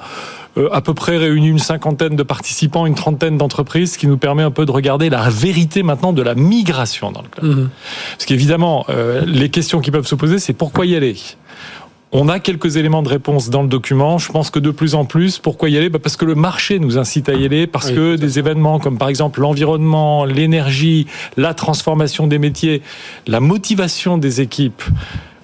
euh, 0.58 0.70
à 0.72 0.82
peu 0.82 0.93
près 0.93 1.17
réuni 1.17 1.48
une 1.48 1.60
cinquantaine 1.60 2.15
de 2.15 2.24
participants, 2.24 2.86
une 2.86 2.96
trentaine 2.96 3.38
d'entreprises, 3.38 3.93
ce 3.93 3.98
qui 3.98 4.08
nous 4.08 4.17
permet 4.17 4.43
un 4.43 4.52
peu 4.52 4.65
de 4.65 4.72
regarder 4.72 5.10
la 5.10 5.30
vérité 5.30 5.84
maintenant 5.84 6.13
de 6.13 6.22
la 6.22 6.36
migration 6.36 7.12
dans 7.12 7.22
le 7.22 7.30
cloud. 7.30 7.58
Mmh. 7.58 7.70
Parce 8.13 8.26
qu'évidemment, 8.26 8.86
euh, 8.89 9.24
les 9.26 9.50
questions 9.50 9.82
qui 9.82 9.91
peuvent 9.91 10.08
se 10.08 10.15
poser, 10.15 10.39
c'est 10.39 10.54
pourquoi 10.54 10.86
y 10.86 10.96
aller? 10.96 11.15
On 12.12 12.30
a 12.30 12.39
quelques 12.39 12.78
éléments 12.78 13.04
de 13.04 13.10
réponse 13.10 13.50
dans 13.50 13.62
le 13.62 13.67
document. 13.67 14.17
Je 14.17 14.32
pense 14.32 14.50
que 14.50 14.60
de 14.60 14.72
plus 14.72 14.96
en 14.96 15.06
plus, 15.06 15.39
pourquoi 15.39 15.70
y 15.70 15.78
aller? 15.78 15.89
Bah, 15.89 16.00
Parce 16.02 16.15
que 16.15 16.26
le 16.26 16.36
marché 16.36 16.80
nous 16.80 16.98
incite 16.98 17.28
à 17.30 17.34
y 17.34 17.46
aller, 17.46 17.67
parce 17.67 17.91
que 17.91 18.15
des 18.15 18.39
événements 18.39 18.80
comme 18.80 18.98
par 18.98 19.10
exemple 19.10 19.41
l'environnement, 19.41 20.26
l'énergie, 20.26 21.08
la 21.36 21.54
transformation 21.54 22.28
des 22.28 22.39
métiers, 22.39 22.82
la 23.28 23.39
motivation 23.39 24.17
des 24.17 24.39
équipes, 24.39 24.84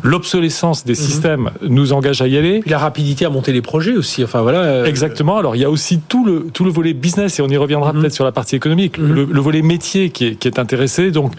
l'obsolescence 0.04 0.86
des 0.86 0.93
mhm. 0.93 0.97
systèmes 0.97 1.52
nous 1.62 1.91
engage 1.91 2.21
à 2.21 2.28
y 2.28 2.38
aller. 2.38 2.62
la 2.65 2.78
rapidité 2.78 3.26
à 3.26 3.30
monter 3.30 3.52
les 3.52 3.62
projets 3.62 3.95
aussi. 3.95 4.23
Enfin 4.23 4.41
voilà. 4.41 4.60
Euh, 4.60 4.86
Exactement. 4.86 5.38
Alors 5.38 5.56
il 5.56 5.62
y 5.62 5.65
a 5.65 5.69
aussi 5.69 5.99
tout 5.99 6.26
le 6.26 6.47
tout 6.54 6.63
le 6.63 6.71
volet 6.71 6.93
business 6.93 7.39
et 7.39 7.41
on 7.41 7.49
y 7.49 7.58
reviendra 7.58 7.91
mhm. 7.91 8.02
peut-être 8.02 8.13
sur 8.13 8.26
la 8.26 8.32
partie 8.32 8.56
économique. 8.56 8.97
Mhm. 8.97 9.32
le, 9.32 9.41
volet 9.41 9.62
métier 9.62 10.12
qui 10.12 10.28
est, 10.28 10.36
qui 10.36 10.47
est 10.47 10.60
intéressé. 10.60 11.12
Donc 11.12 11.34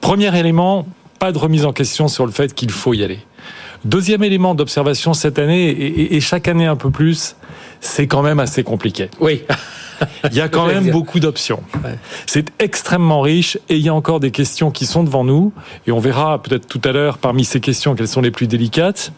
premier 0.00 0.36
élément, 0.36 0.86
pas 1.20 1.30
de 1.30 1.38
remise 1.38 1.64
en 1.64 1.72
question 1.72 2.08
sur 2.08 2.26
le 2.26 2.32
fait 2.32 2.54
qu'il 2.54 2.70
faut 2.70 2.92
y 2.92 3.04
aller. 3.04 3.20
Deuxième 3.84 4.22
élément 4.22 4.54
d'observation 4.54 5.12
cette 5.14 5.38
année, 5.38 5.68
et, 6.14 6.20
chaque 6.20 6.48
année 6.48 6.66
un 6.66 6.76
peu 6.76 6.90
plus, 6.90 7.36
c'est 7.80 8.06
quand 8.06 8.22
même 8.22 8.40
assez 8.40 8.62
compliqué. 8.62 9.10
Oui. 9.20 9.42
Il 10.30 10.36
y 10.36 10.40
a 10.40 10.48
quand 10.54 10.66
même 10.66 10.90
beaucoup 10.90 11.20
d'options. 11.20 11.62
C'est 12.26 12.52
extrêmement 12.58 13.20
riche 13.20 13.58
et 13.68 13.76
il 13.76 13.82
y 13.82 13.88
a 13.88 13.94
encore 13.94 14.20
des 14.20 14.30
questions 14.30 14.70
qui 14.70 14.86
sont 14.86 15.04
devant 15.04 15.24
nous. 15.24 15.52
Et 15.86 15.92
on 15.92 15.98
verra 15.98 16.42
peut-être 16.42 16.66
tout 16.66 16.80
à 16.84 16.92
l'heure 16.92 17.18
parmi 17.18 17.44
ces 17.44 17.60
questions 17.60 17.94
quelles 17.94 18.08
sont 18.08 18.20
les 18.20 18.30
plus 18.30 18.46
délicates. 18.46 19.12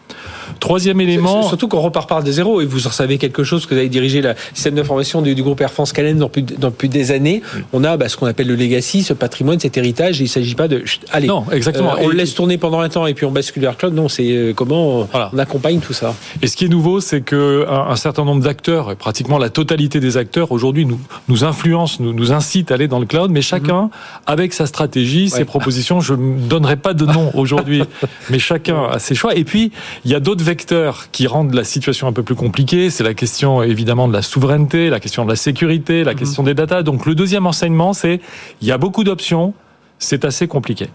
Troisième 0.59 1.01
élément. 1.01 1.43
Surtout 1.43 1.67
qu'on 1.67 1.81
repart 1.81 2.07
par 2.07 2.23
des 2.23 2.33
zéros 2.33 2.61
et 2.61 2.65
vous 2.65 2.87
en 2.87 2.91
savez 2.91 3.17
quelque 3.17 3.43
chose 3.43 3.65
que 3.65 3.73
vous 3.73 3.79
avez 3.79 3.89
dirigé 3.89 4.21
la 4.21 4.35
système 4.53 4.75
d'information 4.75 5.21
du, 5.21 5.35
groupe 5.35 5.61
Air 5.61 5.71
France 5.71 5.93
Calais 5.93 6.13
depuis, 6.13 6.43
depuis 6.43 6.89
des 6.89 7.11
années. 7.11 7.41
On 7.73 7.83
a 7.83 7.97
bah, 7.97 8.09
ce 8.09 8.17
qu'on 8.17 8.25
appelle 8.25 8.47
le 8.47 8.55
legacy, 8.55 9.03
ce 9.03 9.13
patrimoine, 9.13 9.59
cet 9.59 9.77
héritage. 9.77 10.19
Et 10.19 10.23
il 10.23 10.27
ne 10.27 10.31
s'agit 10.31 10.55
pas 10.55 10.67
de. 10.67 10.83
allez. 11.11 11.27
Non, 11.27 11.45
exactement. 11.51 11.93
Euh, 11.93 12.01
on 12.03 12.07
le 12.09 12.15
laisse 12.15 12.33
tourner 12.33 12.57
pendant 12.57 12.79
un 12.79 12.89
temps 12.89 13.05
et 13.05 13.13
puis 13.13 13.25
on 13.25 13.31
bascule 13.31 13.61
vers 13.61 13.71
le 13.71 13.77
cloud. 13.77 13.93
Non, 13.93 14.09
c'est 14.09 14.29
euh, 14.31 14.53
comment 14.53 15.07
on 15.13 15.37
accompagne 15.37 15.79
tout 15.79 15.93
ça. 15.93 16.15
Et 16.41 16.47
ce 16.47 16.55
qui 16.55 16.65
est 16.65 16.69
nouveau, 16.69 16.99
c'est 16.99 17.21
que 17.21 17.65
un, 17.69 17.95
certain 17.95 18.25
nombre 18.25 18.43
d'acteurs, 18.43 18.95
pratiquement 18.95 19.37
la 19.37 19.49
totalité 19.49 19.99
des 19.99 20.17
acteurs 20.17 20.51
aujourd'hui 20.51 20.76
aujourd'hui 20.77 20.85
nous, 20.85 20.99
nous 21.27 21.43
influence, 21.43 21.99
nous, 21.99 22.13
nous 22.13 22.31
incite 22.31 22.71
à 22.71 22.75
aller 22.75 22.87
dans 22.87 22.99
le 22.99 23.05
cloud, 23.05 23.31
mais 23.31 23.41
chacun 23.41 23.83
mhm. 23.83 23.89
avec 24.25 24.53
sa 24.53 24.65
stratégie, 24.65 25.29
ses 25.29 25.45
propositions. 25.45 25.99
Je 25.99 26.13
ne 26.13 26.47
donnerai 26.47 26.77
pas 26.77 26.93
de 26.93 27.05
nom 27.05 27.31
aujourd'hui, 27.35 27.83
mais 28.29 28.39
chacun 28.39 28.83
a 28.85 28.99
ses 28.99 29.15
choix. 29.15 29.35
Et 29.35 29.43
puis, 29.43 29.71
il 30.05 30.11
y 30.11 30.15
a 30.15 30.19
d'autres 30.19 30.43
vecteurs 30.43 31.07
qui 31.11 31.27
rendent 31.27 31.53
la 31.53 31.63
situation 31.63 32.07
un 32.07 32.13
peu 32.13 32.23
plus 32.23 32.35
compliquée. 32.35 32.89
C'est 32.89 33.03
la 33.03 33.13
question 33.13 33.63
évidemment 33.63 34.07
de 34.07 34.13
la 34.13 34.21
souveraineté, 34.21 34.89
la 34.89 34.99
question 34.99 35.25
de 35.25 35.29
la 35.29 35.35
sécurité, 35.35 36.03
la 36.03 36.13
mhm. 36.13 36.19
question 36.19 36.43
des 36.43 36.53
datas. 36.53 36.83
Donc 36.83 37.05
le 37.05 37.15
deuxième 37.15 37.47
enseignement, 37.47 37.93
c'est 37.93 38.21
il 38.61 38.67
y 38.67 38.71
a 38.71 38.77
beaucoup 38.77 39.03
d'options, 39.03 39.53
c'est 39.99 40.25
assez 40.25 40.47
compliqué. 40.47 40.89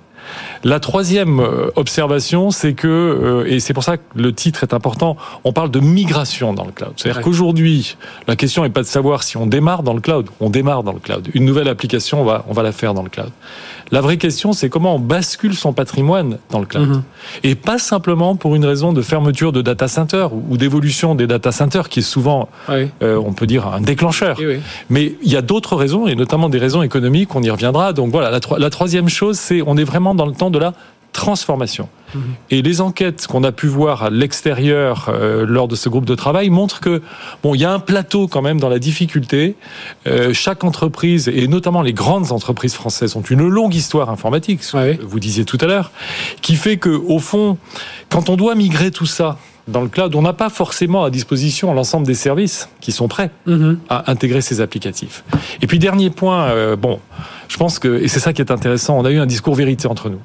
La 0.65 0.81
troisième 0.81 1.41
euh, 1.41 1.71
observation, 1.77 2.51
c'est 2.51 2.75
que, 2.75 2.89
euh, 2.89 3.53
et 3.53 3.61
c'est 3.61 3.75
pour 3.75 3.85
ça 3.85 3.97
que 3.97 4.03
le 4.15 4.33
titre 4.33 4.63
est 4.63 4.75
important, 4.75 5.17
on 5.45 5.53
parle 5.53 5.71
de 5.71 5.81
migration 5.81 6.53
dans 6.53 6.65
le 6.65 6.73
cloud. 6.73 6.93
C'est-à-dire 6.97 7.23
qu'aujourd'hui, 7.23 7.97
la 8.29 8.37
question 8.37 8.63
n'est 8.63 8.71
pas 8.71 8.83
de 8.83 8.87
savoir 8.87 9.23
si 9.23 9.37
on 9.37 9.47
démarre 9.47 9.83
dans 9.83 9.95
le 9.95 10.01
cloud, 10.01 10.29
on 10.41 10.51
démarre 10.51 10.83
dans 10.83 10.93
le 10.93 11.01
cloud. 11.01 11.29
Une 11.35 11.45
nouvelle 11.45 11.69
application, 11.69 12.21
on 12.21 12.25
va, 12.25 12.45
on 12.49 12.53
va 12.53 12.63
la 12.63 12.73
faire 12.73 12.95
dans 12.95 13.03
le 13.03 13.09
cloud. 13.09 13.31
La 13.91 14.01
vraie 14.01 14.17
question, 14.17 14.53
c'est 14.55 14.71
comment 14.71 14.97
on 14.97 14.99
bascule 14.99 15.55
son 15.55 15.75
patrimoine 15.75 16.39
dans 16.51 16.61
le 16.61 16.67
cloud. 16.67 16.89
Mhm. 16.89 17.03
Et 17.43 17.55
pas 17.55 17.79
simplement 17.79 18.37
pour 18.37 18.55
une 18.55 18.65
raison 18.65 18.93
de 18.93 19.03
fermeture 19.03 19.53
de 19.53 19.61
data 19.61 19.87
center 19.87 20.29
ou 20.33 20.57
d'évolution 20.57 21.15
des 21.15 21.27
data 21.27 21.53
centers, 21.53 21.89
qui 21.89 21.99
est 21.99 22.03
souvent, 22.03 22.49
euh, 22.71 23.17
on 23.23 23.33
peut 23.35 23.47
dire, 23.47 23.67
un 23.67 23.81
déclencheur. 23.81 24.39
Mais 24.89 25.15
il 25.23 25.31
y 25.31 25.37
a 25.37 25.43
d'autres 25.43 25.77
raisons, 25.77 26.07
et 26.07 26.15
notamment 26.15 26.49
des 26.49 26.59
raisons 26.59 26.83
économiques, 26.83 27.35
on 27.35 27.43
y 27.43 27.51
reviendra. 27.51 27.93
Donc 27.93 28.11
voilà, 28.11 28.31
la, 28.31 28.41
la 28.59 28.71
troisième 28.71 29.09
chose, 29.09 29.39
c'est 29.39 29.63
on 29.67 29.77
est 29.77 29.85
vraiment 29.85 30.12
dans 30.15 30.27
le 30.27 30.33
temps 30.33 30.51
de 30.51 30.59
la 30.59 30.73
transformation. 31.13 31.89
Et 32.51 32.61
les 32.61 32.83
enquêtes 32.83 33.27
qu'on 33.27 33.43
a 33.43 33.53
pu 33.53 33.67
voir 33.67 34.03
à 34.03 34.11
l'extérieur 34.11 35.09
euh, 35.09 35.47
lors 35.47 35.67
de 35.67 35.77
ce 35.77 35.89
groupe 35.89 36.05
de 36.05 36.15
travail 36.15 36.51
montrent 36.51 36.81
que 36.81 37.01
bon, 37.43 37.55
il 37.55 37.63
y 37.63 37.65
a 37.65 37.73
un 37.73 37.79
plateau 37.79 38.29
quand 38.29 38.43
même 38.43 38.61
dans 38.61 38.69
la 38.69 38.79
difficulté. 38.79 39.57
Euh, 40.07 40.35
chaque 40.35 40.63
entreprise 40.63 41.29
et 41.29 41.49
notamment 41.49 41.81
les 41.81 41.95
grandes 41.95 42.33
entreprises 42.33 42.75
françaises 42.75 43.17
ont 43.17 43.23
une 43.23 43.49
longue 43.49 43.75
histoire 43.75 44.11
informatique, 44.11 44.61
vous 45.03 45.21
disiez 45.21 45.47
tout 45.47 45.59
à 45.63 45.67
l'heure, 45.67 45.91
qui 46.43 46.57
fait 46.57 46.77
que 46.77 46.91
au 46.91 47.19
fond, 47.19 47.57
quand 48.11 48.29
on 48.29 48.37
doit 48.37 48.55
migrer 48.55 48.91
tout 48.91 49.07
ça 49.07 49.39
dans 49.69 49.81
le 49.81 49.89
cloud, 49.89 50.15
on 50.15 50.23
n'a 50.23 50.33
pas 50.33 50.51
forcément 50.51 51.05
à 51.05 51.11
disposition 51.11 51.73
l'ensemble 51.73 52.07
des 52.07 52.15
services 52.15 52.69
qui 52.81 52.93
sont 52.93 53.09
prêts 53.09 53.31
mhm. 53.47 53.79
à 53.89 54.11
intégrer 54.11 54.41
ces 54.41 54.61
applicatifs. 54.61 55.25
Et 55.63 55.67
puis 55.67 55.79
dernier 55.79 56.11
point, 56.11 56.47
euh, 56.47 56.77
bon, 56.77 57.01
je 57.53 57.59
pense 57.59 57.79
que 57.79 58.03
et 58.03 58.09
c'est 58.09 58.19
ça 58.19 58.33
qui 58.33 58.41
est 58.41 58.51
intéressant, 58.51 58.99
on 58.99 59.05
a 59.05 59.11
eu 59.11 59.19
un 59.19 59.27
discours 59.27 59.55
vérité 59.55 59.87
entre 59.87 60.09
nous. 60.09 60.21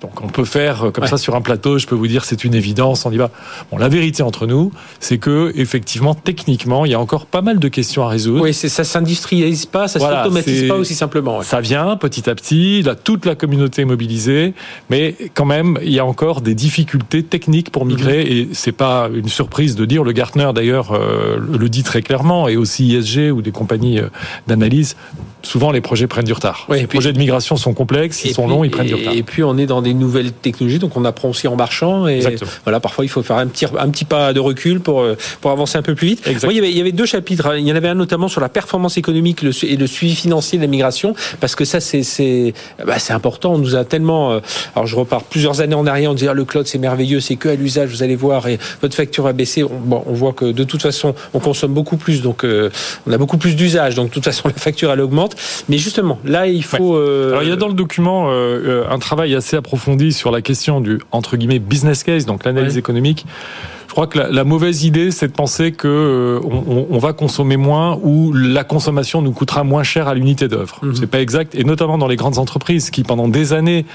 Voilà. 0.00 0.14
Donc 0.14 0.22
on 0.22 0.28
peut 0.28 0.44
faire 0.44 0.84
euh, 0.84 0.90
comme 0.90 1.06
ça 1.06 1.16
sur 1.16 1.34
un 1.34 1.40
plateau, 1.40 1.78
je 1.78 1.86
peux 1.86 1.94
vous 1.94 2.06
dire 2.06 2.24
c'est 2.24 2.44
une 2.44 2.54
évidence, 2.54 3.06
on 3.06 3.12
y 3.12 3.16
va. 3.16 3.30
Bon, 3.70 3.78
la 3.78 3.88
vérité 3.88 4.22
entre 4.22 4.46
nous, 4.46 4.72
c'est 5.00 5.18
que 5.18 5.52
effectivement, 5.56 6.14
techniquement, 6.14 6.84
il 6.84 6.92
y 6.92 6.94
a 6.94 7.00
encore 7.00 7.26
pas 7.26 7.40
mal 7.40 7.58
de 7.58 7.68
questions 7.68 8.04
à 8.04 8.08
résoudre. 8.08 8.42
Oui, 8.42 8.52
ça 8.52 8.84
s'industrialise 8.84 9.66
pas, 9.66 9.88
ça 9.88 9.98
s'automatise 9.98 10.68
pas 10.68 10.76
aussi 10.76 10.94
simplement. 10.94 11.42
Ça 11.42 11.60
vient 11.60 11.96
petit 11.96 12.28
à 12.28 12.34
petit, 12.34 12.82
là, 12.82 12.94
toute 12.94 13.24
la 13.24 13.34
communauté 13.34 13.82
est 13.82 13.86
mobilisée, 13.86 14.54
mais 14.90 15.14
quand 15.34 15.46
même, 15.46 15.78
il 15.82 15.92
y 15.92 15.98
a 15.98 16.04
encore 16.04 16.40
des 16.40 16.54
difficultés 16.54 17.22
techniques 17.22 17.70
pour 17.70 17.86
migrer, 17.86 18.24
mhm. 18.24 18.30
et 18.30 18.48
c'est 18.52 18.72
pas 18.72 19.08
une 19.12 19.28
surprise 19.28 19.76
de 19.76 19.84
dire, 19.84 20.04
le 20.04 20.12
Gartner 20.12 20.50
d'ailleurs 20.54 20.92
euh, 20.92 21.38
le 21.38 21.68
dit 21.68 21.82
très 21.82 22.02
clairement, 22.02 22.48
et 22.48 22.56
aussi 22.56 22.86
ISG 22.88 23.30
ou 23.32 23.42
des 23.42 23.52
compagnies 23.52 23.98
euh, 23.98 24.08
d'analyse, 24.46 24.96
souvent 25.42 25.70
les 25.70 25.80
projets 25.80 26.06
prennent 26.06 26.24
du 26.24 26.32
retard. 26.32 26.66
les 26.70 26.86
projets 26.86 27.12
de 27.12 27.18
migration 27.18 27.56
sont 27.56 27.72
complexes, 27.72 28.24
ils 28.24 28.34
sont 28.34 28.46
longs, 28.46 28.64
ils 28.64 28.70
prennent 28.70 28.86
du 28.86 28.94
retard. 28.94 29.14
Et 29.14 29.22
puis 29.22 29.42
on 29.42 29.56
est 29.56 29.66
dans 29.66 29.82
des 29.86 29.94
nouvelles 29.94 30.32
technologies, 30.32 30.78
donc 30.78 30.96
on 30.96 31.04
apprend 31.04 31.28
aussi 31.28 31.46
en 31.46 31.56
marchant. 31.56 32.08
Et 32.08 32.20
voilà, 32.64 32.80
parfois 32.80 33.04
il 33.04 33.08
faut 33.08 33.22
faire 33.22 33.36
un 33.36 33.46
petit, 33.46 33.66
un 33.78 33.88
petit 33.90 34.04
pas 34.04 34.32
de 34.32 34.40
recul 34.40 34.80
pour, 34.80 35.00
euh, 35.00 35.16
pour 35.40 35.52
avancer 35.52 35.78
un 35.78 35.82
peu 35.82 35.94
plus 35.94 36.08
vite. 36.08 36.22
il, 36.26 36.52
y 36.52 36.58
avait, 36.58 36.70
il 36.70 36.76
y 36.76 36.80
avait 36.80 36.92
deux 36.92 37.06
chapitres. 37.06 37.56
Il 37.56 37.66
y 37.66 37.72
en 37.72 37.76
avait 37.76 37.88
un 37.88 37.94
notamment 37.94 38.28
sur 38.28 38.40
la 38.40 38.48
performance 38.48 38.96
économique 38.96 39.44
et 39.44 39.76
le 39.76 39.86
suivi 39.86 40.14
financier 40.14 40.58
de 40.58 40.64
la 40.64 40.68
migration, 40.68 41.14
parce 41.40 41.54
que 41.54 41.64
ça 41.64 41.80
c'est 41.80 42.02
c'est 42.02 42.52
bah, 42.84 42.96
important. 43.10 43.54
On 43.54 43.58
nous 43.58 43.76
a 43.76 43.84
tellement. 43.84 44.32
Euh, 44.32 44.40
alors 44.74 44.86
je 44.86 44.96
repars 44.96 45.22
plusieurs 45.22 45.60
années 45.60 45.74
en 45.74 45.86
arrière, 45.86 46.10
on 46.10 46.14
disait 46.14 46.28
ah, 46.28 46.34
le 46.34 46.44
cloud 46.44 46.66
c'est 46.66 46.78
merveilleux, 46.78 47.20
c'est 47.20 47.36
que 47.36 47.48
à 47.48 47.54
l'usage, 47.54 47.90
vous 47.90 48.02
allez 48.02 48.16
voir, 48.16 48.48
et 48.48 48.58
votre 48.82 48.96
facture 48.96 49.24
va 49.24 49.32
baisser. 49.32 49.62
On, 49.62 49.70
bon, 49.78 50.02
on 50.06 50.12
voit 50.12 50.32
que 50.32 50.46
de 50.46 50.64
toute 50.64 50.82
façon 50.82 51.14
on 51.32 51.38
consomme 51.38 51.74
beaucoup 51.74 51.96
plus, 51.96 52.22
donc 52.22 52.44
euh, 52.44 52.70
on 53.06 53.12
a 53.12 53.18
beaucoup 53.18 53.38
plus 53.38 53.54
d'usage, 53.54 53.94
donc 53.94 54.08
de 54.08 54.14
toute 54.14 54.24
façon 54.24 54.48
la 54.54 54.54
facture 54.54 54.90
elle 54.90 55.00
augmente. 55.00 55.36
Mais 55.68 55.78
justement, 55.78 56.18
là 56.24 56.46
il 56.48 56.64
faut. 56.64 56.96
Alors 56.96 57.42
il 57.42 57.48
y 57.48 57.52
a 57.52 57.56
dans 57.56 57.68
le 57.68 57.74
document 57.74 58.30
un 58.30 58.98
travail 58.98 59.34
assez 59.34 59.56
approfondi 59.56 59.75
sur 60.12 60.30
la 60.30 60.42
question 60.42 60.80
du 60.80 61.00
entre 61.12 61.36
guillemets 61.36 61.58
business 61.58 62.02
case, 62.02 62.26
donc 62.26 62.44
l'analyse 62.44 62.76
économique. 62.76 63.26
Je 63.96 64.02
crois 64.02 64.08
que 64.08 64.30
la, 64.30 64.44
mauvaise 64.44 64.84
idée, 64.84 65.10
c'est 65.10 65.28
de 65.28 65.32
penser 65.32 65.72
que 65.72 65.88
euh, 65.88 66.86
on, 66.90 66.98
va 66.98 67.14
consommer 67.14 67.56
moins 67.56 67.98
ou 68.02 68.30
la 68.34 68.62
consommation 68.62 69.22
nous 69.22 69.32
coûtera 69.32 69.64
moins 69.64 69.84
cher 69.84 70.06
à 70.06 70.14
l'unité 70.14 70.48
d'œuvre. 70.48 70.80
Mhm. 70.82 70.96
C'est 70.96 71.06
pas 71.06 71.22
exact, 71.22 71.54
et 71.54 71.64
notamment 71.64 71.96
dans 71.96 72.06
les 72.06 72.16
grandes 72.16 72.36
entreprises 72.36 72.90
qui, 72.90 73.04
pendant 73.04 73.26
des 73.26 73.54
années, 73.54 73.86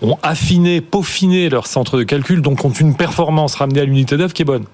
ont 0.00 0.16
affiné, 0.22 0.80
peaufiné 0.80 1.50
leur 1.50 1.66
centre 1.66 1.98
de 1.98 2.04
calcul, 2.04 2.40
donc 2.40 2.64
ont 2.64 2.70
une 2.70 2.96
performance 2.96 3.54
ramenée 3.54 3.80
à 3.80 3.84
l'unité 3.84 4.16
d'œuvre 4.16 4.32
qui 4.32 4.40
est 4.40 4.46
bonne. 4.46 4.64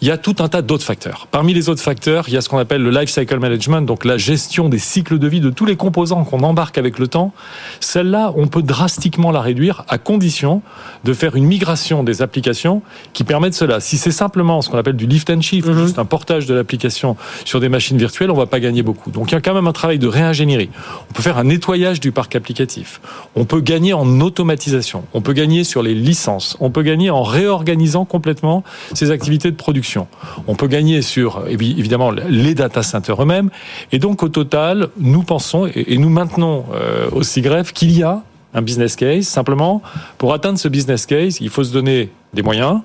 Il 0.00 0.06
y 0.06 0.12
a 0.12 0.16
tout 0.16 0.36
un 0.38 0.48
tas 0.48 0.62
d'autres 0.62 0.84
facteurs. 0.84 1.26
Parmi 1.32 1.52
les 1.52 1.68
autres 1.68 1.82
facteurs, 1.82 2.28
il 2.28 2.34
y 2.34 2.36
a 2.36 2.40
ce 2.40 2.48
qu'on 2.48 2.58
appelle 2.58 2.84
le 2.84 2.90
life 2.90 3.10
cycle 3.10 3.40
management, 3.40 3.82
donc 3.82 4.04
la 4.04 4.16
gestion 4.16 4.68
des 4.68 4.78
cycles 4.78 5.18
de 5.18 5.26
vie 5.26 5.40
de 5.40 5.50
tous 5.50 5.66
les 5.66 5.74
composants 5.74 6.22
qu'on 6.22 6.44
embarque 6.44 6.78
avec 6.78 7.00
le 7.00 7.08
temps. 7.08 7.32
Celle-là, 7.80 8.32
on 8.36 8.46
peut 8.46 8.62
drastiquement 8.62 9.32
la 9.32 9.40
réduire 9.40 9.82
à 9.88 9.98
condition 9.98 10.62
de 11.02 11.12
faire 11.14 11.34
une 11.34 11.46
migration 11.46 12.04
des 12.04 12.22
applications 12.22 12.80
qui 13.12 13.24
permettent 13.24 13.54
cela. 13.54 13.80
Si 13.80 14.03
c'est 14.04 14.10
simplement 14.10 14.60
ce 14.60 14.68
qu'on 14.68 14.76
appelle 14.76 14.96
du 14.96 15.06
lift 15.06 15.30
and 15.30 15.40
shift, 15.40 15.66
mhm. 15.66 15.78
juste 15.78 15.98
un 15.98 16.04
portage 16.04 16.44
de 16.44 16.52
l'application 16.52 17.16
sur 17.46 17.58
des 17.58 17.70
machines 17.70 17.96
virtuelles, 17.96 18.30
on 18.30 18.36
va 18.36 18.44
pas 18.44 18.60
gagner 18.60 18.82
beaucoup. 18.82 19.10
Donc 19.10 19.30
il 19.30 19.34
y 19.34 19.38
a 19.38 19.40
quand 19.40 19.54
même 19.54 19.66
un 19.66 19.72
travail 19.72 19.98
de 19.98 20.06
réingénierie. 20.06 20.68
On 21.08 21.14
peut 21.14 21.22
faire 21.22 21.38
un 21.38 21.44
nettoyage 21.44 22.00
du 22.00 22.12
parc 22.12 22.36
applicatif. 22.36 23.00
On 23.34 23.46
peut 23.46 23.62
gagner 23.62 23.94
en 23.94 24.20
automatisation. 24.20 25.04
On 25.14 25.22
peut 25.22 25.32
gagner 25.32 25.64
sur 25.64 25.82
les 25.82 25.94
licences. 25.94 26.54
On 26.60 26.68
peut 26.68 26.82
gagner 26.82 27.08
en 27.08 27.22
réorganisant 27.22 28.04
complètement 28.04 28.62
ces 28.92 29.10
activités 29.10 29.50
de 29.50 29.56
production. 29.56 30.06
On 30.48 30.54
peut 30.54 30.68
gagner 30.68 31.00
sur 31.00 31.44
évidemment 31.48 32.10
les 32.10 32.54
data 32.54 32.82
centers 32.82 33.22
eux-mêmes. 33.22 33.48
Et 33.90 33.98
donc 33.98 34.22
au 34.22 34.28
total, 34.28 34.88
nous 34.98 35.22
pensons 35.22 35.66
et 35.74 35.96
nous 35.96 36.10
maintenons 36.10 36.66
euh, 36.74 37.08
aussi 37.12 37.40
greffe 37.40 37.72
qu'il 37.72 37.96
y 37.96 38.02
a 38.02 38.22
un 38.52 38.60
business 38.60 38.96
case. 38.96 39.24
Simplement, 39.24 39.80
pour 40.18 40.34
atteindre 40.34 40.58
ce 40.58 40.68
business 40.68 41.06
case, 41.06 41.40
il 41.40 41.48
faut 41.48 41.64
se 41.64 41.72
donner 41.72 42.10
des 42.34 42.42
moyens, 42.42 42.82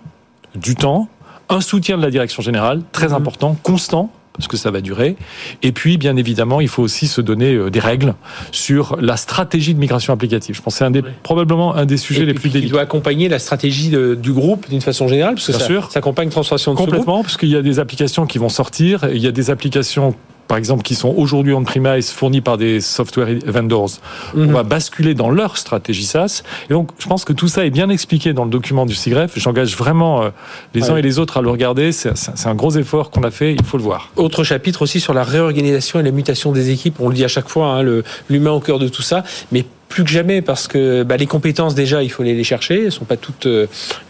du 0.56 0.76
temps, 0.76 1.08
un 1.50 1.62
soutien 1.62 1.98
de 1.98 2.02
la 2.02 2.12
direction 2.12 2.42
générale, 2.42 2.82
très 2.92 3.10
mhm. 3.10 3.16
important, 3.16 3.58
constant, 3.64 4.12
parce 4.34 4.48
que 4.48 4.56
ça 4.56 4.72
va 4.72 4.80
durer. 4.80 5.18
Et 5.64 5.74
puis, 5.74 5.98
bien 5.98 6.16
évidemment, 6.16 6.62
il 6.62 6.70
faut 6.70 6.82
aussi 6.82 7.08
se 7.08 7.20
donner 7.20 7.56
euh, 7.56 7.70
des 7.70 7.82
règles 7.82 8.16
sur 8.54 8.96
la 9.02 9.18
stratégie 9.18 9.74
de 9.74 9.80
migration 9.80 10.14
applicative. 10.14 10.56
Je 10.56 10.62
pense 10.62 10.76
que 10.76 10.78
c'est 10.78 10.86
un 10.86 10.92
des, 10.92 11.04
probablement 11.24 11.76
un 11.76 11.86
des 11.86 11.98
sujets 11.98 12.24
les 12.24 12.34
plus 12.34 12.50
délicats. 12.50 12.68
Il 12.68 12.72
doit 12.72 12.82
accompagner 12.82 13.28
la 13.28 13.40
stratégie 13.40 13.90
du 13.90 14.32
groupe 14.32 14.70
d'une 14.70 14.82
façon 14.82 15.10
générale, 15.10 15.36
parce 15.36 15.48
que 15.48 15.54
ça, 15.54 15.60
sûr. 15.60 15.92
ça 15.92 16.00
accompagne 16.00 16.30
transformation 16.30 16.74
de 16.74 16.78
Complètement, 16.78 17.22
parce 17.22 17.36
qu'il 17.36 17.50
y 17.50 17.58
a 17.58 17.62
des 17.62 17.80
applications 17.80 18.26
qui 18.26 18.38
vont 18.38 18.48
sortir, 18.48 19.06
il 19.12 19.22
y 19.22 19.28
a 19.28 19.32
des 19.32 19.50
applications 19.50 20.16
par 20.50 20.58
exemple, 20.58 20.82
qui 20.82 20.96
sont 20.96 21.14
aujourd'hui 21.16 21.54
en 21.54 21.64
premise 21.64 22.10
fournis 22.10 22.42
par 22.42 22.58
des 22.58 22.82
software 22.82 23.38
vendors, 23.46 23.92
on 24.34 24.40
mhm. 24.40 24.52
va 24.52 24.64
basculer 24.64 25.14
dans 25.14 25.30
leur 25.30 25.58
stratégie 25.58 26.06
SaaS. 26.06 26.42
Et 26.72 26.74
donc, 26.74 26.90
je 26.98 27.08
pense 27.08 27.24
que 27.24 27.34
tout 27.34 27.48
ça 27.48 27.68
est 27.68 27.70
bien 27.70 27.88
expliqué 27.90 28.34
dans 28.34 28.46
le 28.46 28.50
document 28.50 28.88
du 28.88 28.96
CIGREF. 28.96 29.38
J'engage 29.38 29.78
vraiment 29.78 30.24
euh, 30.24 30.30
les 30.74 30.90
uns 30.90 30.98
et 30.98 31.04
les 31.04 31.20
autres 31.20 31.38
à 31.38 31.44
le 31.44 31.52
regarder. 31.52 31.92
C'est 31.92 32.48
un 32.48 32.56
gros 32.56 32.72
effort 32.72 33.12
qu'on 33.12 33.22
a 33.22 33.30
fait, 33.30 33.54
il 33.54 33.64
faut 33.64 33.78
le 33.78 33.84
voir. 33.84 34.10
Autre 34.16 34.44
chapitre 34.44 34.82
aussi 34.82 35.00
sur 35.00 35.14
la 35.14 35.24
réorganisation 35.24 36.00
et 36.00 36.04
la 36.04 36.12
mutation 36.12 36.52
des 36.52 36.72
équipes. 36.72 36.96
On 37.00 37.10
le 37.10 37.14
dit 37.14 37.24
à 37.24 37.28
chaque 37.28 37.48
fois, 37.48 37.68
hein, 37.68 38.02
l'humain 38.28 38.52
au 38.52 38.60
cœur 38.60 38.80
de 38.80 38.88
tout 38.88 39.04
ça. 39.04 39.24
Mais 39.52 39.66
plus 39.90 40.04
que 40.04 40.10
jamais 40.10 40.42
parce 40.42 40.68
que 40.68 41.04
bah, 41.04 41.18
les 41.18 41.26
compétences 41.26 41.76
déjà 41.76 42.04
il 42.04 42.10
faut 42.10 42.24
les, 42.24 42.36
les 42.36 42.44
chercher. 42.44 42.86
Elles 42.86 42.92
sont 42.92 43.06
pas 43.06 43.18
toutes 43.18 43.48
euh, 43.48 43.68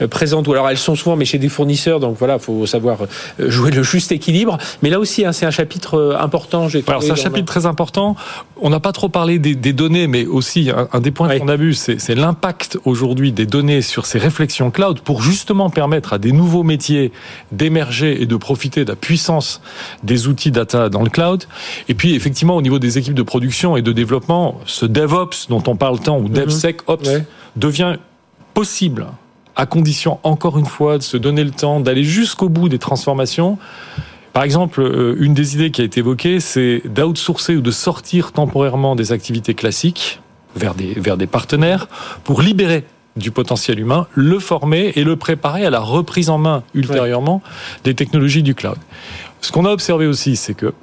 présentes 0.09 0.47
ou 0.47 0.51
alors 0.51 0.69
elles 0.69 0.77
sont 0.77 0.95
souvent 0.95 1.15
mais 1.15 1.25
chez 1.25 1.39
des 1.39 1.49
fournisseurs. 1.49 1.99
Donc 2.01 2.17
voilà 2.19 2.37
faut 2.37 2.65
savoir 2.65 2.99
euh, 3.39 3.49
jouer 3.49 3.71
le 3.71 3.81
juste 3.81 4.11
équilibre. 4.11 4.57
Mais 4.83 4.89
là 4.89 4.99
aussi 4.99 5.25
hein, 5.25 5.31
c'est 5.31 5.45
un 5.45 5.51
chapitre 5.51 5.95
euh, 5.95 6.19
important 6.19 6.67
alors 6.87 7.01
c'est 7.01 7.11
un 7.11 7.15
chapitre 7.15 7.45
très 7.45 7.65
important. 7.65 8.15
On 8.61 8.69
n'a 8.69 8.81
pas 8.81 8.91
trop 8.91 9.07
parlé 9.07 9.39
des, 9.39 9.55
des, 9.55 9.71
données 9.71 10.07
mais 10.07 10.25
aussi 10.25 10.69
un, 10.91 10.99
des 10.99 11.11
points 11.11 11.39
qu'on 11.39 11.47
a 11.47 11.55
vu 11.55 11.73
c'est 11.73 12.15
l'impact 12.15 12.77
aujourd'hui 12.83 13.31
des 13.31 13.45
données 13.45 13.81
sur 13.81 14.05
ces 14.05 14.19
réflexions 14.19 14.71
cloud 14.71 14.99
pour 14.99 15.21
justement 15.21 15.69
permettre 15.69 16.11
à 16.11 16.17
des 16.17 16.33
nouveaux 16.33 16.63
métiers 16.63 17.13
d'émerger 17.53 18.21
et 18.21 18.25
de 18.25 18.35
profiter 18.35 18.83
de 18.83 18.89
la 18.89 18.97
puissance 18.97 19.61
des 20.03 20.27
outils 20.27 20.51
data 20.51 20.89
dans 20.89 21.03
le 21.03 21.09
cloud. 21.09 21.45
Et 21.87 21.93
puis 21.93 22.15
effectivement 22.15 22.57
au 22.57 22.61
niveau 22.61 22.79
des 22.79 22.97
équipes 22.97 23.13
de 23.13 23.23
production 23.23 23.77
et 23.77 23.81
de 23.81 23.93
développement 23.93 24.59
ce 24.65 24.85
DevOps 24.85 25.47
dont 25.47 25.63
on 25.67 25.68
parle 25.75 25.99
tant, 25.99 26.17
ou 26.17 26.23
mhm. 26.23 26.33
DevSecOps, 26.33 27.09
devient 27.55 27.95
possible 28.53 29.07
à 29.55 29.65
condition, 29.65 30.19
encore 30.23 30.57
une 30.57 30.65
fois, 30.65 30.97
de 30.97 31.03
se 31.03 31.17
donner 31.17 31.43
le 31.43 31.51
temps 31.51 31.79
d'aller 31.79 32.03
jusqu'au 32.03 32.47
bout 32.47 32.69
des 32.69 32.79
transformations. 32.79 33.57
Par 34.31 34.43
exemple, 34.43 34.81
euh, 34.81 35.15
une 35.19 35.33
des 35.33 35.55
idées 35.55 35.71
qui 35.71 35.81
a 35.81 35.83
été 35.83 35.99
évoquée, 35.99 36.39
c'est 36.39 36.81
d'outsourcer 36.85 37.55
ou 37.55 37.61
de 37.61 37.71
sortir 37.71 38.31
temporairement 38.31 38.95
des 38.95 39.11
activités 39.11 39.55
classiques 39.55 40.21
vers 40.55 40.75
des, 40.75 40.93
vers 40.93 41.17
des 41.17 41.27
partenaires 41.27 41.87
pour 42.23 42.41
libérer 42.41 42.85
du 43.15 43.31
potentiel 43.31 43.79
humain, 43.79 44.07
le 44.13 44.39
former 44.39 44.93
et 44.95 45.03
le 45.03 45.15
préparer 45.15 45.65
à 45.65 45.69
la 45.69 45.79
reprise 45.79 46.29
en 46.29 46.37
main 46.37 46.63
ultérieurement 46.73 47.41
des 47.83 47.93
technologies 47.93 48.43
du 48.43 48.55
cloud. 48.55 48.77
Ce 49.41 49.51
qu'on 49.51 49.65
a 49.65 49.71
observé 49.71 50.05
aussi, 50.05 50.35
c'est 50.35 50.53
que 50.53 50.73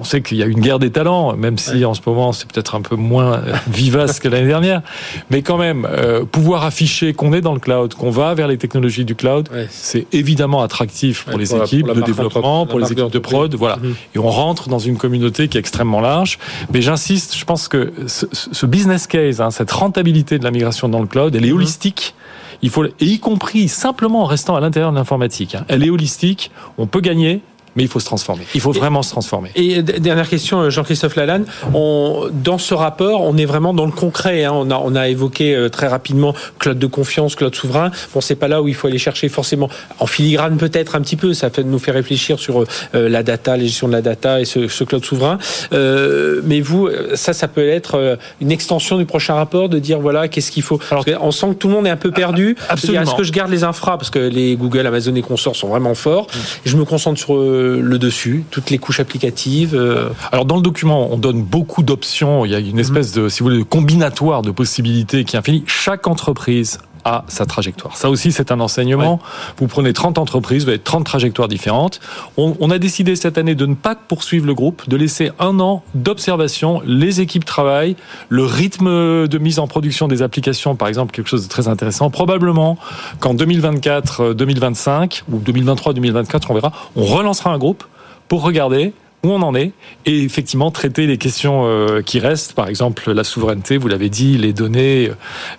on 0.00 0.02
sait 0.02 0.22
qu'il 0.22 0.38
y 0.38 0.42
a 0.42 0.46
une 0.46 0.60
guerre 0.60 0.78
des 0.78 0.90
talents, 0.90 1.36
même 1.36 1.58
si 1.58 1.84
en 1.84 1.92
ce 1.92 2.00
moment 2.06 2.32
c'est 2.32 2.50
peut-être 2.50 2.74
un 2.74 2.80
peu 2.80 2.96
moins 2.96 3.42
vivace 3.68 4.18
que 4.18 4.28
l'année 4.28 4.46
dernière, 4.46 4.82
mais 5.30 5.42
quand 5.42 5.58
même 5.58 5.86
euh, 5.90 6.24
pouvoir 6.24 6.64
afficher 6.64 7.12
qu'on 7.12 7.32
est 7.32 7.42
dans 7.42 7.52
le 7.52 7.60
cloud, 7.60 7.94
qu'on 7.94 8.10
va 8.10 8.32
vers 8.34 8.48
les 8.48 8.56
technologies 8.56 9.04
du 9.04 9.14
cloud, 9.14 9.48
c'est 9.70 10.06
évidemment 10.12 10.62
attractif 10.62 11.24
pour 11.24 11.38
les 11.38 11.54
équipes 11.54 11.92
de 11.92 12.00
développement, 12.00 12.66
pour 12.66 12.78
les 12.78 12.92
équipes 12.92 13.10
de 13.10 13.18
prod, 13.18 13.54
voilà. 13.54 13.76
Mhm. 13.76 13.94
Et 14.14 14.18
on 14.18 14.30
rentre 14.30 14.68
dans 14.68 14.78
une 14.78 14.96
communauté 14.96 15.48
qui 15.48 15.56
est 15.56 15.60
extrêmement 15.60 16.00
large. 16.00 16.38
Mais 16.72 16.82
j'insiste, 16.82 17.36
je 17.36 17.44
pense 17.44 17.68
que 17.68 17.92
ce, 18.06 18.66
business 18.66 19.06
case, 19.06 19.40
hein, 19.40 19.50
cette 19.50 19.70
rentabilité 19.70 20.38
de 20.38 20.44
la 20.44 20.50
migration 20.50 20.88
dans 20.88 21.00
le 21.00 21.06
cloud, 21.06 21.34
elle 21.34 21.44
est 21.44 21.50
mhm. 21.50 21.56
holistique. 21.56 22.14
Il 22.62 22.70
faut, 22.70 22.84
et 22.84 22.92
y 23.00 23.20
compris 23.20 23.68
simplement 23.68 24.22
en 24.22 24.26
restant 24.26 24.56
à 24.56 24.60
l'intérieur 24.60 24.90
de 24.90 24.96
l'informatique. 24.96 25.54
Hein. 25.54 25.64
Elle 25.68 25.84
est 25.84 25.90
holistique. 25.90 26.50
On 26.76 26.86
peut 26.86 27.00
gagner 27.00 27.40
mais 27.78 27.84
il 27.84 27.88
faut 27.88 28.00
se 28.00 28.06
transformer. 28.06 28.44
Il 28.56 28.60
faut 28.60 28.72
vraiment 28.72 29.02
se 29.02 29.10
transformer. 29.10 29.52
Et 29.54 29.82
dernière 29.82 30.28
question, 30.28 30.62
euh, 30.62 30.70
Jean-Christophe 30.70 31.14
Lalanne, 31.14 31.46
on, 31.74 32.28
dans 32.32 32.58
ce 32.58 32.74
rapport, 32.74 33.22
on 33.22 33.36
est 33.36 33.44
vraiment 33.44 33.72
dans 33.72 33.86
le 33.86 33.92
concret. 33.92 34.42
Hein. 34.42 34.50
On, 34.52 34.68
a, 34.72 34.82
on 34.84 34.96
a 34.96 35.08
évoqué 35.08 35.54
euh, 35.54 35.68
très 35.68 35.86
rapidement 35.86 36.34
cloud 36.58 36.76
de 36.76 36.86
confiance, 36.88 37.36
cloud 37.36 37.54
souverain. 37.54 37.92
Bon, 38.12 38.20
c'est 38.20 38.34
pas 38.34 38.48
là 38.48 38.60
où 38.62 38.66
il 38.66 38.74
faut 38.74 38.88
aller 38.88 38.98
chercher 38.98 39.28
forcément 39.28 39.68
en 40.00 40.06
filigrane 40.06 40.56
peut-être 40.56 40.96
un 40.96 41.02
petit 41.02 41.14
peu. 41.14 41.34
Ça 41.34 41.50
fait 41.50 41.62
nous 41.62 41.78
fait 41.78 41.92
réfléchir 41.92 42.40
sur 42.40 42.62
euh, 42.62 43.08
la 43.08 43.22
data, 43.22 43.56
la 43.56 43.62
gestion 43.62 43.86
de 43.86 43.92
la 43.92 44.02
data 44.02 44.40
et 44.40 44.44
ce, 44.44 44.66
ce 44.66 44.82
cloud 44.82 45.04
souverain. 45.04 45.38
Euh, 45.72 46.40
mais 46.44 46.60
vous, 46.60 46.88
ça, 47.14 47.32
ça 47.32 47.46
peut 47.46 47.68
être 47.68 48.18
une 48.40 48.50
extension 48.50 48.98
du 48.98 49.06
prochain 49.06 49.34
rapport 49.34 49.68
de 49.68 49.78
dire 49.78 50.00
voilà 50.00 50.26
qu'est-ce 50.26 50.50
qu'il 50.50 50.64
faut? 50.64 50.80
Alors, 50.90 51.04
on 51.20 51.30
sent 51.30 51.50
que 51.50 51.54
tout 51.54 51.68
le 51.68 51.74
monde 51.74 51.86
est 51.86 51.90
un 51.90 51.96
peu 51.96 52.10
perdu. 52.10 52.56
Absolument. 52.68 53.02
Est-ce 53.02 53.14
que 53.14 53.22
je 53.22 53.32
garde 53.32 53.52
les 53.52 53.62
infras? 53.62 53.98
Parce 53.98 54.10
que 54.10 54.18
les 54.18 54.56
Google, 54.56 54.84
Amazon 54.84 55.14
et 55.14 55.22
consorts 55.22 55.54
sont 55.54 55.68
vraiment 55.68 55.94
forts. 55.94 56.26
Mm. 56.26 56.38
Et 56.66 56.70
je 56.70 56.76
me 56.76 56.84
concentre 56.84 57.20
sur 57.20 57.34
le 57.76 57.98
dessus, 57.98 58.44
toutes 58.50 58.70
les 58.70 58.78
couches 58.78 59.00
applicatives. 59.00 59.74
Euh. 59.74 60.10
Alors 60.32 60.44
dans 60.44 60.56
le 60.56 60.62
document, 60.62 61.12
on 61.12 61.18
donne 61.18 61.42
beaucoup 61.42 61.82
d'options. 61.82 62.44
Il 62.44 62.52
y 62.52 62.54
a 62.54 62.58
une 62.58 62.78
espèce 62.78 63.12
de, 63.12 63.28
si 63.28 63.40
vous 63.40 63.46
voulez, 63.46 63.58
de 63.58 63.64
combinatoire 63.64 64.42
de 64.42 64.50
possibilités 64.50 65.24
qui 65.24 65.36
est 65.36 65.38
infini. 65.38 65.64
Chaque 65.66 66.06
entreprise 66.06 66.78
à 67.08 67.24
sa 67.28 67.46
trajectoire. 67.46 67.96
Ça 67.96 68.10
aussi, 68.10 68.32
c'est 68.32 68.52
un 68.52 68.60
enseignement. 68.60 69.18
Vous 69.56 69.66
prenez 69.66 69.94
30 69.94 70.18
entreprises, 70.18 70.64
vous 70.64 70.68
avez 70.68 70.78
30 70.78 71.04
trajectoires 71.04 71.48
différentes. 71.48 72.00
On, 72.36 72.70
a 72.70 72.78
décidé 72.78 73.16
cette 73.16 73.38
année 73.38 73.54
de 73.54 73.64
ne 73.64 73.74
pas 73.74 73.94
poursuivre 73.94 74.46
le 74.46 74.52
groupe, 74.52 74.86
de 74.88 74.96
laisser 74.96 75.30
un 75.38 75.58
an 75.58 75.82
d'observation. 75.94 76.82
Les 76.84 77.22
équipes 77.22 77.46
travaillent, 77.46 77.96
le 78.28 78.44
rythme 78.44 79.26
de 79.26 79.38
mise 79.38 79.58
en 79.58 79.66
production 79.66 80.06
des 80.06 80.20
applications, 80.20 80.76
par 80.76 80.88
exemple, 80.88 81.12
quelque 81.12 81.28
chose 81.28 81.44
de 81.44 81.48
très 81.48 81.66
intéressant. 81.66 82.10
Probablement 82.10 82.76
qu'en 83.20 83.32
2024, 83.32 84.34
2025 84.34 85.24
ou 85.32 85.38
2023, 85.38 85.94
2024, 85.94 86.50
on 86.50 86.54
verra, 86.54 86.72
on 86.94 87.04
relancera 87.04 87.50
un 87.50 87.58
groupe 87.58 87.84
pour 88.28 88.42
regarder 88.42 88.92
où 89.24 89.30
on 89.30 89.42
en 89.42 89.54
est 89.54 89.72
et 90.06 90.22
effectivement 90.22 90.70
traiter 90.70 91.06
les 91.06 91.18
questions 91.18 91.64
euh, 91.66 92.02
qui 92.02 92.20
restent, 92.20 92.52
par 92.52 92.68
exemple 92.68 93.12
la 93.12 93.24
souveraineté, 93.24 93.76
vous 93.76 93.88
l'avez 93.88 94.08
dit, 94.08 94.38
les 94.38 94.52
données, 94.52 95.10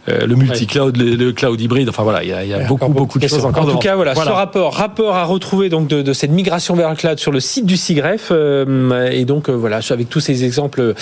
euh, 0.07 0.25
le 0.25 0.35
multi-cloud, 0.35 0.95
le, 0.95 1.31
cloud 1.33 1.59
hybride. 1.59 1.89
Enfin 1.89 2.03
voilà, 2.03 2.23
il 2.23 2.29
y 2.29 2.33
a, 2.33 2.43
il 2.43 2.49
y 2.49 2.53
a 2.53 2.59
beaucoup 2.59 2.87
beaucoup 2.87 3.19
de 3.19 3.27
choses 3.27 3.43
encore. 3.43 3.67
En 3.67 3.71
tout 3.71 3.79
cas, 3.79 3.95
voilà, 3.95 4.15
ce 4.15 4.21
rapport, 4.21 4.73
rapport 4.73 5.15
à 5.15 5.25
retrouver 5.25 5.67
donc 5.67 5.87
de, 5.87 6.01
de, 6.01 6.13
cette 6.13 6.31
migration 6.31 6.75
vers 6.75 6.89
le 6.89 6.95
cloud 6.95 7.19
sur 7.19 7.33
le 7.33 7.41
site 7.41 7.65
du 7.65 7.75
SIGREF 7.75 8.29
euh, 8.31 9.09
et 9.11 9.25
donc 9.25 9.49
voilà 9.49 9.81
avec 9.89 10.09
tous 10.09 10.21
ces 10.21 10.45
exemples 10.45 10.93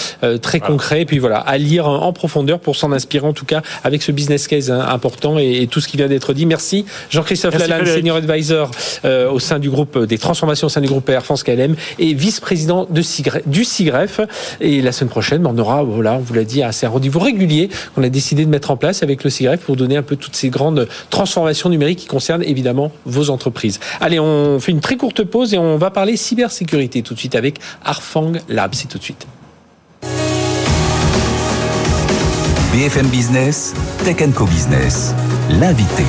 très 0.41 0.59
concrets. 0.59 1.01
Et 1.01 1.05
puis 1.05 1.19
voilà, 1.19 1.37
à 1.37 1.57
lire 1.57 1.87
en 1.87 2.11
profondeur 2.11 2.59
pour 2.59 2.75
s'en 2.75 2.91
inspirer 2.91 3.27
en 3.27 3.33
tout 3.33 3.45
cas 3.45 3.61
avec 3.83 4.01
ce 4.01 4.11
business 4.11 4.47
case 4.47 4.71
hein, 4.71 4.83
important 4.89 5.37
et, 5.37 5.67
tout 5.67 5.81
ce 5.81 5.87
qui 5.87 5.97
vient 5.97 6.07
d'être 6.07 6.33
dit. 6.33 6.45
Merci 6.45 6.85
Jean-Christophe 7.09 7.59
Lalanne, 7.59 7.85
senior 7.85 8.17
advisor 8.17 8.71
au 9.03 9.39
sein 9.39 9.59
du 9.59 9.69
groupe 9.69 10.05
des 10.05 10.17
transformations 10.17 10.67
au 10.67 10.69
sein 10.69 10.81
du 10.81 10.87
groupe 10.87 11.07
Air 11.09 11.23
France 11.23 11.43
KLM 11.43 11.75
et 11.99 12.13
vice 12.13 12.39
président 12.47 12.87
de 12.89 13.01
du 13.45 13.65
SIGREF. 13.65 14.21
Et 14.61 14.81
la 14.81 14.93
semaine 14.93 15.09
prochaine, 15.09 15.45
on 15.45 15.57
aura, 15.57 15.83
voilà, 15.83 16.13
on 16.13 16.19
vous 16.19 16.33
l'a 16.33 16.45
dit, 16.45 16.63
un 16.63 16.71
rendez-vous 16.87 17.19
régulier 17.19 17.69
qu'on 17.93 18.03
a 18.03 18.09
décidé 18.09 18.45
de 18.45 18.49
mettre 18.49 18.71
en 18.71 18.77
place 18.77 19.03
avec 19.03 19.25
le 19.25 19.29
SIGREF 19.29 19.59
pour 19.59 19.75
donner 19.75 19.97
un 19.97 20.01
peu 20.01 20.15
toutes 20.15 20.37
ces 20.37 20.47
grandes 20.47 20.87
transformations 21.09 21.69
numériques 21.69 21.99
qui 21.99 22.07
concernent 22.07 22.43
évidemment 22.43 22.93
vos 23.05 23.29
entreprises. 23.31 23.81
Allez, 23.99 24.17
on 24.17 24.61
fait 24.61 24.71
une 24.71 24.79
très 24.79 24.95
courte 24.95 25.25
pause 25.25 25.53
et 25.53 25.57
on 25.57 25.75
va 25.75 25.91
parler 25.91 26.15
cybersécurité 26.15 27.01
tout 27.01 27.15
de 27.15 27.19
suite 27.19 27.35
avec 27.35 27.59
Arfang 27.83 28.31
Labs. 28.47 28.75
C'est 28.75 28.87
tout 28.87 28.97
de 28.97 29.03
suite. 29.03 29.27
BFM 32.71 33.07
Business, 33.07 33.73
Tech 34.05 34.17
Co 34.33 34.45
Business, 34.45 35.13
l'invité. 35.49 36.05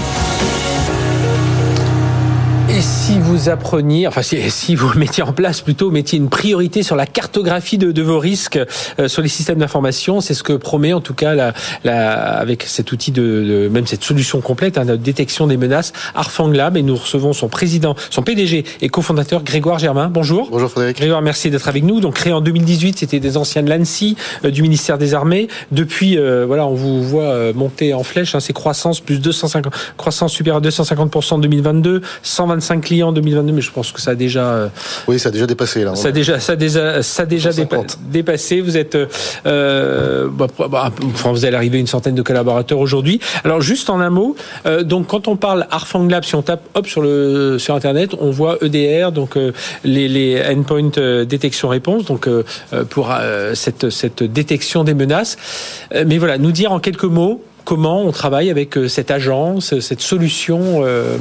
Et 2.79 2.83
si 2.83 3.19
vous 3.19 3.49
appreniez, 3.49 4.07
enfin 4.07 4.23
si, 4.23 4.77
vous 4.77 4.93
mettiez 4.97 5.25
en 5.25 5.33
place 5.33 5.63
plutôt, 5.63 5.91
mettiez 5.91 6.17
une 6.17 6.29
priorité 6.29 6.85
sur 6.85 6.95
la 6.95 7.07
cartographie 7.07 7.77
de, 7.77 8.03
vos 8.03 8.21
risques 8.21 8.61
euh, 9.01 9.09
sur 9.09 9.21
les 9.21 9.29
systèmes 9.29 9.59
d'information, 9.59 10.21
c'est 10.21 10.33
ce 10.33 10.45
que 10.45 10.53
promet 10.53 10.93
en 10.93 11.01
tout 11.01 11.13
cas 11.13 11.35
la, 11.35 11.55
la, 11.83 12.39
avec 12.39 12.63
cet 12.63 12.93
outil 12.93 13.11
de, 13.11 13.69
même 13.73 13.89
cette 13.89 14.05
solution 14.05 14.41
complète, 14.41 14.79
hein, 14.79 14.85
de 14.85 14.95
détection 14.95 15.49
des 15.49 15.57
menaces, 15.57 15.93
Arfang 16.15 16.53
Lab, 16.53 16.77
et 16.77 16.83
nous 16.83 16.95
recevons 16.95 17.33
son 17.33 17.49
président, 17.49 17.97
son 18.11 18.23
PDG 18.23 18.65
et 18.81 18.89
cofondateur 18.89 19.43
Grégoire 19.43 19.81
Germain. 19.81 20.09
Bonjour. 20.09 20.49
Bonjour 20.49 20.71
Frédéric. 20.71 20.99
Grégoire, 20.99 21.21
merci 21.21 21.51
d'être 21.51 21.67
avec 21.67 21.83
nous. 21.83 21.99
Donc 21.99 22.15
créé 22.15 22.33
en 22.33 22.41
2018, 22.41 23.01
c'était 23.01 23.19
des 23.19 23.37
anciens 23.37 23.65
de 23.65 23.71
l'ANSI, 23.71 24.17
euh, 24.45 24.53
du 24.53 24.63
ministère 24.63 24.99
des 24.99 25.15
Armées. 25.15 25.49
Depuis, 25.73 26.17
euh, 26.17 26.47
voilà, 26.47 26.65
on 26.65 26.75
vous 26.75 27.03
voit 27.03 27.53
monter 27.55 27.93
en 27.93 28.05
flèche, 28.05 28.37
hein, 28.37 28.41
c'est 28.41 28.53
croissance 28.53 29.01
plus 29.01 29.19
250, 29.19 29.73
croissance 29.97 30.33
supérieure 30.33 30.63
à 30.65 30.69
250% 30.69 31.35
en 31.35 31.39
2022, 31.39 32.03
120 32.23 32.68
25 32.69 32.85
clients 32.85 33.09
en 33.09 33.13
2022, 33.13 33.53
mais 33.53 33.61
je 33.61 33.71
pense 33.71 33.93
que 33.93 34.01
ça 34.01 34.13
a 34.13 34.15
déjà. 34.15 34.45
Euh, 34.45 34.69
oui, 35.07 35.19
ça 35.19 35.31
a 35.31 35.33
déjà 35.33 35.47
dépassé 35.47 35.85
là. 35.85 35.95
Ça 35.95 36.09
a 36.09 36.13
déjà, 36.13 36.39
ça 36.39 36.53
a 36.53 36.57
déjà, 36.57 37.03
ça 37.03 37.23
a 37.23 37.27
déjà 37.27 37.51
dépassé. 38.11 38.61
Vous 38.61 38.77
êtes, 38.77 38.97
euh, 39.47 40.29
bah, 40.31 40.47
bah, 40.71 40.93
enfin, 41.05 41.33
vous 41.33 41.45
allez 41.45 41.57
arriver 41.57 41.79
à 41.79 41.81
une 41.81 41.87
centaine 41.87 42.15
de 42.15 42.23
collaborateurs 42.23 42.79
aujourd'hui. 42.79 43.21
Alors 43.45 43.61
juste 43.61 43.91
en 43.91 44.01
un 44.01 44.11
mot, 44.11 44.37
euh, 44.67 44.83
donc 44.83 45.07
quand 45.07 45.29
on 45.29 45.37
parle 45.37 45.67
Arfang 45.71 46.07
Lab, 46.09 46.25
si 46.25 46.35
on 46.35 46.43
tape 46.43 46.63
hop 46.75 46.87
sur 46.87 47.01
le 47.01 47.59
sur 47.59 47.75
internet, 47.75 48.11
on 48.21 48.31
voit 48.31 48.59
EDR, 48.63 49.13
donc 49.13 49.37
euh, 49.37 49.53
les, 49.85 50.09
les 50.09 50.43
endpoint 50.43 50.91
euh, 50.99 51.25
détection 51.25 51.69
réponse, 51.69 52.05
donc 52.05 52.29
pour 52.91 53.13
cette 53.55 53.91
cette 53.91 54.23
détection 54.23 54.85
des 54.85 54.95
menaces. 54.95 55.37
mais 56.07 56.19
voilà, 56.19 56.39
nous 56.39 56.53
dire 56.53 56.73
en 56.73 56.81
quelques 56.81 57.05
mots 57.05 57.43
comment 57.69 58.03
on 58.03 58.13
travaille 58.13 58.49
avec 58.49 58.79
euh, 58.79 58.89
cette 58.89 59.11
agence, 59.11 59.79
cette 59.81 60.01
solution 60.01 60.81
euh, 60.87 61.19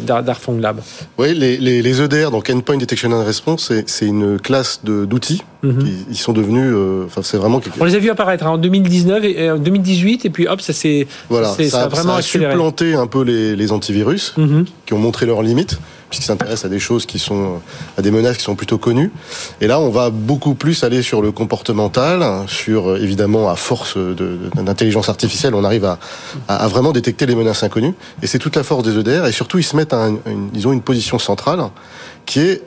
d'Arfang 0.00 0.56
Lab? 0.60 0.80
Oui, 1.18 1.34
les, 1.34 1.56
les, 1.56 2.00
EDR, 2.00 2.30
donc 2.30 2.48
Endpoint 2.48 2.76
Detection 2.76 3.10
and 3.10 3.24
Response, 3.24 3.72
c'est 3.86 4.06
une 4.06 4.38
classe 4.38 4.82
d'outils. 4.84 5.42
Mhm. 5.64 5.88
Ils 6.08 6.16
sont 6.16 6.32
devenus, 6.32 6.72
euh, 6.72 7.06
enfin 7.06 7.22
c'est 7.24 7.36
vraiment. 7.36 7.60
On 7.80 7.84
les 7.84 7.96
a 7.96 7.98
vus 7.98 8.10
apparaître 8.10 8.46
hein, 8.46 8.50
en 8.50 8.58
2019 8.58 9.24
et 9.24 9.50
en 9.50 9.58
2018 9.58 10.24
et 10.24 10.30
puis 10.30 10.46
hop 10.46 10.60
ça 10.60 10.72
s'est 10.72 11.08
voilà 11.28 11.52
ça, 11.68 11.82
a 11.82 11.88
vraiment 11.88 12.22
supplanté 12.22 12.94
un 12.94 13.08
peu 13.08 13.24
les, 13.24 13.56
les 13.56 13.72
antivirus 13.72 14.34
mhm. 14.36 14.66
qui 14.86 14.94
ont 14.94 14.98
montré 14.98 15.26
leurs 15.26 15.42
limites 15.42 15.80
puisqu'il 16.08 16.26
s'intéresse 16.26 16.64
à 16.64 16.68
des 16.68 16.78
choses 16.78 17.06
qui 17.06 17.18
sont, 17.18 17.60
à 17.96 18.02
des 18.02 18.10
menaces 18.10 18.38
qui 18.38 18.44
sont 18.44 18.56
plutôt 18.56 18.78
connues. 18.78 19.10
Et 19.60 19.66
là, 19.66 19.80
on 19.80 19.90
va 19.90 20.10
beaucoup 20.10 20.54
plus 20.54 20.82
aller 20.84 21.02
sur 21.02 21.22
le 21.22 21.32
comportemental, 21.32 22.24
sur 22.46 22.96
évidemment 22.96 23.50
à 23.50 23.56
force 23.56 23.96
d'intelligence 23.96 25.08
artificielle, 25.08 25.54
on 25.54 25.64
arrive 25.64 25.84
à, 25.84 25.98
à, 26.48 26.68
vraiment 26.68 26.92
détecter 26.92 27.26
les 27.26 27.34
menaces 27.34 27.62
inconnues. 27.62 27.94
Et 28.22 28.26
c'est 28.26 28.38
toute 28.38 28.56
la 28.56 28.62
force 28.62 28.84
des 28.84 28.98
EDR. 28.98 29.26
Et 29.26 29.32
surtout, 29.32 29.58
ils 29.58 29.64
se 29.64 29.76
mettent 29.76 29.92
à 29.92 30.08
ils 30.54 30.68
ont 30.68 30.72
une 30.72 30.82
position 30.82 31.18
centrale 31.18 31.62
qui 32.26 32.40
est 32.40 32.62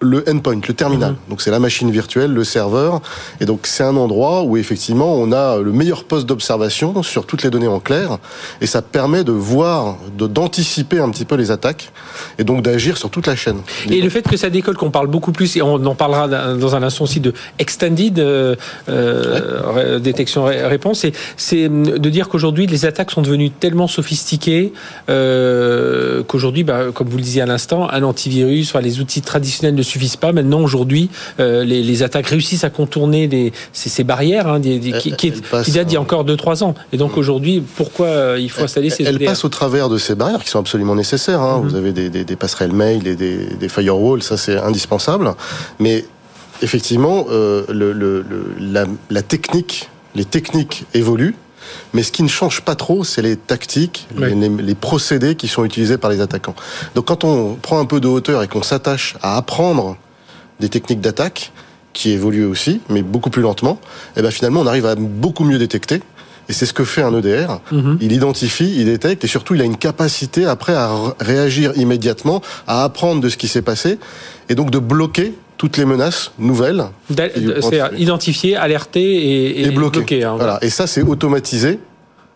le 0.00 0.24
endpoint, 0.28 0.60
le 0.66 0.74
terminal. 0.74 1.12
Mhm. 1.12 1.18
Donc 1.30 1.42
c'est 1.42 1.50
la 1.50 1.58
machine 1.58 1.90
virtuelle, 1.90 2.32
le 2.32 2.44
serveur. 2.44 3.00
Et 3.40 3.46
donc 3.46 3.60
c'est 3.64 3.84
un 3.84 3.96
endroit 3.96 4.42
où 4.42 4.56
effectivement 4.56 5.14
on 5.14 5.32
a 5.32 5.58
le 5.58 5.72
meilleur 5.72 6.04
poste 6.04 6.26
d'observation 6.26 7.02
sur 7.02 7.26
toutes 7.26 7.42
les 7.42 7.50
données 7.50 7.68
en 7.68 7.80
clair. 7.80 8.18
Et 8.60 8.66
ça 8.66 8.82
permet 8.82 9.24
de 9.24 9.32
voir, 9.32 9.96
d'anticiper 10.16 10.98
un 10.98 11.10
petit 11.10 11.24
peu 11.24 11.36
les 11.36 11.50
attaques 11.50 11.92
et 12.38 12.44
donc 12.44 12.62
d'agir 12.62 12.96
sur 12.96 13.10
toute 13.10 13.26
la 13.26 13.36
chaîne. 13.36 13.60
Et 13.88 14.00
le 14.00 14.08
fait 14.08 14.22
que 14.22 14.36
ça 14.36 14.50
décolle, 14.50 14.76
qu'on 14.76 14.90
parle 14.90 15.06
beaucoup 15.06 15.32
plus, 15.32 15.56
et 15.56 15.62
on 15.62 15.84
en 15.86 15.94
parlera 15.94 16.28
dans 16.54 16.76
un 16.76 16.82
instant 16.82 17.04
aussi 17.04 17.20
de 17.20 17.32
extended 17.58 18.18
euh, 18.18 18.56
euh 18.88 19.98
détection 19.98 20.44
réponse, 20.44 21.06
c'est 21.36 21.68
de 21.68 22.08
dire 22.10 22.28
qu'aujourd'hui 22.28 22.66
les 22.66 22.84
attaques 22.84 23.10
sont 23.10 23.22
devenues 23.22 23.50
tellement 23.50 23.88
sophistiquées 23.88 24.72
euh, 25.08 26.22
qu'aujourd'hui, 26.24 26.64
bah, 26.64 26.86
comme 26.92 27.08
vous 27.08 27.16
le 27.16 27.22
disiez 27.22 27.42
à 27.42 27.46
l'instant, 27.46 27.88
un 27.90 28.02
antivirus, 28.02 28.70
enfin, 28.70 28.80
les 28.80 29.00
outils 29.00 29.22
traditionnels 29.22 29.74
de 29.74 29.82
suffisent 29.84 30.16
pas. 30.16 30.32
Maintenant, 30.32 30.60
aujourd'hui, 30.60 31.10
euh, 31.40 31.64
les, 31.64 32.02
attaques 32.02 32.26
réussissent 32.26 32.64
à 32.64 32.70
contourner 32.70 33.52
ces, 33.72 34.04
barrières 34.04 34.48
hein, 34.48 34.60
qui, 34.60 35.12
qui, 35.16 35.30
datent 35.30 35.86
d'il 35.86 35.92
y 35.92 35.96
a 35.96 36.00
encore 36.00 36.24
2-3 36.24 36.64
ans. 36.64 36.74
Et 36.92 36.96
donc 36.96 37.16
aujourd'hui, 37.16 37.62
pourquoi 37.76 38.06
euh, 38.06 38.38
il 38.40 38.50
faut 38.50 38.64
installer 38.64 38.90
ces 38.90 39.04
Elles 39.04 39.18
passent 39.18 39.44
au 39.44 39.48
travers 39.48 39.88
de 39.88 39.98
ces 39.98 40.14
barrières 40.14 40.42
qui 40.42 40.50
sont 40.50 40.58
absolument 40.58 40.94
nécessaires. 40.94 41.40
Hein. 41.40 41.60
Mm-hmm. 41.60 41.68
Vous 41.68 41.74
avez 41.76 41.92
des, 41.92 42.36
passerelles 42.36 42.72
mail 42.72 43.06
et 43.06 43.16
des, 43.16 43.68
firewalls, 43.68 44.22
ça 44.22 44.36
c'est 44.36 44.58
indispensable. 44.58 45.32
Mais 45.78 46.04
effectivement, 46.62 47.26
euh, 47.30 47.64
le, 47.68 48.24
la, 49.10 49.22
technique, 49.22 49.88
les 50.14 50.24
techniques 50.24 50.84
évoluent. 50.94 51.36
Mais 51.92 52.02
ce 52.02 52.12
qui 52.12 52.22
ne 52.22 52.28
change 52.28 52.62
pas 52.62 52.74
trop, 52.74 53.04
c'est 53.04 53.22
les 53.22 53.36
tactiques, 53.36 54.08
les, 54.16 54.74
procédés 54.74 55.34
qui 55.34 55.48
sont 55.48 55.64
utilisés 55.64 55.98
par 55.98 56.10
les 56.10 56.20
attaquants. 56.20 56.54
Donc 56.94 57.06
quand 57.06 57.24
on 57.24 57.54
prend 57.54 57.78
un 57.78 57.84
peu 57.84 58.00
de 58.00 58.08
hauteur 58.08 58.42
et 58.42 58.48
qu'on 58.48 58.62
s'attache 58.62 59.16
à 59.22 59.36
apprendre 59.36 59.96
des 60.60 60.68
techniques 60.68 61.00
d'attaque 61.00 61.52
qui 61.92 62.10
évoluent 62.10 62.46
aussi, 62.46 62.80
mais 62.88 63.02
beaucoup 63.02 63.30
plus 63.30 63.42
lentement, 63.42 63.78
et 64.16 64.22
ben 64.22 64.30
finalement 64.30 64.60
on 64.60 64.66
arrive 64.66 64.86
à 64.86 64.94
beaucoup 64.96 65.44
mieux 65.44 65.58
détecter. 65.58 66.02
Et 66.48 66.52
c'est 66.52 66.66
ce 66.66 66.74
que 66.74 66.84
fait 66.84 67.00
un 67.02 67.16
EDR. 67.16 67.60
Mhm. 67.72 67.98
Il 68.02 68.12
identifie, 68.12 68.74
il 68.76 68.84
détecte, 68.84 69.24
et 69.24 69.26
surtout 69.26 69.54
il 69.54 69.62
a 69.62 69.64
une 69.64 69.78
capacité 69.78 70.44
après 70.44 70.74
à 70.74 70.90
réagir 71.18 71.72
immédiatement, 71.76 72.42
à 72.66 72.84
apprendre 72.84 73.22
de 73.22 73.28
ce 73.30 73.36
qui 73.36 73.48
s'est 73.48 73.62
passé, 73.62 73.98
et 74.50 74.54
donc 74.54 74.70
de 74.70 74.78
bloquer 74.78 75.34
toutes 75.64 75.78
les 75.78 75.86
menaces 75.86 76.30
nouvelles. 76.38 76.84
C'est 77.08 77.80
identifier, 77.96 78.54
alerter 78.54 79.62
et, 79.62 79.70
bloquer. 79.70 80.22
Hein, 80.22 80.34
voilà. 80.36 80.58
Et 80.60 80.68
ça, 80.68 80.86
c'est 80.86 81.00
automatisé 81.00 81.78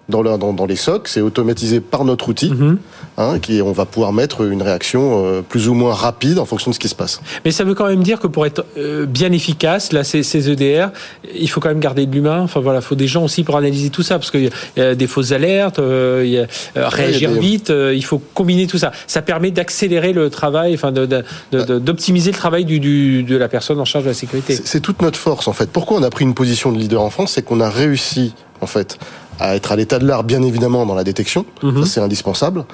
dans, 0.08 0.22
dans, 0.22 0.54
dans 0.54 0.64
les 0.64 0.76
SOC, 0.76 1.08
c'est 1.08 1.20
automatisé 1.20 1.80
par 1.80 2.06
notre 2.06 2.30
outil, 2.30 2.50
mhm. 2.50 2.78
Hein, 3.18 3.38
qui 3.40 3.60
on 3.60 3.72
va 3.72 3.84
pouvoir 3.84 4.12
mettre 4.12 4.46
une 4.50 4.62
réaction 4.62 5.26
euh, 5.26 5.42
plus 5.42 5.68
ou 5.68 5.74
moins 5.74 5.92
rapide 5.92 6.38
en 6.38 6.46
fonction 6.46 6.70
de 6.70 6.74
ce 6.74 6.78
qui 6.78 6.88
se 6.88 6.94
passe. 6.94 7.20
Mais 7.44 7.50
ça 7.50 7.64
veut 7.64 7.74
quand 7.74 7.86
même 7.86 8.02
dire 8.02 8.20
que 8.20 8.26
pour 8.26 8.46
être 8.46 8.64
euh, 8.78 9.04
bien 9.04 9.32
efficace, 9.32 9.92
là, 9.92 10.04
ces, 10.04 10.22
ces, 10.22 10.48
EDR, 10.50 10.88
il 11.34 11.50
faut 11.50 11.60
quand 11.60 11.68
même 11.68 11.80
garder 11.80 12.06
de 12.06 12.14
l'humain. 12.14 12.40
Enfin 12.40 12.60
voilà, 12.60 12.78
il 12.78 12.84
faut 12.84 12.94
des 12.94 13.08
gens 13.08 13.24
aussi 13.24 13.42
pour 13.42 13.56
analyser 13.56 13.90
tout 13.90 14.02
ça, 14.02 14.18
parce 14.18 14.30
qu'il 14.30 14.50
y 14.76 14.80
a 14.80 14.94
des 14.94 15.06
fausses 15.06 15.32
alertes, 15.32 15.78
euh, 15.78 16.22
il 16.24 16.30
y 16.30 16.38
a, 16.38 16.46
réagir 16.88 17.32
vite, 17.32 17.70
il 17.70 18.04
faut 18.04 18.22
combiner 18.34 18.66
tout 18.66 18.78
ça. 18.78 18.92
Ça 19.06 19.20
permet 19.20 19.50
d'accélérer 19.50 20.12
le 20.12 20.30
travail, 20.30 20.74
enfin 20.74 20.92
d'optimiser 20.92 22.30
de, 22.30 22.36
le 22.36 22.38
travail 22.38 22.64
du, 22.64 22.80
du, 22.80 23.24
de 23.24 23.36
la 23.36 23.48
personne 23.48 23.80
en 23.80 23.84
charge 23.84 24.04
de 24.04 24.10
la 24.10 24.14
sécurité. 24.14 24.58
C'est 24.64 24.80
toute 24.80 25.02
notre 25.02 25.18
force 25.18 25.48
en 25.48 25.52
fait. 25.52 25.70
Pourquoi 25.70 25.98
on 25.98 26.02
a 26.02 26.10
pris 26.10 26.24
une 26.24 26.34
position 26.34 26.72
de 26.72 26.78
leader 26.78 27.02
en 27.02 27.10
France, 27.10 27.32
c'est 27.32 27.42
qu'on 27.42 27.60
a 27.60 27.68
réussi 27.68 28.34
en 28.60 28.66
fait 28.66 28.98
à 29.40 29.54
être 29.54 29.72
à 29.72 29.76
l'état 29.76 29.98
de 29.98 30.06
l'art, 30.06 30.24
bien 30.24 30.42
évidemment, 30.42 30.86
dans 30.86 30.94
la 30.94 31.04
détection. 31.04 31.46
Mhm. 31.62 31.84
Ça, 31.84 31.90
c'est 31.90 32.00
indispensable. 32.00 32.64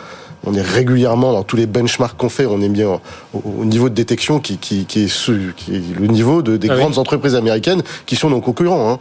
On 0.47 0.55
est 0.55 0.63
régulièrement 0.63 1.33
dans 1.33 1.43
tous 1.43 1.57
les 1.57 1.67
benchmarks 1.67 2.17
qu'on 2.17 2.29
fait, 2.29 2.47
on 2.47 2.61
est 2.61 2.69
bien 2.69 3.01
au, 3.33 3.65
niveau 3.65 3.89
de 3.89 3.95
détection 3.95 4.41
qui, 4.41 4.59
qui, 4.59 4.85
qui, 4.85 5.05
est, 5.05 5.55
qui 5.57 5.75
est 5.75 5.99
le 5.99 6.07
niveau 6.07 6.43
de, 6.43 6.57
des 6.57 6.71
ah 6.71 6.77
grandes 6.77 6.99
entreprises 6.99 7.35
américaines 7.35 7.83
qui 8.07 8.17
sont 8.17 8.31
nos 8.31 8.41
concurrents. 8.41 8.93
Hein. 8.93 8.99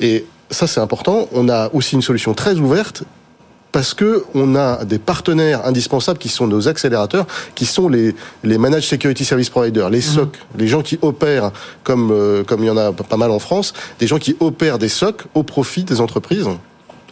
Et 0.00 0.24
ça, 0.50 0.66
c'est 0.66 0.80
important. 0.80 1.28
On 1.32 1.48
a 1.48 1.70
aussi 1.72 1.94
une 1.94 2.02
solution 2.02 2.34
très 2.34 2.54
ouverte 2.54 3.04
parce 3.72 3.92
que 3.92 4.24
on 4.34 4.56
a 4.56 4.86
des 4.86 4.98
partenaires 4.98 5.66
indispensables 5.66 6.18
qui 6.18 6.30
sont 6.30 6.46
nos 6.46 6.66
accélérateurs, 6.66 7.26
qui 7.54 7.66
sont 7.66 7.90
les, 7.90 8.14
les 8.42 8.56
Managed 8.56 8.88
Security 8.88 9.24
Service 9.24 9.50
Providers, 9.50 9.90
les 9.90 10.00
SOC, 10.00 10.28
mhm. 10.28 10.60
les 10.60 10.66
gens 10.66 10.80
qui 10.80 10.98
opèrent, 11.02 11.50
comme, 11.84 12.10
euh, 12.10 12.42
comme 12.42 12.62
il 12.62 12.68
y 12.68 12.70
en 12.70 12.76
a 12.78 12.92
pas 12.92 13.18
mal 13.18 13.30
en 13.30 13.38
France, 13.38 13.74
des 13.98 14.06
gens 14.06 14.18
qui 14.18 14.34
opèrent 14.40 14.78
des 14.78 14.88
SOC 14.88 15.24
au 15.34 15.42
profit 15.42 15.84
des 15.84 16.00
entreprises. 16.00 16.48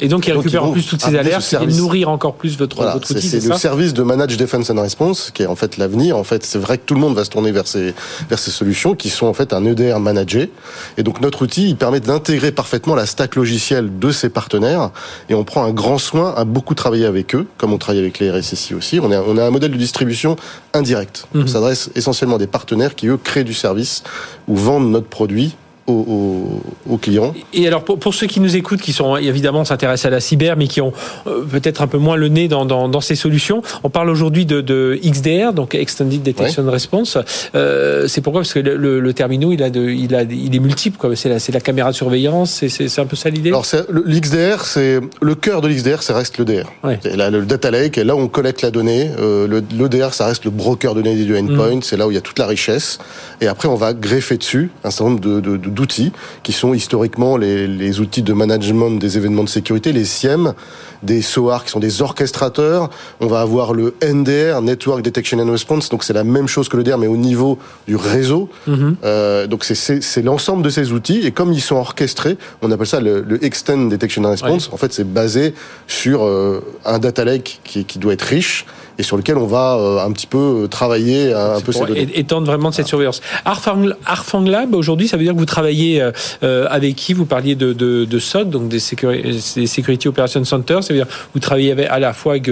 Et 0.01 0.09
donc, 0.09 0.27
ils 0.27 0.33
récupèrent 0.33 0.65
en 0.65 0.73
plus 0.73 0.87
toutes 0.87 1.03
ces 1.03 1.17
alertes 1.17 1.55
et 1.61 1.67
nourrir 1.67 2.09
encore 2.09 2.35
plus 2.35 2.59
votre, 2.59 2.77
votre 2.77 2.97
outil. 2.97 3.21
C'est 3.21 3.45
le 3.45 3.57
service 3.57 3.95
de 3.95 4.03
Manage 4.03 4.37
Defense 4.37 4.71
and 4.71 4.81
Response 4.81 5.31
qui 5.33 5.43
est 5.43 5.47
en 5.47 5.55
fait 5.55 5.77
l'avenir. 5.77 6.17
En 6.17 6.25
fait, 6.25 6.45
c'est 6.45 6.59
vrai 6.59 6.79
que 6.79 6.83
tout 6.85 6.95
le 6.95 7.01
monde 7.01 7.15
va 7.15 7.25
se 7.25 7.31
tourner 7.31 7.53
vers 7.53 7.67
ces, 7.67 7.95
vers 8.29 8.39
ces 8.39 8.51
solutions 8.51 8.95
qui 8.95 9.09
sont 9.09 9.27
en 9.27 9.35
fait 9.35 9.53
un 9.53 9.65
EDR 9.65 10.01
managé. 10.01 10.51
Et 10.99 11.03
donc, 11.03 11.21
notre 11.21 11.43
outil, 11.43 11.69
il 11.69 11.77
permet 11.77 12.01
d'intégrer 12.01 12.51
parfaitement 12.51 12.95
la 12.95 13.07
stack 13.07 13.37
logicielle 13.37 13.99
de 13.99 14.11
ses 14.11 14.31
partenaires. 14.31 14.91
Et 15.29 15.35
on 15.35 15.45
prend 15.45 15.65
un 15.65 15.73
grand 15.73 15.99
soin 15.99 16.35
à 16.37 16.45
beaucoup 16.45 16.75
travailler 16.75 17.07
avec 17.07 17.35
eux, 17.35 17.47
comme 17.57 17.73
on 17.73 17.79
travaille 17.79 18.01
avec 18.01 18.19
les 18.19 18.31
RSSI 18.31 18.75
aussi. 18.75 18.99
On 19.01 19.11
a, 19.13 19.21
on 19.21 19.37
a 19.37 19.45
un 19.45 19.51
modèle 19.51 19.71
de 19.71 19.77
distribution 19.77 20.37
indirect. 20.73 21.27
On 21.35 21.39
mhm. 21.39 21.49
s'adresse 21.49 21.91
essentiellement 21.95 22.37
à 22.37 22.39
des 22.39 22.47
partenaires 22.49 22.95
qui, 22.95 23.07
eux, 23.07 23.17
créent 23.17 23.45
du 23.45 23.55
service 23.55 24.03
ou 24.49 24.57
vendent 24.57 24.91
notre 24.91 25.09
produit 25.09 25.55
aux, 25.87 26.99
clients. 27.01 27.35
Et 27.53 27.67
alors 27.67 27.85
pour, 27.85 28.15
ceux 28.15 28.27
qui 28.27 28.41
nous 28.41 28.57
écoutent, 28.57 28.81
qui 28.81 28.93
sont 28.93 29.17
évidemment 29.17 29.65
s'intéressent 29.65 30.07
à 30.07 30.11
la 30.11 30.21
cyber, 30.21 30.57
mais 30.57 30.69
qui 30.69 30.81
ont 30.81 30.93
euh, 31.27 31.43
peut-être 31.43 31.83
un 31.83 31.87
peu 31.87 31.99
moins 31.99 32.17
le 32.17 32.29
nez 32.29 32.49
dans, 32.49 32.65
dans, 32.65 33.01
ces 33.01 33.17
solutions, 33.17 33.63
on 33.83 33.91
parle 33.91 34.09
aujourd'hui 34.09 34.47
de, 34.47 34.61
de, 34.61 34.99
XDR, 35.05 35.53
donc 35.53 35.75
Extended 35.75 36.23
Detection 36.23 36.71
Response. 36.71 37.19
Euh, 37.55 38.07
c'est 38.07 38.21
pourquoi? 38.21 38.43
Parce 38.43 38.55
que 38.55 38.61
le, 38.61 39.01
le, 39.01 39.13
terminal 39.13 39.53
il 39.53 39.63
a 39.63 39.71
de, 39.71 39.89
il 39.89 40.15
a 40.15 40.23
il 40.23 40.55
est 40.55 40.59
multiple, 40.61 40.97
quoi. 40.97 41.15
C'est 41.17 41.29
la, 41.29 41.39
c'est 41.39 41.53
la 41.53 41.61
caméra 41.61 41.91
de 41.91 41.97
surveillance, 41.97 42.65
c'est, 42.69 42.99
un 42.99 43.07
peu 43.07 43.17
ça 43.17 43.29
l'idée? 43.29 43.51
Alors 43.51 43.67
l'XDR, 43.91 44.65
c'est 44.65 45.01
le 45.21 45.35
cœur 45.35 45.61
de 45.61 45.69
l'XDR, 45.69 46.03
ça 46.03 46.15
reste 46.15 46.39
le 46.39 46.45
DR. 46.45 46.71
C'est 47.03 47.17
là, 47.17 47.31
le 47.31 47.45
data 47.45 47.71
lake, 47.71 47.99
et 47.99 48.05
là 48.05 48.15
où 48.15 48.21
on 48.21 48.29
collecte 48.29 48.63
la 48.63 48.71
donnée. 48.71 49.11
Euh, 49.19 49.47
le, 49.47 49.63
l'EDR, 49.73 50.13
ça 50.13 50.27
reste 50.27 50.45
le 50.45 50.51
broker 50.51 50.95
de 50.95 51.03
données 51.03 51.25
du 51.25 51.37
endpoint. 51.37 51.77
Mm. 51.77 51.83
C'est 51.83 51.97
là 51.97 52.07
où 52.07 52.11
il 52.11 52.15
y 52.15 52.19
a 52.19 52.21
toute 52.21 52.39
la 52.39 52.47
richesse. 52.47 52.99
Et 53.41 53.47
après, 53.47 53.69
on 53.69 53.75
va 53.75 53.93
greffer 53.95 54.37
dessus 54.37 54.71
un 54.85 54.91
certain 54.91 55.11
nombre 55.11 55.21
de, 55.21 55.41
de 55.41 55.71
d'outils 55.75 56.13
qui 56.43 56.53
sont 56.53 56.75
historiquement 56.75 57.37
les, 57.37 58.01
outils 58.01 58.23
de 58.23 58.33
management 58.33 58.91
des 58.99 59.17
événements 59.17 59.45
de 59.45 59.49
sécurité, 59.49 59.93
les 59.93 60.05
SIEM, 60.05 60.55
des 61.03 61.23
SOAR 61.23 61.65
qui 61.65 61.71
sont 61.71 61.81
des 61.81 62.03
orchestrateurs. 62.03 62.91
On 63.21 63.27
va 63.27 63.41
avoir 63.41 63.75
le 63.75 63.95
NDR, 64.03 64.63
Network 64.63 65.03
Detection 65.03 65.39
and 65.39 65.51
Response, 65.51 65.91
donc 65.91 66.05
c'est 66.05 66.13
la 66.13 66.25
même 66.25 66.49
chose 66.49 66.69
que 66.69 66.77
le 66.77 66.83
DR 66.83 66.99
mais 66.99 67.07
au 67.07 67.17
niveau 67.17 67.59
du 67.87 67.97
réseau. 67.97 68.49
Mhm. 68.67 68.97
Euh, 69.05 69.47
donc 69.47 69.65
c'est 69.65 70.23
l'ensemble 70.23 70.63
de 70.63 70.71
ces 70.71 70.93
outils 70.93 71.27
et 71.27 71.33
comme 71.33 71.53
ils 71.53 71.61
sont 71.61 71.77
orchestrés, 71.77 72.39
on 72.63 72.71
appelle 72.71 72.87
ça 72.87 73.01
le, 73.01 73.25
Extend 73.45 73.89
Detection 73.89 74.25
and 74.25 74.31
Response. 74.31 74.71
En 74.73 74.77
fait, 74.77 74.93
c'est 74.93 75.11
basé 75.13 75.55
sur 75.87 76.25
euh, 76.25 76.61
un 76.85 76.99
data 76.99 77.25
lake 77.25 77.61
qui, 77.65 77.85
qui 77.85 77.99
doit 77.99 78.15
être 78.15 78.23
riche 78.23 78.65
et 78.99 79.03
sur 79.03 79.17
lequel 79.17 79.37
on 79.39 79.47
va 79.47 79.77
euh, 79.77 80.05
un 80.05 80.13
petit 80.13 80.27
peu 80.27 80.69
travailler 80.71 81.33
un 81.33 81.61
peu 81.61 81.73
ces 81.73 81.85
données. 81.85 82.09
Étendre 82.15 82.47
vraiment 82.47 82.71
de 82.71 82.75
cette 82.75 82.87
surveillance. 82.87 83.21
Arfang 83.45 84.45
Lab, 84.45 84.75
aujourd'hui, 84.75 85.09
ça 85.09 85.17
veut 85.17 85.25
dire 85.25 85.33
que 85.33 85.39
vous 85.39 85.47
travaillez 85.47 86.01
euh, 86.01 86.13
euh, 86.43 86.67
avec 86.71 86.97
qui? 86.97 87.13
Vous 87.15 87.27
parliez 87.27 87.55
de, 87.55 87.73
de, 87.73 88.05
de 88.05 88.19
SOC, 88.19 88.51
donc 88.51 88.69
des, 88.69 88.79
Security 88.79 90.09
Operations 90.09 90.45
Center, 90.45 90.79
ça 90.83 90.93
veut 90.93 91.01
dire 91.01 91.09
que 91.09 91.13
vous 91.33 91.41
travaillez 91.41 91.73
avec, 91.73 91.89
à 91.89 91.99
la 91.99 92.13
fois 92.13 92.35
avec 92.35 92.51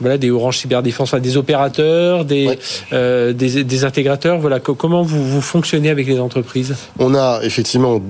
voilà, 0.00 0.18
des 0.18 0.30
Orange 0.30 0.58
Cyberdéfense, 0.58 1.14
des 1.14 1.36
opérateurs, 1.36 2.24
des, 2.24 2.58
euh, 2.92 3.32
des, 3.32 3.64
des, 3.64 3.84
intégrateurs. 3.84 4.38
Voilà, 4.38 4.60
comment 4.60 5.02
vous, 5.02 5.22
vous 5.22 5.40
fonctionnez 5.40 5.90
avec 5.90 6.06
les 6.06 6.18
entreprises? 6.18 6.74
On 6.98 7.14
a 7.14 7.40
effectivement 7.42 8.00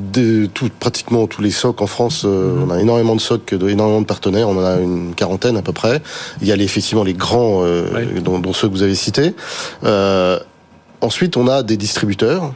tout, 0.54 0.70
pratiquement 0.78 1.26
tous 1.26 1.42
les 1.42 1.50
SOC 1.50 1.82
en 1.82 1.86
France. 1.86 2.22
Euh, 2.24 2.54
mhm. 2.54 2.62
On 2.64 2.70
a 2.70 2.80
énormément 2.80 3.16
de 3.16 3.20
SOC, 3.20 3.54
de, 3.54 3.68
énormément 3.68 4.00
de 4.00 4.06
partenaires. 4.06 4.48
On 4.48 4.56
en 4.56 4.64
a 4.64 4.76
une 4.76 5.14
quarantaine 5.14 5.56
à 5.56 5.62
peu 5.62 5.72
près. 5.72 6.00
Il 6.40 6.48
y 6.48 6.52
a 6.52 6.56
les, 6.56 6.64
effectivement 6.64 7.04
les 7.04 7.14
grands, 7.14 7.64
euh, 7.64 8.20
dont, 8.22 8.38
dont, 8.38 8.52
ceux 8.52 8.68
que 8.68 8.72
vous 8.72 8.82
avez 8.82 8.94
cités. 8.94 9.34
Ensuite, 11.02 11.38
on 11.38 11.48
a 11.48 11.62
des 11.62 11.78
distributeurs 11.78 12.52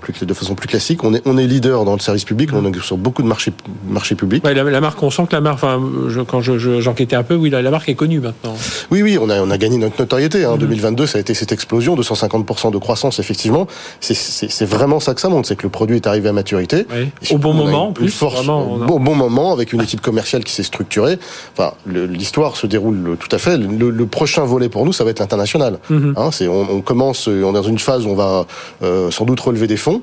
plus, 0.00 0.24
de 0.24 0.34
façon 0.34 0.54
plus 0.54 0.68
classique. 0.68 1.04
On 1.04 1.14
est, 1.14 1.22
on 1.24 1.36
est 1.38 1.46
leader 1.46 1.84
dans 1.84 1.94
le 1.94 2.00
service 2.00 2.24
public, 2.24 2.50
on 2.52 2.64
est 2.64 2.80
sur 2.80 2.96
beaucoup 2.96 3.22
de 3.22 3.28
marchés, 3.28 3.52
marchés 3.88 4.14
publics. 4.14 4.44
Ouais, 4.44 4.54
la, 4.54 4.80
marque, 4.80 5.02
on 5.02 5.10
sent 5.10 5.26
que 5.28 5.34
la 5.34 5.40
marque, 5.40 5.62
enfin, 5.62 5.80
je, 6.08 6.20
quand 6.20 6.40
j'enquêtais 6.40 7.16
je, 7.16 7.20
un 7.20 7.22
peu, 7.22 7.34
oui, 7.34 7.50
la, 7.50 7.70
marque 7.70 7.88
est 7.88 7.94
connue 7.94 8.20
maintenant. 8.20 8.54
Oui, 8.90 9.02
oui, 9.02 9.18
on 9.20 9.30
a, 9.30 9.40
on 9.40 9.50
a 9.50 9.58
gagné 9.58 9.78
notre 9.78 9.98
notoriété. 9.98 10.44
Hein. 10.44 10.56
2022, 10.58 11.02
mhm. 11.02 11.06
ça 11.06 11.18
a 11.18 11.20
été 11.20 11.34
cette 11.34 11.52
explosion 11.52 11.96
de 11.96 12.02
150% 12.02 12.72
de 12.72 12.78
croissance, 12.78 13.18
effectivement. 13.18 13.66
C'est 14.00 14.64
vraiment 14.66 15.00
ça 15.00 15.14
que 15.14 15.20
ça 15.20 15.28
montre, 15.28 15.48
c'est 15.48 15.56
que 15.56 15.62
le 15.62 15.68
produit 15.68 15.96
est 15.96 16.06
arrivé 16.06 16.28
à 16.28 16.32
maturité. 16.32 16.86
Au 17.30 17.38
bon 17.38 17.54
moment, 17.54 17.88
en 17.88 17.92
plus. 17.92 18.08
Force, 18.10 18.40
au 18.40 18.98
bon, 18.98 19.14
moment, 19.14 19.52
avec 19.52 19.72
une 19.72 19.82
équipe 19.82 20.00
commerciale 20.00 20.44
qui 20.44 20.52
s'est 20.52 20.62
structurée. 20.62 21.18
Enfin, 21.56 21.72
l'histoire 21.86 22.56
se 22.56 22.66
déroule 22.66 23.16
tout 23.18 23.34
à 23.34 23.38
fait. 23.38 23.56
Le, 23.56 24.06
prochain 24.08 24.44
volet 24.44 24.68
pour 24.68 24.86
nous, 24.86 24.92
ça 24.92 25.04
va 25.04 25.10
être 25.10 25.20
l'international. 25.20 25.78
Mhm. 25.90 26.14
Hein, 26.16 26.30
on, 26.42 26.66
on, 26.70 26.80
commence, 26.80 27.28
on 27.28 27.50
est 27.50 27.52
dans 27.52 27.62
une 27.62 27.78
phase 27.78 28.06
où 28.06 28.08
on 28.08 28.14
va 28.14 28.46
euh, 28.82 29.10
sans 29.10 29.24
doute 29.24 29.38
relever 29.38 29.67
des 29.68 29.76
fonds 29.76 30.02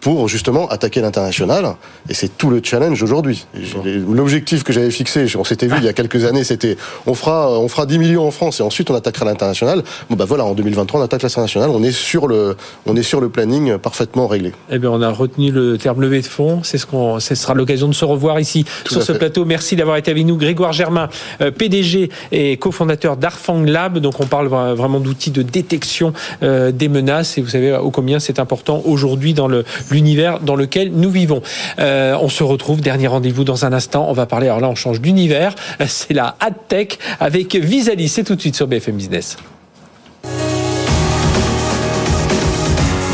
pour 0.00 0.28
justement 0.28 0.68
attaquer 0.68 1.00
l'international. 1.00 1.76
Et 2.08 2.14
c'est 2.14 2.36
tout 2.36 2.50
le 2.50 2.60
challenge 2.62 3.00
aujourd'hui. 3.00 3.46
L'objectif 3.84 4.64
que 4.64 4.72
j'avais 4.72 4.90
fixé, 4.90 5.26
on 5.36 5.44
s'était 5.44 5.68
vu 5.68 5.76
il 5.78 5.84
y 5.84 5.88
a 5.88 5.92
quelques 5.92 6.24
années, 6.24 6.42
c'était 6.42 6.76
on 7.06 7.14
fera, 7.14 7.60
on 7.60 7.68
fera 7.68 7.86
10 7.86 7.98
millions 7.98 8.26
en 8.26 8.32
France 8.32 8.58
et 8.58 8.62
ensuite 8.64 8.90
on 8.90 8.94
attaquera 8.96 9.24
l'international. 9.24 9.84
Bon 10.10 10.16
bah 10.16 10.24
voilà, 10.24 10.44
en 10.44 10.54
2023 10.54 11.00
on 11.00 11.04
attaque 11.04 11.22
l'international. 11.22 11.70
On 11.70 11.82
est 11.84 11.92
sur 11.92 12.26
le, 12.26 12.56
on 12.86 12.96
est 12.96 13.02
sur 13.04 13.20
le 13.20 13.28
planning 13.28 13.78
parfaitement 13.78 14.26
réglé. 14.26 14.52
Eh 14.70 14.78
bien, 14.78 14.90
on 14.90 15.02
a 15.02 15.10
retenu 15.10 15.52
le 15.52 15.78
terme 15.78 16.00
levé 16.00 16.20
de 16.20 16.26
fonds. 16.26 16.62
C'est 16.62 16.78
ce 16.78 16.86
qu'on, 16.86 17.20
ce 17.20 17.34
sera 17.34 17.54
l'occasion 17.54 17.88
de 17.88 17.94
se 17.94 18.04
revoir 18.04 18.40
ici 18.40 18.64
sur 18.88 19.02
ce 19.02 19.12
plateau. 19.12 19.44
Merci 19.44 19.76
d'avoir 19.76 19.96
été 19.98 20.10
avec 20.10 20.24
nous, 20.24 20.36
Grégoire 20.36 20.72
Germain, 20.72 21.08
euh, 21.40 21.50
PDG 21.50 22.10
et 22.32 22.56
cofondateur 22.56 23.16
d'Arfang 23.16 23.62
Lab. 23.62 23.98
Donc 23.98 24.20
on 24.20 24.26
parle 24.26 24.48
vraiment 24.48 25.00
d'outils 25.00 25.30
de 25.30 25.42
détection 25.42 26.12
euh, 26.42 26.72
des 26.72 26.88
menaces 26.88 27.38
et 27.38 27.42
vous 27.42 27.48
savez 27.48 27.74
au 27.74 27.90
combien 27.90 28.18
c'est 28.18 28.38
important 28.38 28.82
aujourd'hui 28.84 29.01
dans 29.34 29.48
l'univers 29.90 30.40
dans 30.40 30.56
lequel 30.56 30.92
nous 30.92 31.10
vivons. 31.10 31.42
Euh, 31.78 32.16
on 32.20 32.28
se 32.28 32.42
retrouve, 32.42 32.80
dernier 32.80 33.06
rendez-vous 33.06 33.44
dans 33.44 33.64
un 33.64 33.72
instant. 33.72 34.06
On 34.08 34.12
va 34.12 34.26
parler, 34.26 34.46
alors 34.46 34.60
là, 34.60 34.68
on 34.68 34.74
change 34.74 35.00
d'univers. 35.00 35.54
C'est 35.86 36.14
la 36.14 36.36
AdTech 36.40 36.98
avec 37.20 37.54
Visalis. 37.54 38.08
C'est 38.08 38.24
tout 38.24 38.34
de 38.34 38.40
suite 38.40 38.56
sur 38.56 38.66
BFM 38.66 38.96
Business. 38.96 39.36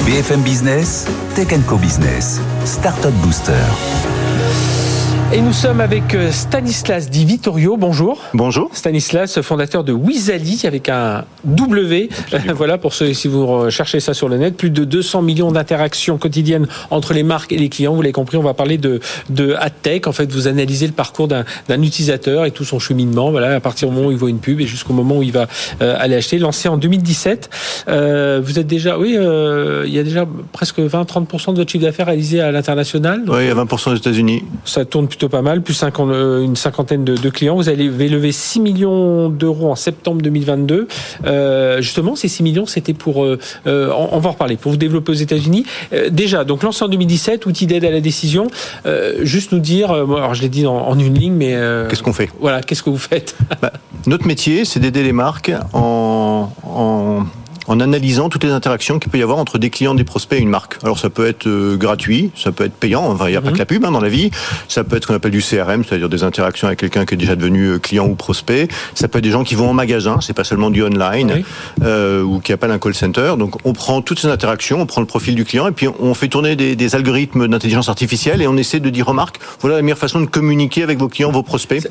BFM 0.07 0.41
Business, 0.41 1.07
Tech 1.35 1.49
Co 1.67 1.77
Business, 1.77 2.41
Startup 2.65 3.13
Booster. 3.23 4.18
Et 5.31 5.43
nous 5.43 5.53
sommes 5.53 5.83
avec 5.83 6.15
euh, 6.15 6.33
Stanislas 6.33 7.11
Di 7.11 7.27
Vittorio. 7.27 7.77
Bonjour. 7.77 8.19
Bonjour. 8.33 8.71
Stanislas, 8.73 9.43
fondateur 9.43 9.85
de 9.85 9.93
Wizali 9.93 10.63
avec 10.65 10.89
un 10.89 11.27
W. 11.45 12.09
voilà 12.55 12.79
pour 12.79 12.95
ceux 12.95 13.13
si 13.13 13.29
vous 13.29 13.69
cherchez 13.69 14.01
ça 14.01 14.15
sur 14.15 14.31
le 14.31 14.39
net, 14.39 14.57
plus 14.57 14.71
de 14.71 14.85
200 14.85 15.21
millions 15.21 15.53
d'interactions 15.53 16.17
quotidiennes 16.17 16.67
entre 16.91 17.13
les 17.13 17.25
marques 17.25 17.53
et 17.53 17.59
les 17.59 17.69
clients. 17.69 17.95
Vous 17.95 18.01
l'avez 18.01 18.15
compris, 18.15 18.39
on 18.39 18.43
va 18.43 18.55
parler 18.55 18.79
de 18.79 19.01
de 19.29 19.55
AdTech. 19.59 20.07
En 20.07 20.13
fait, 20.13 20.33
vous 20.33 20.49
analysez 20.49 20.87
le 20.87 20.95
parcours 20.95 21.29
d'un 21.29 21.45
utilisateur 21.83 22.47
et 22.47 22.51
tout 22.51 22.65
son 22.65 22.79
cheminement. 22.79 23.31
Voilà, 23.31 23.55
à 23.55 23.61
partir 23.61 23.91
du 23.91 23.95
moment 23.95 24.09
où 24.09 24.13
il 24.13 24.17
voit 24.17 24.31
une 24.31 24.39
pub 24.39 24.63
et 24.63 24.67
jusqu'au 24.67 24.95
moment 24.95 25.19
où 25.19 25.23
il 25.23 25.33
va 25.33 25.47
euh, 25.83 25.95
aller 25.99 26.17
acheter. 26.17 26.39
Lancé 26.39 26.71
en 26.71 26.79
2017. 26.79 27.51
Euh, 27.89 28.41
vous 28.43 28.59
êtes 28.59 28.67
déjà, 28.67 28.99
oui, 28.99 29.15
euh, 29.19 29.85
il 29.87 29.93
y 29.93 29.99
a 29.99 30.05
déjà 30.05 30.27
presque 30.53 30.79
20-30% 30.79 31.53
de 31.53 31.59
votre 31.59 31.71
chiffre 31.71 31.85
d'affaires 31.85 32.07
réalisé 32.07 32.41
à 32.41 32.51
l'international. 32.51 33.25
Oui, 33.29 33.43
il 33.43 33.49
y 33.49 33.51
a 33.51 33.55
20% 33.55 33.93
aux 33.93 33.97
États-Unis. 33.97 34.45
Ça 34.65 34.87
tourne 34.87 35.07
plutôt 35.07 35.18
pas 35.27 35.43
mal, 35.43 35.63
plus 35.63 35.75
50, 35.75 36.11
euh, 36.11 36.43
une 36.43 36.57
cinquantaine 36.57 37.05
de, 37.05 37.31
clients. 37.31 37.57
Vous 37.57 37.69
avez 37.69 38.09
levé 38.09 38.33
6 38.33 38.61
millions 38.61 39.29
d'euros 39.29 39.71
en 39.71 39.77
septembre 39.77 40.23
2022. 40.23 40.89
Euh, 41.25 41.81
justement, 41.81 42.17
ces 42.17 42.29
6 42.29 42.43
millions, 42.43 42.67
c'était 42.67 42.95
pour, 42.95 43.25
euh, 43.25 43.39
on, 43.67 44.19
va 44.19 44.29
en 44.29 44.33
reparler, 44.33 44.57
pour 44.57 44.73
vous 44.73 44.79
développer 44.79 45.13
aux 45.13 45.17
États-Unis. 45.17 45.65
déjà, 46.11 46.45
donc 46.45 46.63
lancé 46.63 46.85
en 46.85 46.89
2017, 46.89 47.47
outil 47.47 47.67
d'aide 47.67 47.85
à 47.85 47.91
la 47.91 48.01
décision. 48.01 48.49
juste 49.21 49.53
nous 49.53 49.59
dire, 49.59 49.91
alors 49.91 50.35
je 50.35 50.43
l'ai 50.43 50.49
dit 50.49 50.67
en, 50.67 50.99
une 50.99 51.15
ligne, 51.15 51.35
mais 51.35 51.57
qu'est-ce 51.89 52.03
qu'on 52.03 52.13
fait? 52.13 52.31
Voilà, 52.41 52.63
qu'est-ce 52.63 52.83
que 52.83 52.91
vous 52.91 52.99
faites? 52.99 53.37
Bah, 53.63 53.73
Notre 54.07 54.27
métier, 54.27 54.65
c'est 54.65 54.81
d'aider 54.81 55.03
les 55.03 55.13
marques 55.13 55.53
en, 55.73 56.51
en 56.65 57.25
en 57.69 57.81
analysant 57.81 58.29
toutes 58.31 58.45
les 58.45 58.51
interactions 58.51 58.99
qu'il 58.99 59.13
peut 59.13 59.19
y 59.19 59.23
avoir 59.23 59.39
entre 59.39 59.59
des 59.59 59.71
clients, 59.71 59.95
des 59.95 60.05
prospects 60.05 60.39
et 60.39 60.43
une 60.43 60.49
marque. 60.49 60.79
Alors 60.83 60.99
ça 60.99 61.11
peut 61.11 61.27
être 61.27 61.47
euh, 61.47 61.77
gratuit, 61.77 62.31
ça 62.35 62.51
peut 62.51 62.65
être 62.65 62.73
payant, 62.73 63.05
enfin 63.05 63.27
il 63.27 63.33
n'y 63.33 63.37
a 63.37 63.43
pas 63.43 63.53
que 63.53 63.59
la 63.59 63.67
pub 63.67 63.85
hein, 63.85 63.91
dans 63.91 64.01
la 64.01 64.09
vie, 64.09 64.31
ça 64.69 64.85
peut 64.85 64.97
être 64.97 65.05
ce 65.05 65.09
qu'on 65.09 65.15
appelle 65.15 65.31
du 65.31 65.43
CRM, 65.43 65.85
c'est-à-dire 65.85 66.09
des 66.09 66.25
interactions 66.25 66.67
avec 66.67 66.81
quelqu'un 66.81 67.05
qui 67.05 67.15
est 67.15 67.19
déjà 67.19 67.37
devenu 67.37 67.67
euh, 67.67 67.79
client 67.79 68.07
ou 68.07 68.15
prospect, 68.15 68.69
ça 68.95 69.07
peut 69.07 69.19
être 69.19 69.25
des 69.25 69.31
gens 69.31 69.45
qui 69.45 69.55
vont 69.55 69.69
en 69.69 69.75
magasin, 69.75 70.19
c'est 70.21 70.33
pas 70.33 70.45
seulement 70.45 70.71
du 70.71 70.83
online, 70.83 71.43
euh, 71.83 72.23
ou 72.23 72.41
qui 72.41 72.53
appellent 72.53 72.71
un 72.71 72.79
call 72.79 72.95
center. 72.95 73.35
Donc 73.39 73.57
on 73.65 73.75
prend 73.75 74.01
toutes 74.01 74.19
ces 74.19 74.29
interactions, 74.29 74.81
on 74.81 74.87
prend 74.87 75.03
le 75.03 75.07
profil 75.07 75.35
du 75.35 75.45
client 75.45 75.69
et 75.69 75.73
puis 75.73 75.89
on 76.01 76.15
fait 76.15 76.29
tourner 76.29 76.57
des, 76.57 76.75
des 76.75 76.95
algorithmes 76.95 77.49
d'intelligence 77.49 77.91
artificielle 77.91 78.41
et 78.41 78.47
on 78.47 78.57
essaie 78.57 78.81
de 78.81 78.91
dire 78.91 79.09
aux 79.09 79.13
marques, 79.13 79.39
voilà 79.61 79.77
la 79.77 79.83
meilleure 79.83 79.99
façon 79.99 80.21
de 80.21 80.27
communiquer 80.27 80.83
avec 80.83 80.99
vos 80.99 81.09
clients, 81.09 81.31
vos 81.31 81.43
prospects. 81.43 81.87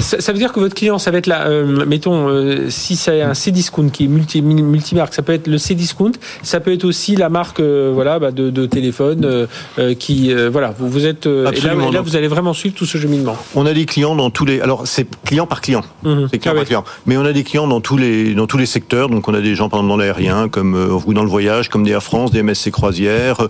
Ça, 0.00 0.20
ça 0.20 0.32
veut 0.32 0.38
dire 0.38 0.52
que 0.52 0.60
votre 0.60 0.74
client, 0.74 0.98
ça 0.98 1.10
va 1.10 1.18
être 1.18 1.26
là, 1.26 1.48
euh, 1.48 1.84
mettons, 1.84 2.70
si 2.70 2.94
c'est 2.94 3.22
un 3.22 3.34
C-Discount 3.34 3.88
qui 3.88 4.04
est 4.04 4.08
multi, 4.08 4.40
multi-marque, 4.42 5.15
ça 5.16 5.22
peut 5.22 5.32
être 5.32 5.46
le 5.46 5.56
C-Discount, 5.56 6.12
ça 6.42 6.60
peut 6.60 6.74
être 6.74 6.84
aussi 6.84 7.16
la 7.16 7.30
marque 7.30 7.60
euh, 7.60 7.90
voilà, 7.94 8.18
bah, 8.18 8.32
de, 8.32 8.66
téléphone 8.66 9.24
euh, 9.24 9.46
euh, 9.78 9.94
qui. 9.94 10.34
voilà, 10.52 10.74
vous, 10.78 10.90
vous 10.90 11.06
êtes. 11.06 11.24
Et 11.24 11.60
là, 11.62 12.02
vous 12.02 12.16
allez 12.16 12.28
vraiment 12.28 12.52
suivre 12.52 12.74
tout 12.74 12.84
ce 12.84 12.98
cheminement. 12.98 13.34
On 13.54 13.64
a 13.64 13.72
des 13.72 13.86
clients 13.86 14.14
dans 14.14 14.28
tous 14.28 14.44
les. 14.44 14.60
Alors, 14.60 14.86
c'est 14.86 15.06
client 15.24 15.46
par 15.46 15.62
client. 15.62 15.82
Mhm. 16.02 16.28
C'est 16.30 16.38
client 16.38 16.52
ah 16.54 16.58
par 16.58 16.66
client. 16.66 16.84
Mais 17.06 17.16
on 17.16 17.24
a 17.24 17.32
des 17.32 17.44
clients 17.44 17.66
dans 17.66 17.80
tous 17.80 17.96
les, 17.96 18.34
dans 18.34 18.46
tous 18.46 18.58
les 18.58 18.66
secteurs. 18.66 19.08
Donc, 19.08 19.26
on 19.26 19.32
a 19.32 19.40
des 19.40 19.54
gens, 19.54 19.70
par 19.70 19.80
exemple, 19.80 19.88
dans 19.88 19.96
l'aérien, 19.96 20.50
comme 20.50 20.74
ou 21.06 21.14
dans 21.14 21.22
le 21.22 21.30
voyage, 21.30 21.70
comme 21.70 21.82
des 21.82 21.92
Air 21.92 22.02
France, 22.02 22.30
des 22.30 22.42
MSC 22.42 22.70
Croisières. 22.70 23.48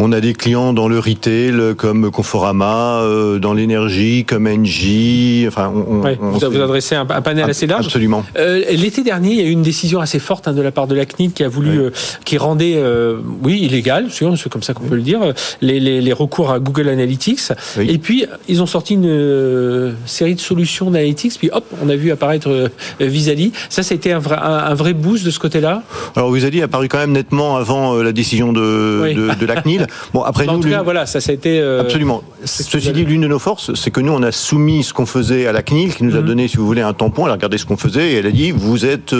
On 0.00 0.10
a 0.10 0.20
des 0.20 0.32
clients 0.32 0.72
dans 0.72 0.88
le 0.88 0.98
retail, 0.98 1.76
comme 1.76 2.10
Conforama, 2.10 3.00
dans 3.40 3.54
l'énergie, 3.54 4.24
comme 4.24 4.48
Engie. 4.48 5.44
Enfin, 5.46 5.72
on, 5.72 6.00
vous, 6.00 6.50
vous 6.50 6.60
adressez 6.60 6.96
un, 6.96 7.06
panel 7.06 7.48
assez 7.48 7.68
large. 7.68 7.86
Absolument. 7.86 8.24
L'été 8.36 9.04
dernier, 9.04 9.30
il 9.30 9.36
y 9.36 9.42
a 9.42 9.46
eu 9.46 9.52
une 9.52 9.62
décision 9.62 10.00
assez 10.00 10.18
forte 10.18 10.48
hein, 10.48 10.52
de 10.52 10.62
la 10.62 10.72
part 10.72 10.88
de 10.88 10.95
la 10.96 11.06
CNIL 11.06 11.32
qui 11.32 11.44
a 11.44 11.48
voulu, 11.48 11.78
euh, 11.78 11.90
qui 12.24 12.38
rendait, 12.38 12.74
euh, 12.76 13.18
oui, 13.42 13.60
illégal, 13.60 14.08
c'est 14.10 14.48
comme 14.48 14.62
ça 14.62 14.74
qu'on 14.74 14.84
peut 14.84 14.96
le 14.96 15.02
dire, 15.02 15.20
les, 15.60 15.80
les, 15.80 16.12
recours 16.12 16.50
à 16.50 16.58
Google 16.58 16.88
Analytics. 16.88 17.52
Et 17.78 17.98
puis, 17.98 18.24
ils 18.48 18.62
ont 18.62 18.66
sorti 18.66 18.94
une 18.94 19.06
euh, 19.06 19.92
série 20.06 20.34
de 20.34 20.40
solutions 20.40 20.90
d'analytics, 20.90 21.34
puis 21.38 21.50
hop, 21.52 21.64
on 21.84 21.88
a 21.88 21.96
vu 21.96 22.10
apparaître 22.10 22.70
Visali. 23.00 23.52
Ça, 23.68 23.82
c'était 23.82 24.12
un 24.12 24.18
vrai, 24.18 24.36
un, 24.40 24.74
vrai 24.74 24.94
boost 24.94 25.24
de 25.24 25.30
ce 25.30 25.38
côté-là? 25.38 25.82
Alors, 26.14 26.32
Visali 26.32 26.62
a 26.62 26.64
apparu 26.64 26.88
quand 26.88 26.98
même 26.98 27.12
nettement 27.12 27.56
avant 27.56 27.94
la 27.94 28.12
décision 28.12 28.52
de, 28.52 29.14
de, 29.38 29.46
la 29.46 29.60
CNIL. 29.60 29.86
Bon, 30.12 30.22
après 30.22 30.46
nous, 30.46 30.52
en 30.52 30.60
tout 30.60 30.70
cas, 30.70 30.82
voilà, 30.82 31.04
ça, 31.04 31.20
ça 31.20 31.32
a 31.32 31.34
été... 31.34 31.60
Absolument. 31.60 32.22
Ceci 32.44 32.92
dit, 32.92 33.04
l'une 33.04 33.22
de 33.22 33.28
nos 33.28 33.38
forces, 33.38 33.74
c'est 33.74 33.90
que 33.90 34.00
nous, 34.00 34.12
on 34.12 34.22
a 34.22 34.32
soumis 34.32 34.84
ce 34.84 34.92
qu'on 34.92 35.06
faisait 35.06 35.46
à 35.46 35.52
la 35.52 35.62
CNIL, 35.62 35.94
qui 35.94 36.04
nous 36.04 36.16
a 36.16 36.20
mhm. 36.20 36.26
donné, 36.26 36.48
si 36.48 36.56
vous 36.56 36.66
voulez, 36.66 36.82
un 36.82 36.92
tampon. 36.92 37.24
Elle 37.24 37.30
a 37.30 37.34
regardé 37.34 37.58
ce 37.58 37.66
qu'on 37.66 37.76
faisait 37.76 38.12
et 38.12 38.14
elle 38.14 38.26
a 38.26 38.30
dit, 38.30 38.50
vous 38.52 38.86
êtes 38.86 39.14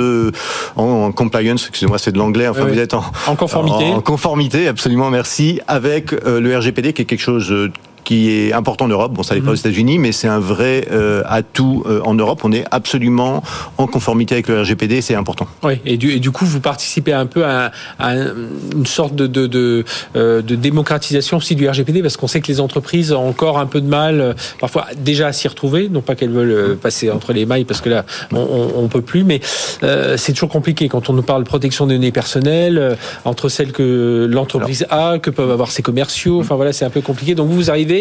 en, 0.77 0.83
en 1.07 1.13
excusez-moi, 1.57 1.99
c'est 1.99 2.13
de 2.13 2.19
l'anglais. 2.19 2.49
Enfin, 2.49 2.65
vous 2.65 2.79
êtes 2.79 2.95
en, 2.95 3.05
en 3.27 3.37
conformité. 3.37 3.93
En, 3.93 4.01
conformité, 4.01 4.69
absolument, 4.69 5.11
merci, 5.11 5.61
avec 5.69 6.13
euh, 6.13 6.41
le 6.41 6.57
RGPD, 6.57 6.93
qui 6.93 7.03
est 7.03 7.05
quelque 7.05 7.21
chose 7.21 7.51
euh, 7.51 7.73
qui 8.07 8.31
est 8.31 8.53
important 8.53 8.85
en 8.85 8.89
Europe. 8.89 9.13
Bon, 9.13 9.25
ça 9.25 9.35
n'est 9.35 9.41
pas 9.41 9.51
aux. 9.51 9.57
États-Unis, 9.57 9.99
mais 9.99 10.13
c'est 10.13 10.29
un 10.29 10.39
vrai 10.39 10.87
euh, 10.93 11.23
atout 11.27 11.83
euh, 11.87 12.01
en 12.05 12.15
Europe. 12.15 12.43
On 12.45 12.53
est 12.53 12.65
absolument 12.71 13.43
en 13.79 13.89
conformité 13.89 14.37
avec 14.37 14.47
le 14.47 14.61
RGPD, 14.61 15.01
c'est 15.01 15.17
important. 15.17 15.49
Oui, 15.65 15.81
et 15.85 15.97
du, 15.97 16.13
et 16.13 16.21
du, 16.21 16.31
coup, 16.31 16.45
vous 16.45 16.61
participez 16.61 17.13
un 17.13 17.27
peu 17.27 17.45
à, 17.45 17.73
une 17.99 18.87
sorte 18.87 19.17
de, 19.17 19.27
de, 19.27 19.49
de, 19.49 19.85
euh, 20.15 20.41
de, 20.41 20.55
démocratisation 20.55 21.39
aussi 21.39 21.57
du 21.57 21.69
RGPD, 21.69 22.01
parce 22.01 22.17
qu'on 22.17 22.29
sait 22.29 22.41
que 22.41 22.47
les 22.47 22.61
entreprises 22.61 23.13
ont 23.13 23.27
encore 23.27 23.59
un 23.59 23.67
peu 23.67 23.81
de 23.81 23.89
mal, 23.89 24.37
parfois 24.61 24.87
déjà 24.97 25.29
à 25.29 25.33
s'y 25.33 25.49
retrouver, 25.49 25.89
non 25.89 26.01
pas 26.01 26.15
qu'elles 26.15 26.31
veulent 26.31 26.77
passer 26.77 27.11
entre 27.11 27.33
les 27.33 27.45
mailles, 27.45 27.65
parce 27.65 27.81
que 27.81 27.89
là, 27.89 28.05
on 28.33 28.83
ne 28.83 28.89
peut 28.89 29.03
plus, 29.03 29.25
mais 29.25 29.41
c'est 29.43 30.33
toujours 30.33 30.51
compliqué 30.51 30.89
quand 30.89 31.11
on 31.11 31.13
nous 31.13 31.23
parle 31.23 31.43
de 31.43 31.49
protection 31.49 31.87
des 31.87 31.95
données 31.95 32.13
personnelles, 32.13 32.97
entre 33.25 33.49
celles 33.49 33.73
que 33.73 34.29
l'entreprise 34.31 34.87
a, 34.91 35.19
que 35.19 35.31
peuvent 35.31 35.51
avoir 35.51 35.73
ses 35.73 35.83
commerciaux, 35.83 36.39
enfin 36.39 36.55
voilà, 36.55 36.73
c'est 36.73 36.85
un 36.85 36.91
peu 36.91 37.01
compliqué. 37.01 37.35
Donc 37.35 37.49
vous, 37.49 37.57
vous 37.57 37.71
arrivez 37.71 37.96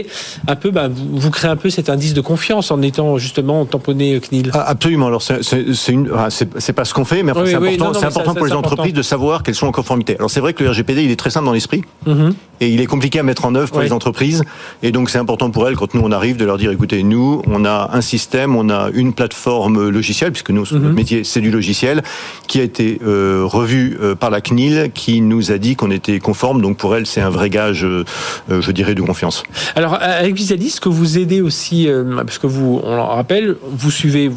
un 0.47 0.55
peu, 0.55 0.71
bah, 0.71 0.89
vous, 0.89 1.31
créez 1.31 1.49
un 1.49 1.55
peu 1.55 1.69
cet 1.69 1.89
indice 1.89 2.13
de 2.13 2.21
confiance 2.21 2.71
en 2.71 2.81
étant 2.81 3.17
justement 3.17 3.65
tamponné 3.65 4.19
CNIL. 4.19 4.51
Ah, 4.53 4.65
absolument. 4.67 5.07
Alors 5.07 5.21
c'est 5.21 6.73
pas 6.73 6.85
ce 6.85 6.93
qu'on 6.93 7.05
fait, 7.05 7.23
mais 7.23 7.33
c'est 7.45 7.55
important, 7.55 7.93
c'est 7.93 8.05
important 8.05 8.35
pour 8.35 8.45
les 8.45 8.53
entreprises 8.53 8.93
de 8.93 9.01
savoir 9.01 9.43
qu'elles 9.43 9.55
sont 9.55 9.67
en 9.67 9.71
conformité. 9.71 10.15
Alors 10.17 10.29
c'est 10.29 10.39
vrai 10.39 10.53
que 10.53 10.63
le 10.63 10.71
RGPD 10.71 11.03
il 11.03 11.11
est 11.11 11.15
très 11.15 11.29
simple 11.29 11.45
dans 11.45 11.53
l'esprit 11.53 11.83
mm-hmm. 12.07 12.33
et 12.61 12.69
il 12.69 12.81
est 12.81 12.85
compliqué 12.85 13.19
à 13.19 13.23
mettre 13.23 13.45
en 13.45 13.55
œuvre 13.55 13.71
pour 13.71 13.81
les 13.81 13.91
entreprises 13.91 14.43
et 14.83 14.91
donc 14.91 15.09
c'est 15.09 15.17
important 15.17 15.51
pour 15.51 15.67
elles 15.67 15.75
quand 15.75 15.93
nous 15.93 16.01
on 16.03 16.11
arrive 16.11 16.37
de 16.37 16.45
leur 16.45 16.57
dire 16.57 16.71
écoutez 16.71 17.03
nous 17.03 17.41
on 17.47 17.65
a 17.65 17.91
un 17.93 18.01
système, 18.01 18.55
on 18.55 18.69
a 18.69 18.89
une 18.93 19.13
plateforme 19.13 19.89
logicielle 19.89 20.31
puisque 20.31 20.51
nous 20.51 20.61
notre 20.61 20.77
mm-hmm. 20.77 20.93
métier 20.93 21.23
c'est 21.23 21.41
du 21.41 21.51
logiciel 21.51 22.03
qui 22.47 22.59
a 22.59 22.63
été 22.63 22.99
euh, 23.05 23.43
revu 23.45 23.97
euh, 24.01 24.15
par 24.15 24.29
la 24.29 24.41
CNIL 24.41 24.91
qui 24.93 25.21
nous 25.21 25.51
a 25.51 25.57
dit 25.57 25.75
qu'on 25.75 25.91
était 25.91 26.19
conforme 26.19 26.61
donc 26.61 26.77
pour 26.77 26.95
elles 26.95 27.05
c'est 27.05 27.21
un 27.21 27.29
vrai 27.29 27.49
gage 27.49 27.85
euh, 27.85 28.03
je 28.49 28.71
dirais 28.71 28.95
de 28.95 29.01
confiance. 29.01 29.43
Alors, 29.75 29.84
avec 29.93 30.35
Visalis, 30.35 30.71
ce 30.71 30.81
que 30.81 30.89
vous 30.89 31.17
aidez 31.17 31.41
aussi, 31.41 31.87
euh, 31.87 32.15
parce 32.17 32.37
que 32.37 32.47
vous, 32.47 32.81
on 32.83 32.95
le 32.95 33.01
rappelle, 33.01 33.55
vous 33.63 33.91
suivez 33.91 34.31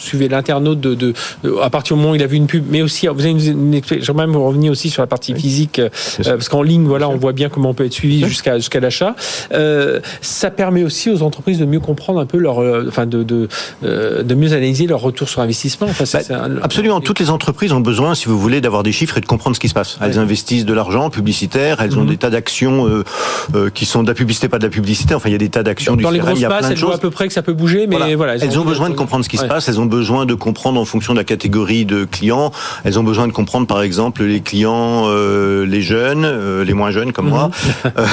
suivez 0.00 0.28
l'internaute 0.28 0.80
de, 0.80 0.94
de, 0.94 1.14
à 1.62 1.70
partir 1.70 1.96
du 1.96 2.02
moment 2.02 2.12
où 2.12 2.16
il 2.16 2.22
a 2.22 2.26
vu 2.26 2.36
une 2.36 2.46
pub, 2.46 2.64
mais 2.68 2.82
aussi 2.82 3.06
vous 3.06 3.20
avez 3.20 3.30
une, 3.30 3.80
j'aimerais 4.00 4.26
même 4.26 4.36
revenir 4.36 4.72
aussi 4.72 4.90
sur 4.90 5.02
la 5.02 5.06
partie 5.06 5.34
physique 5.34 5.78
euh, 5.78 5.88
parce 6.24 6.48
qu'en 6.48 6.62
ligne 6.62 6.84
voilà 6.84 7.08
on 7.08 7.16
voit 7.16 7.32
bien 7.32 7.48
comment 7.48 7.70
on 7.70 7.74
peut 7.74 7.84
être 7.84 7.92
suivi 7.92 8.24
jusqu'à 8.26 8.56
jusqu'à 8.58 8.80
l'achat. 8.80 9.14
Euh, 9.52 10.00
ça 10.20 10.50
permet 10.50 10.84
aussi 10.84 11.10
aux 11.10 11.22
entreprises 11.22 11.58
de 11.58 11.64
mieux 11.64 11.80
comprendre 11.80 12.20
un 12.20 12.26
peu 12.26 12.38
leur, 12.38 12.60
euh, 12.60 12.86
enfin 12.88 13.06
de 13.06 13.22
de, 13.22 13.48
euh, 13.84 14.22
de 14.22 14.34
mieux 14.34 14.52
analyser 14.52 14.86
leur 14.86 15.00
retour 15.00 15.28
sur 15.28 15.40
investissement. 15.40 15.86
Enfin, 15.88 16.04
bah, 16.28 16.48
absolument, 16.62 17.00
toutes 17.00 17.20
les 17.20 17.30
entreprises 17.30 17.72
ont 17.72 17.80
besoin, 17.80 18.14
si 18.14 18.26
vous 18.26 18.38
voulez, 18.38 18.60
d'avoir 18.60 18.82
des 18.82 18.92
chiffres 18.92 19.18
et 19.18 19.20
de 19.20 19.26
comprendre 19.26 19.56
ce 19.56 19.60
qui 19.60 19.68
se 19.68 19.74
passe. 19.74 19.98
Elles 20.00 20.18
investissent 20.18 20.64
de 20.64 20.72
l'argent 20.72 21.10
publicitaire, 21.10 21.80
elles 21.80 21.98
ont 21.98 22.02
mhm. 22.02 22.08
des 22.08 22.16
tas 22.16 22.30
d'actions 22.30 22.86
euh, 23.54 23.70
qui 23.70 23.84
sont 23.86 24.02
de 24.02 24.08
la 24.08 24.14
publicité, 24.14 24.48
pas 24.48 24.58
de 24.58 24.64
la 24.64 24.70
publicité. 24.70 25.14
Enfin, 25.14 25.28
il 25.28 25.32
y 25.32 25.36
a 25.36 25.38
des 25.38 25.48
tas 25.48 25.62
d'actions 25.62 25.96
du 25.96 26.02
Dans 26.02 26.10
les 26.10 26.18
grosses 26.18 26.40
passes, 26.40 26.70
elles 26.70 26.78
voient 26.78 26.94
à 26.94 26.98
peu 26.98 27.10
près 27.10 27.28
que 27.28 27.34
ça 27.34 27.42
peut 27.42 27.52
bouger, 27.52 27.86
mais 27.86 28.14
voilà. 28.14 28.36
elles, 28.36 28.58
ont, 28.58 28.64
besoin 28.64 28.90
de 28.90 28.94
comprendre 28.94 29.24
ce 29.24 29.28
qui 29.28 29.36
se 29.36 29.44
passe. 29.44 29.68
Elles 29.68 29.80
ont 29.80 29.86
besoin 29.90 30.24
de 30.24 30.32
comprendre 30.32 30.80
en 30.80 30.86
fonction 30.86 31.12
de 31.12 31.18
la 31.18 31.24
catégorie 31.24 31.84
de 31.84 32.06
clients. 32.06 32.52
Elles 32.84 32.98
ont 32.98 33.02
besoin 33.02 33.26
de 33.26 33.32
comprendre, 33.32 33.66
par 33.66 33.82
exemple, 33.82 34.22
les 34.24 34.40
clients, 34.40 35.04
euh, 35.08 35.66
les 35.66 35.82
jeunes, 35.82 36.24
euh, 36.24 36.64
les 36.64 36.72
moins 36.72 36.90
jeunes 36.90 37.12
comme 37.12 37.28
moi, 37.28 37.48
mhm. 37.48 37.92
euh, 37.98 38.06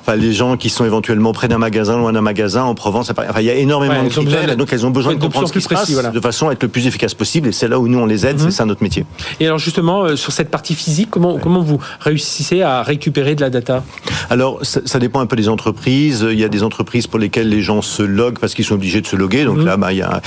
enfin 0.00 0.16
les 0.16 0.34
gens 0.34 0.58
qui 0.58 0.68
sont 0.68 0.84
éventuellement 0.84 1.32
près 1.32 1.48
d'un 1.48 1.58
magasin, 1.58 1.96
loin 1.96 2.12
d'un 2.12 2.20
magasin, 2.20 2.64
en 2.64 2.74
Provence. 2.74 3.10
Enfin, 3.10 3.22
il 3.38 3.46
y 3.46 3.50
a 3.50 3.54
énormément 3.54 4.02
de 4.02 4.08
critères, 4.10 4.56
donc 4.56 4.70
elles 4.72 4.84
ont 4.84 4.90
besoin 4.90 5.14
de 5.14 5.20
comprendre 5.20 5.48
ce 5.48 5.52
qui 5.52 5.62
se 5.62 5.68
passe 5.68 5.90
de 5.90 6.20
façon 6.20 6.48
à 6.48 6.52
être 6.52 6.62
le 6.62 6.68
plus 6.68 6.86
efficace 6.86 7.14
possible. 7.14 7.48
Et 7.48 7.52
c'est 7.52 7.68
là 7.68 7.78
où 7.78 7.88
nous 7.88 7.98
on 7.98 8.06
les 8.06 8.26
aide, 8.26 8.38
mhm. 8.38 8.46
c'est 8.46 8.50
ça 8.50 8.66
notre 8.66 8.82
métier. 8.82 9.06
Et 9.40 9.46
alors 9.46 9.58
justement, 9.58 10.14
sur 10.16 10.32
cette 10.32 10.50
partie 10.50 10.74
physique, 10.74 11.08
comment 11.10 11.38
comment 11.38 11.62
vous 11.62 11.78
réussissez 12.00 12.62
à 12.62 12.82
récupérer 12.82 13.34
de 13.34 13.40
la 13.40 13.50
data? 13.50 13.82
Alors 14.28 14.58
ça, 14.62 14.80
ça, 14.84 14.98
dépend 14.98 15.20
un 15.20 15.26
peu 15.26 15.36
des 15.36 15.48
entreprises. 15.48 16.26
Il 16.28 16.38
y 16.38 16.44
a 16.44 16.48
des 16.48 16.62
entreprises 16.62 17.06
pour 17.06 17.18
lesquelles 17.18 17.48
les 17.48 17.62
gens 17.62 17.82
se 17.82 18.02
loguent 18.02 18.38
parce 18.38 18.54
qu'ils 18.54 18.64
sont 18.64 18.74
obligés 18.74 19.00
de 19.00 19.06
se 19.06 19.16
loguer. 19.16 19.44
Donc 19.44 19.58
mhm. 19.58 19.66
là, 19.66 19.76
bah, 19.76 19.92
il 19.92 19.98
y 19.98 20.02
a 20.02 20.20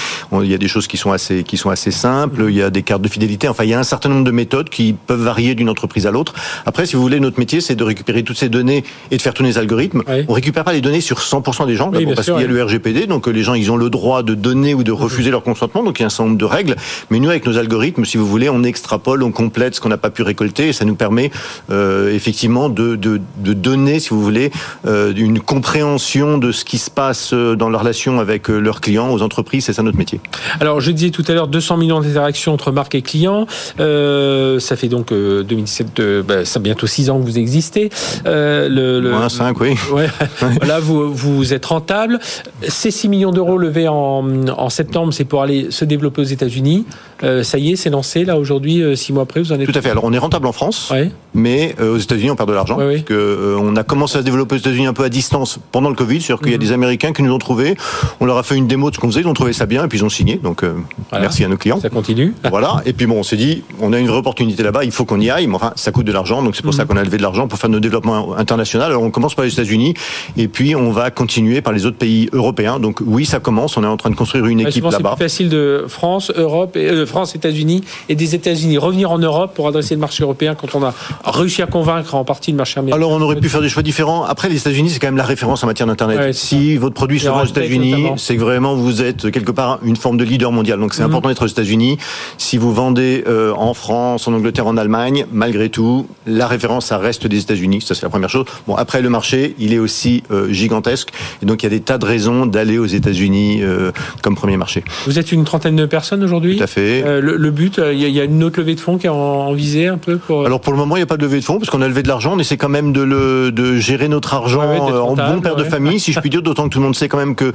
il 0.44 0.50
y 0.52 0.54
a 0.54 0.58
des 0.58 0.68
choses 0.68 0.85
choses 0.86 0.88
qui 0.88 0.98
sont 0.98 1.12
assez, 1.12 1.44
qui 1.44 1.58
sont 1.58 1.70
assez 1.70 1.92
simples. 1.92 2.46
Il 2.50 2.56
y 2.56 2.62
a 2.62 2.70
des 2.70 2.84
cartes 2.84 3.02
de 3.02 3.08
fidélité. 3.08 3.48
Enfin, 3.48 3.64
il 3.64 3.70
y 3.70 3.74
a 3.74 3.80
un 3.80 3.84
certain 3.84 4.10
nombre 4.10 4.24
de 4.24 4.32
méthodes 4.32 4.70
qui 4.70 4.94
peuvent 4.94 5.22
varier 5.22 5.56
d'une 5.56 5.70
entreprise 5.70 6.06
à 6.08 6.12
l'autre. 6.12 6.34
Après, 6.66 6.86
si 6.86 6.96
vous 6.96 7.02
voulez, 7.02 7.20
notre 7.20 7.40
métier, 7.40 7.62
c'est 7.62 7.76
de 7.76 7.84
récupérer 7.84 8.24
toutes 8.24 8.38
ces 8.38 8.50
données 8.50 8.84
et 9.12 9.18
de 9.18 9.22
faire 9.22 9.34
tourner 9.34 9.50
les 9.50 9.58
algorithmes. 9.58 10.04
On 10.28 10.34
récupère 10.34 10.64
pas 10.64 10.74
les 10.74 10.82
données 10.82 11.02
sur 11.02 11.20
100% 11.20 11.68
des 11.68 11.76
gens, 11.76 11.92
parce 11.92 12.26
qu'il 12.26 12.40
y 12.40 12.44
a 12.44 12.48
le 12.48 12.64
RGPD, 12.64 13.08
donc 13.08 13.28
les 13.28 13.44
gens, 13.44 13.54
ils 13.54 13.72
ont 13.72 13.78
le 13.78 13.90
droit 13.90 14.24
de 14.24 14.36
donner 14.36 14.74
ou 14.74 14.84
de 14.84 14.92
refuser 14.92 15.32
leur 15.32 15.44
consentement. 15.44 15.84
Donc 15.84 16.00
il 16.00 16.04
y 16.04 16.04
a 16.04 16.08
un 16.08 16.10
certain 16.10 16.26
nombre 16.26 16.38
de 16.38 16.46
règles. 16.46 16.76
Mais 17.10 17.20
nous, 17.20 17.30
avec 17.30 17.46
nos 17.46 17.58
algorithmes, 17.58 18.06
si 18.06 18.18
vous 18.18 18.28
voulez, 18.28 18.50
on 18.50 18.64
extrapole, 18.64 19.24
on 19.24 19.32
complète 19.32 19.76
ce 19.76 19.82
qu'on 19.82 19.90
n'a 19.90 19.98
pas 19.98 20.10
pu 20.10 20.22
récolter, 20.22 20.70
et 20.70 20.74
ça 20.74 20.86
nous 20.86 20.96
permet 20.96 21.32
euh, 21.72 22.14
effectivement 22.14 22.70
de, 22.70 22.96
de, 22.96 23.22
de, 23.38 23.54
donner, 23.54 24.00
si 24.00 24.10
vous 24.10 24.22
voulez, 24.22 24.52
euh, 24.86 25.14
une 25.16 25.40
compréhension 25.40 26.38
de 26.38 26.52
ce 26.52 26.66
qui 26.66 26.78
se 26.78 26.92
passe 26.92 27.32
euh, 27.34 27.56
dans 27.56 27.70
leur 27.70 27.82
relation 27.82 28.20
avec 28.20 28.50
euh, 28.50 28.60
leurs 28.60 28.82
clients, 28.82 29.12
aux 29.12 29.22
entreprises. 29.22 29.66
C'est 29.66 29.74
ça 29.74 29.84
notre 29.84 29.98
métier. 29.98 30.20
Alors, 30.60 30.75
je 30.80 30.92
disais 30.92 31.10
tout 31.10 31.24
à 31.28 31.34
l'heure 31.34 31.48
200 31.48 31.78
millions 31.78 32.00
d'interactions 32.00 32.54
entre 32.54 32.72
marques 32.72 32.96
et 32.96 33.02
clients. 33.02 33.48
Euh, 33.80 34.60
ça 34.60 34.76
fait 34.76 34.88
donc 34.88 35.12
2017, 35.12 36.02
bah, 36.26 36.46
ça 36.46 36.60
bientôt 36.60 36.88
6 36.88 37.10
ans 37.10 37.20
que 37.20 37.26
vous 37.26 37.38
existez. 37.38 37.90
Euh, 38.26 38.70
le, 38.70 39.00
le, 39.00 39.12
Moins 39.12 39.30
5, 39.30 39.60
oui. 39.60 39.76
Ouais, 39.92 40.10
voilà, 40.58 40.80
vous, 40.80 41.14
vous 41.14 41.54
êtes 41.54 41.66
rentable. 41.66 42.20
Ces 42.68 42.92
6 42.92 43.08
millions 43.08 43.32
d'euros 43.32 43.58
levés 43.58 43.88
en, 43.88 44.48
en 44.50 44.70
septembre, 44.70 45.14
c'est 45.14 45.26
pour 45.26 45.42
aller 45.42 45.68
se 45.70 45.86
développer 45.86 46.22
aux 46.22 46.26
États-Unis. 46.26 46.86
Euh, 47.24 47.44
ça 47.44 47.58
y 47.58 47.72
est, 47.72 47.76
c'est 47.76 47.90
lancé 47.90 48.26
là 48.26 48.38
aujourd'hui, 48.38 48.82
euh, 48.82 48.96
six 48.96 49.14
mois 49.14 49.24
après, 49.24 49.40
vous 49.40 49.52
en 49.52 49.60
êtes 49.60 49.72
Tout 49.72 49.78
à 49.78 49.82
fait. 49.82 49.90
Alors 49.90 50.04
on 50.04 50.12
est 50.12 50.18
rentable 50.18 50.48
en 50.48 50.52
France, 50.52 50.92
mais 51.34 51.76
euh, 51.80 51.96
aux 51.96 51.98
États-Unis 51.98 52.32
on 52.32 52.36
perd 52.36 52.50
de 52.50 52.54
l'argent. 52.54 52.76
parce 52.76 53.02
que, 53.02 53.56
on 53.60 53.76
a 53.76 53.84
commencé 53.84 54.18
à 54.18 54.22
se 54.22 54.26
développer 54.26 54.56
aux 54.56 54.60
États-Unis 54.60 54.88
un 54.88 54.94
peu 54.94 55.04
à 55.04 55.10
distance 55.10 55.60
pendant 55.72 55.90
le 55.90 55.96
Covid, 55.96 56.22
c'est-à-dire 56.22 56.42
qu'il 56.42 56.52
y 56.52 56.56
a 56.56 56.58
mhm. 56.58 56.64
des 56.64 56.72
Américains 56.74 57.14
qui 57.14 57.24
nous 57.24 57.34
ont 57.34 57.40
trouvé. 57.40 57.76
On 58.20 58.26
leur 58.26 58.38
a 58.38 58.44
fait 58.44 58.56
une 58.56 58.68
démo 58.68 58.90
de 58.90 58.96
ce 58.96 59.00
qu'on 59.00 59.08
faisait, 59.08 59.22
ils 59.22 59.28
ont 59.28 59.34
trouvé 59.34 59.54
ça 59.54 59.66
bien 59.66 59.86
et 59.86 59.88
puis 59.88 60.00
ils 60.00 60.06
ont 60.06 60.10
signé. 60.10 60.36
Donc 60.36 60.64
merci 61.12 61.44
à 61.44 61.48
nos 61.48 61.58
clients. 61.58 61.80
Ça 61.80 61.90
continue. 61.90 62.34
voilà. 62.50 62.82
Et 62.86 62.94
puis 62.94 63.06
bon, 63.06 63.20
on 63.20 63.24
s'est 63.24 63.38
dit, 63.38 63.64
on 63.80 63.94
a 63.94 64.00
une 64.00 64.08
vraie 64.08 64.18
opportunité 64.18 64.64
là-bas, 64.64 64.84
il 64.84 64.92
faut 64.92 65.06
qu'on 65.06 65.22
y 65.22 65.30
aille. 65.30 65.48
Mais 65.48 65.56
enfin, 65.56 65.72
ça 65.76 65.92
coûte 65.92 66.06
de 66.06 66.12
l'argent, 66.12 66.44
donc 66.44 66.56
c'est 66.56 66.64
pour 66.64 66.74
ça 66.74 66.84
mhm. 66.84 66.90
qu'on 66.90 66.98
a 66.98 67.04
levé 67.04 67.18
de 67.18 67.24
l'argent 67.24 67.48
pour 67.48 67.60
faire 67.60 67.70
nos 67.70 67.80
développements 67.80 68.36
internationaux. 68.38 68.86
Alors 68.86 69.04
on 69.04 69.12
commence 69.12 69.36
par 69.36 69.46
les 69.46 69.54
États-Unis 69.54 69.94
et 70.36 70.48
puis 70.48 70.76
on 70.76 70.92
va 70.92 71.12
continuer 71.12 71.62
par 71.62 71.72
les 71.72 71.86
autres 71.86 71.98
pays 71.98 72.30
européens. 72.34 72.80
Donc 72.80 73.00
oui, 73.06 73.26
ça 73.26 73.40
commence. 73.40 73.78
On 73.78 73.84
est 73.84 73.88
en 73.88 73.98
train 73.98 74.10
de 74.10 74.16
construire 74.16 74.46
une 74.48 74.60
équipe 74.60 74.84
là-bas. 74.84 75.16
C'est 75.18 75.24
facile 75.24 75.50
de 75.50 75.86
France, 75.88 76.32
Europe, 76.36 76.76
et, 76.76 77.05
France, 77.06 77.36
États-Unis 77.36 77.82
et 78.10 78.16
des 78.16 78.36
États-Unis. 78.36 78.78
Revenir 78.78 79.12
en 79.12 79.20
Europe 79.20 79.54
pour 79.54 79.68
adresser 79.68 79.96
le 79.96 80.02
marché 80.02 80.24
européen 80.24 80.56
quand 80.56 80.76
on 80.76 80.84
a 80.84 80.94
réussi 81.26 81.62
à 81.62 81.68
convaincre 81.68 82.16
en 82.16 82.24
partie 82.24 82.52
le 82.52 82.58
marché 82.58 82.80
américain. 82.80 82.98
Alors 82.98 83.12
on 83.12 83.22
aurait 83.22 83.36
pu 83.38 83.50
faire 83.50 83.62
des 83.62 83.70
choix 83.70 83.84
différents. 83.84 84.24
Après, 84.24 84.50
les 84.50 84.58
États-Unis, 84.58 84.90
c'est 84.90 85.00
quand 85.00 85.08
même 85.08 85.18
la 85.18 85.24
référence 85.24 85.64
en 85.64 85.68
matière 85.68 85.88
d'Internet. 85.88 86.34
si 86.34 86.78
votre 86.78 86.96
produit 86.96 87.20
se 87.20 87.28
vend 87.28 87.44
aux 87.44 87.46
États-Unis, 87.46 88.08
c'est 88.18 88.36
que 88.36 88.42
vraiment 88.42 88.76
vous 88.76 89.02
êtes 89.02 89.32
quelque 89.32 89.52
part 89.52 89.80
une 89.84 89.96
forme 89.96 90.18
de 90.18 90.24
leader 90.24 90.52
mondial. 90.52 90.80
Donc 90.80 90.94
c'est 90.94 91.04
mhm. 91.04 91.10
important 91.10 91.30
d'être 91.30 91.44
aux 91.44 91.48
États-Unis. 91.48 91.98
Si 92.38 92.58
vous 92.58 92.74
vendez 92.74 93.24
euh, 93.28 93.54
en 93.56 93.74
France, 93.74 94.28
en 94.28 94.34
Angleterre, 94.34 94.68
en 94.68 94.78
Allemagne, 94.78 95.26
malgré 95.32 95.70
tout, 95.70 96.08
la 96.26 96.48
référence, 96.48 96.88
ça 96.88 96.98
reste 96.98 97.28
des 97.28 97.40
États-Unis. 97.40 97.82
Ça, 97.82 97.96
c'est 97.96 98.04
la 98.04 98.10
première 98.10 98.30
chose. 98.30 98.46
Bon, 98.68 98.76
après, 98.76 99.02
le 99.02 99.10
marché, 99.10 99.56
il 99.60 99.74
est 99.74 99.80
aussi 99.80 100.24
euh, 100.32 100.52
gigantesque. 100.52 101.10
Et 101.42 101.46
donc, 101.46 101.64
il 101.64 101.66
y 101.66 101.68
a 101.68 101.70
des 101.70 101.82
tas 101.82 101.98
de 101.98 102.06
raisons 102.06 102.46
d'aller 102.46 102.78
aux 102.78 102.86
États-Unis 102.86 103.60
euh, 103.62 103.92
comme 104.22 104.36
premier 104.36 104.58
marché. 104.58 104.84
Vous 105.06 105.20
êtes 105.20 105.32
une 105.32 105.44
trentaine 105.44 105.76
de 105.76 105.86
personnes 105.86 106.24
aujourd'hui? 106.24 106.58
Tout 106.58 106.64
à 106.64 106.68
fait. 106.68 106.95
Le, 107.04 107.38
le, 107.38 107.52
but, 107.52 107.80
il 107.92 108.00
y, 108.00 108.20
a 108.20 108.24
une 108.24 108.44
autre 108.44 108.60
levée 108.60 108.76
de 108.76 108.80
fonds 108.80 108.98
qui 108.98 109.08
est 109.08 109.10
en, 109.10 109.54
visée 109.54 109.88
un 109.88 109.98
peu 109.98 110.18
pour... 110.18 110.46
Alors 110.46 110.60
pour 110.60 110.74
le 110.74 110.80
moment, 110.80 110.96
il 110.96 111.00
n'y 111.00 111.04
a 111.04 111.08
pas 111.08 111.18
de 111.18 111.22
levée 111.22 111.40
de 111.40 111.46
fonds 111.46 111.58
parce 111.58 111.70
qu'on 111.70 111.82
a 111.82 111.88
levé 111.88 112.04
de 112.04 112.08
l'argent. 112.08 112.34
On 112.36 112.40
essaie 112.40 112.58
quand 112.58 112.70
même 112.70 112.94
de, 112.94 113.02
le, 113.02 113.52
de 113.52 113.78
gérer 113.78 114.08
notre 114.08 114.34
argent 114.34 114.62
euh, 114.62 115.00
en 115.00 115.16
bon 115.16 115.42
père 115.42 115.56
de 115.56 115.64
famille, 115.64 116.00
si 116.00 116.12
je 116.14 116.20
puis 116.20 116.30
dire. 116.30 116.42
D'autant 116.46 116.66
que 116.66 116.70
tout 116.70 116.80
le 116.80 116.86
monde 116.86 116.96
sait 116.96 117.08
quand 117.08 117.18
même 117.18 117.34
que 117.34 117.52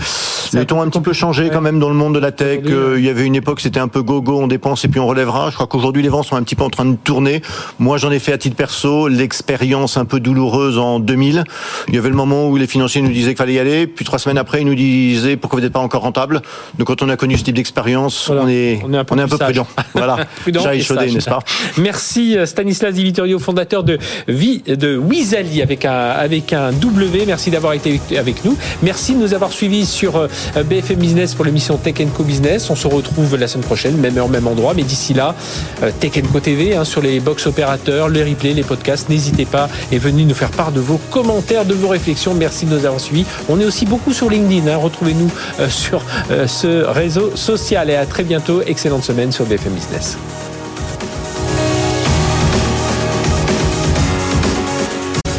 les 0.53 0.67
tons 0.67 0.79
ont 0.79 0.83
un 0.83 0.89
petit 0.89 1.01
peu 1.01 1.13
changé 1.13 1.49
quand 1.53 1.61
même 1.61 1.79
dans 1.79 1.89
le 1.89 1.95
monde 1.95 2.15
de 2.15 2.19
la 2.19 2.33
tech. 2.33 2.61
Euh, 2.67 2.97
il 2.99 3.05
y 3.05 3.09
avait 3.09 3.25
une 3.25 3.37
époque, 3.37 3.61
c'était 3.61 3.79
un 3.79 3.89
peu 3.89 4.03
go-go, 4.03 4.41
on 4.41 4.47
dépense 4.49 4.85
et 4.85 4.89
puis 4.89 4.99
on 4.99 5.07
relèvera. 5.07 5.51
Je 5.51 5.55
crois 5.55 5.67
qu'aujourd'hui, 5.67 6.03
les 6.03 6.09
vents 6.09 6.23
sont 6.23 6.37
un 6.37 6.43
petit 6.43 6.57
peu 6.57 6.65
en 6.65 6.71
train 6.71 6.87
de 6.87 6.97
tourner. 6.97 7.43
Moi, 7.79 7.99
j'en 7.99 8.11
ai 8.11 8.19
fait 8.19 8.33
à 8.33 8.39
titre 8.39 8.57
perso 8.57 9.09
l'expérience 9.09 9.97
un 9.97 10.05
peu 10.05 10.19
douloureuse 10.19 10.79
en 10.79 10.99
2000. 10.99 11.45
Il 11.89 11.95
y 11.95 11.99
avait 11.99 12.09
le 12.09 12.17
moment 12.17 12.49
où 12.49 12.57
les 12.57 12.67
financiers 12.67 13.03
nous 13.03 13.13
disaient 13.13 13.31
qu'il 13.31 13.37
fallait 13.37 13.55
y 13.55 13.59
aller. 13.59 13.87
Puis 13.87 14.05
trois 14.05 14.19
semaines 14.19 14.39
après, 14.39 14.63
ils 14.63 14.67
nous 14.67 14.75
disaient 14.75 15.37
pourquoi 15.37 15.59
vous 15.59 15.65
n'êtes 15.65 15.73
pas 15.73 15.81
encore 15.81 16.03
rentable. 16.03 16.43
Donc 16.79 16.89
quand 16.89 17.03
on 17.03 17.09
a 17.09 17.17
connu 17.17 17.39
ce 17.39 17.45
type 17.45 17.55
d'expérience, 17.55 18.29
on 18.29 18.49
est, 18.49 18.81
on 18.85 18.93
est 18.93 18.99
un 18.99 19.05
peu, 19.05 19.15
on 19.15 19.19
est 19.19 19.23
un 19.23 19.29
peu 19.31 19.39
prudent. 19.39 19.67
Voilà. 19.95 20.17
n'est-ce 20.47 21.29
pas 21.29 21.41
Merci 21.77 22.37
euh, 22.37 22.47
Stanislas 22.47 22.95
Di 22.95 23.05
Vittorio, 23.05 23.39
fondateur 23.39 23.85
de, 23.85 23.99
de 24.29 24.97
Wizali 24.97 25.63
avec 25.63 25.85
un, 25.85 25.93
avec 25.93 26.53
un 26.53 26.73
W. 26.73 27.25
Merci 27.27 27.51
d'avoir 27.51 27.73
été 27.75 28.01
avec 28.17 28.45
nous. 28.45 28.57
Merci 28.83 29.15
de 29.15 29.19
nous 29.19 29.35
avoir 29.35 29.53
suivis 29.53 29.87
sur 29.87 30.17
euh, 30.17 30.29
BFM 30.65 30.99
Business 30.99 31.35
pour 31.35 31.45
l'émission 31.45 31.77
Tech 31.77 31.95
Co 32.17 32.23
Business. 32.23 32.71
On 32.71 32.77
se 32.77 32.87
retrouve 32.87 33.37
la 33.37 33.49
semaine 33.49 33.65
prochaine, 33.65 33.97
même 33.97 34.17
heure, 34.17 34.29
même 34.29 34.47
endroit. 34.47 34.75
Mais 34.75 34.83
d'ici 34.83 35.15
là, 35.15 35.35
euh, 35.83 35.91
Tech 35.99 36.13
Co 36.33 36.41
TV 36.41 36.77
hein, 36.77 36.85
sur 36.85 37.03
les 37.03 37.21
box 37.21 37.47
opérateurs, 37.47 38.09
les 38.09 38.25
replays, 38.25 38.55
les 38.55 38.63
podcasts. 38.63 39.09
N'hésitez 39.09 39.45
pas 39.45 39.69
et 39.93 39.99
venez 39.99 40.25
nous 40.25 40.35
faire 40.35 40.51
part 40.51 40.73
de 40.73 40.81
vos 40.81 40.99
commentaires, 41.11 41.65
de 41.65 41.75
vos 41.75 41.89
réflexions. 41.89 42.35
Merci 42.35 42.67
de 42.67 42.77
nous 42.77 42.85
avoir 42.85 43.01
suivis. 43.01 43.27
On 43.49 43.61
est 43.61 43.65
aussi 43.65 43.87
beaucoup 43.87 44.13
sur 44.13 44.31
LinkedIn. 44.31 44.71
Hein. 44.71 44.77
Retrouvez-nous 44.77 45.31
sur 45.69 46.03
ce 46.47 46.85
réseau 46.85 47.33
social 47.35 47.91
et 47.91 47.97
à 47.97 48.07
très 48.07 48.23
bientôt. 48.23 48.63
Excellente 48.67 49.05
sur 49.29 49.45
BFM 49.45 49.75
Business. 49.75 50.17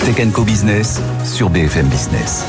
Tech 0.06 0.32
Co 0.34 0.44
Business 0.44 1.02
sur 1.26 1.50
BFM 1.50 1.88
Business. 1.88 2.46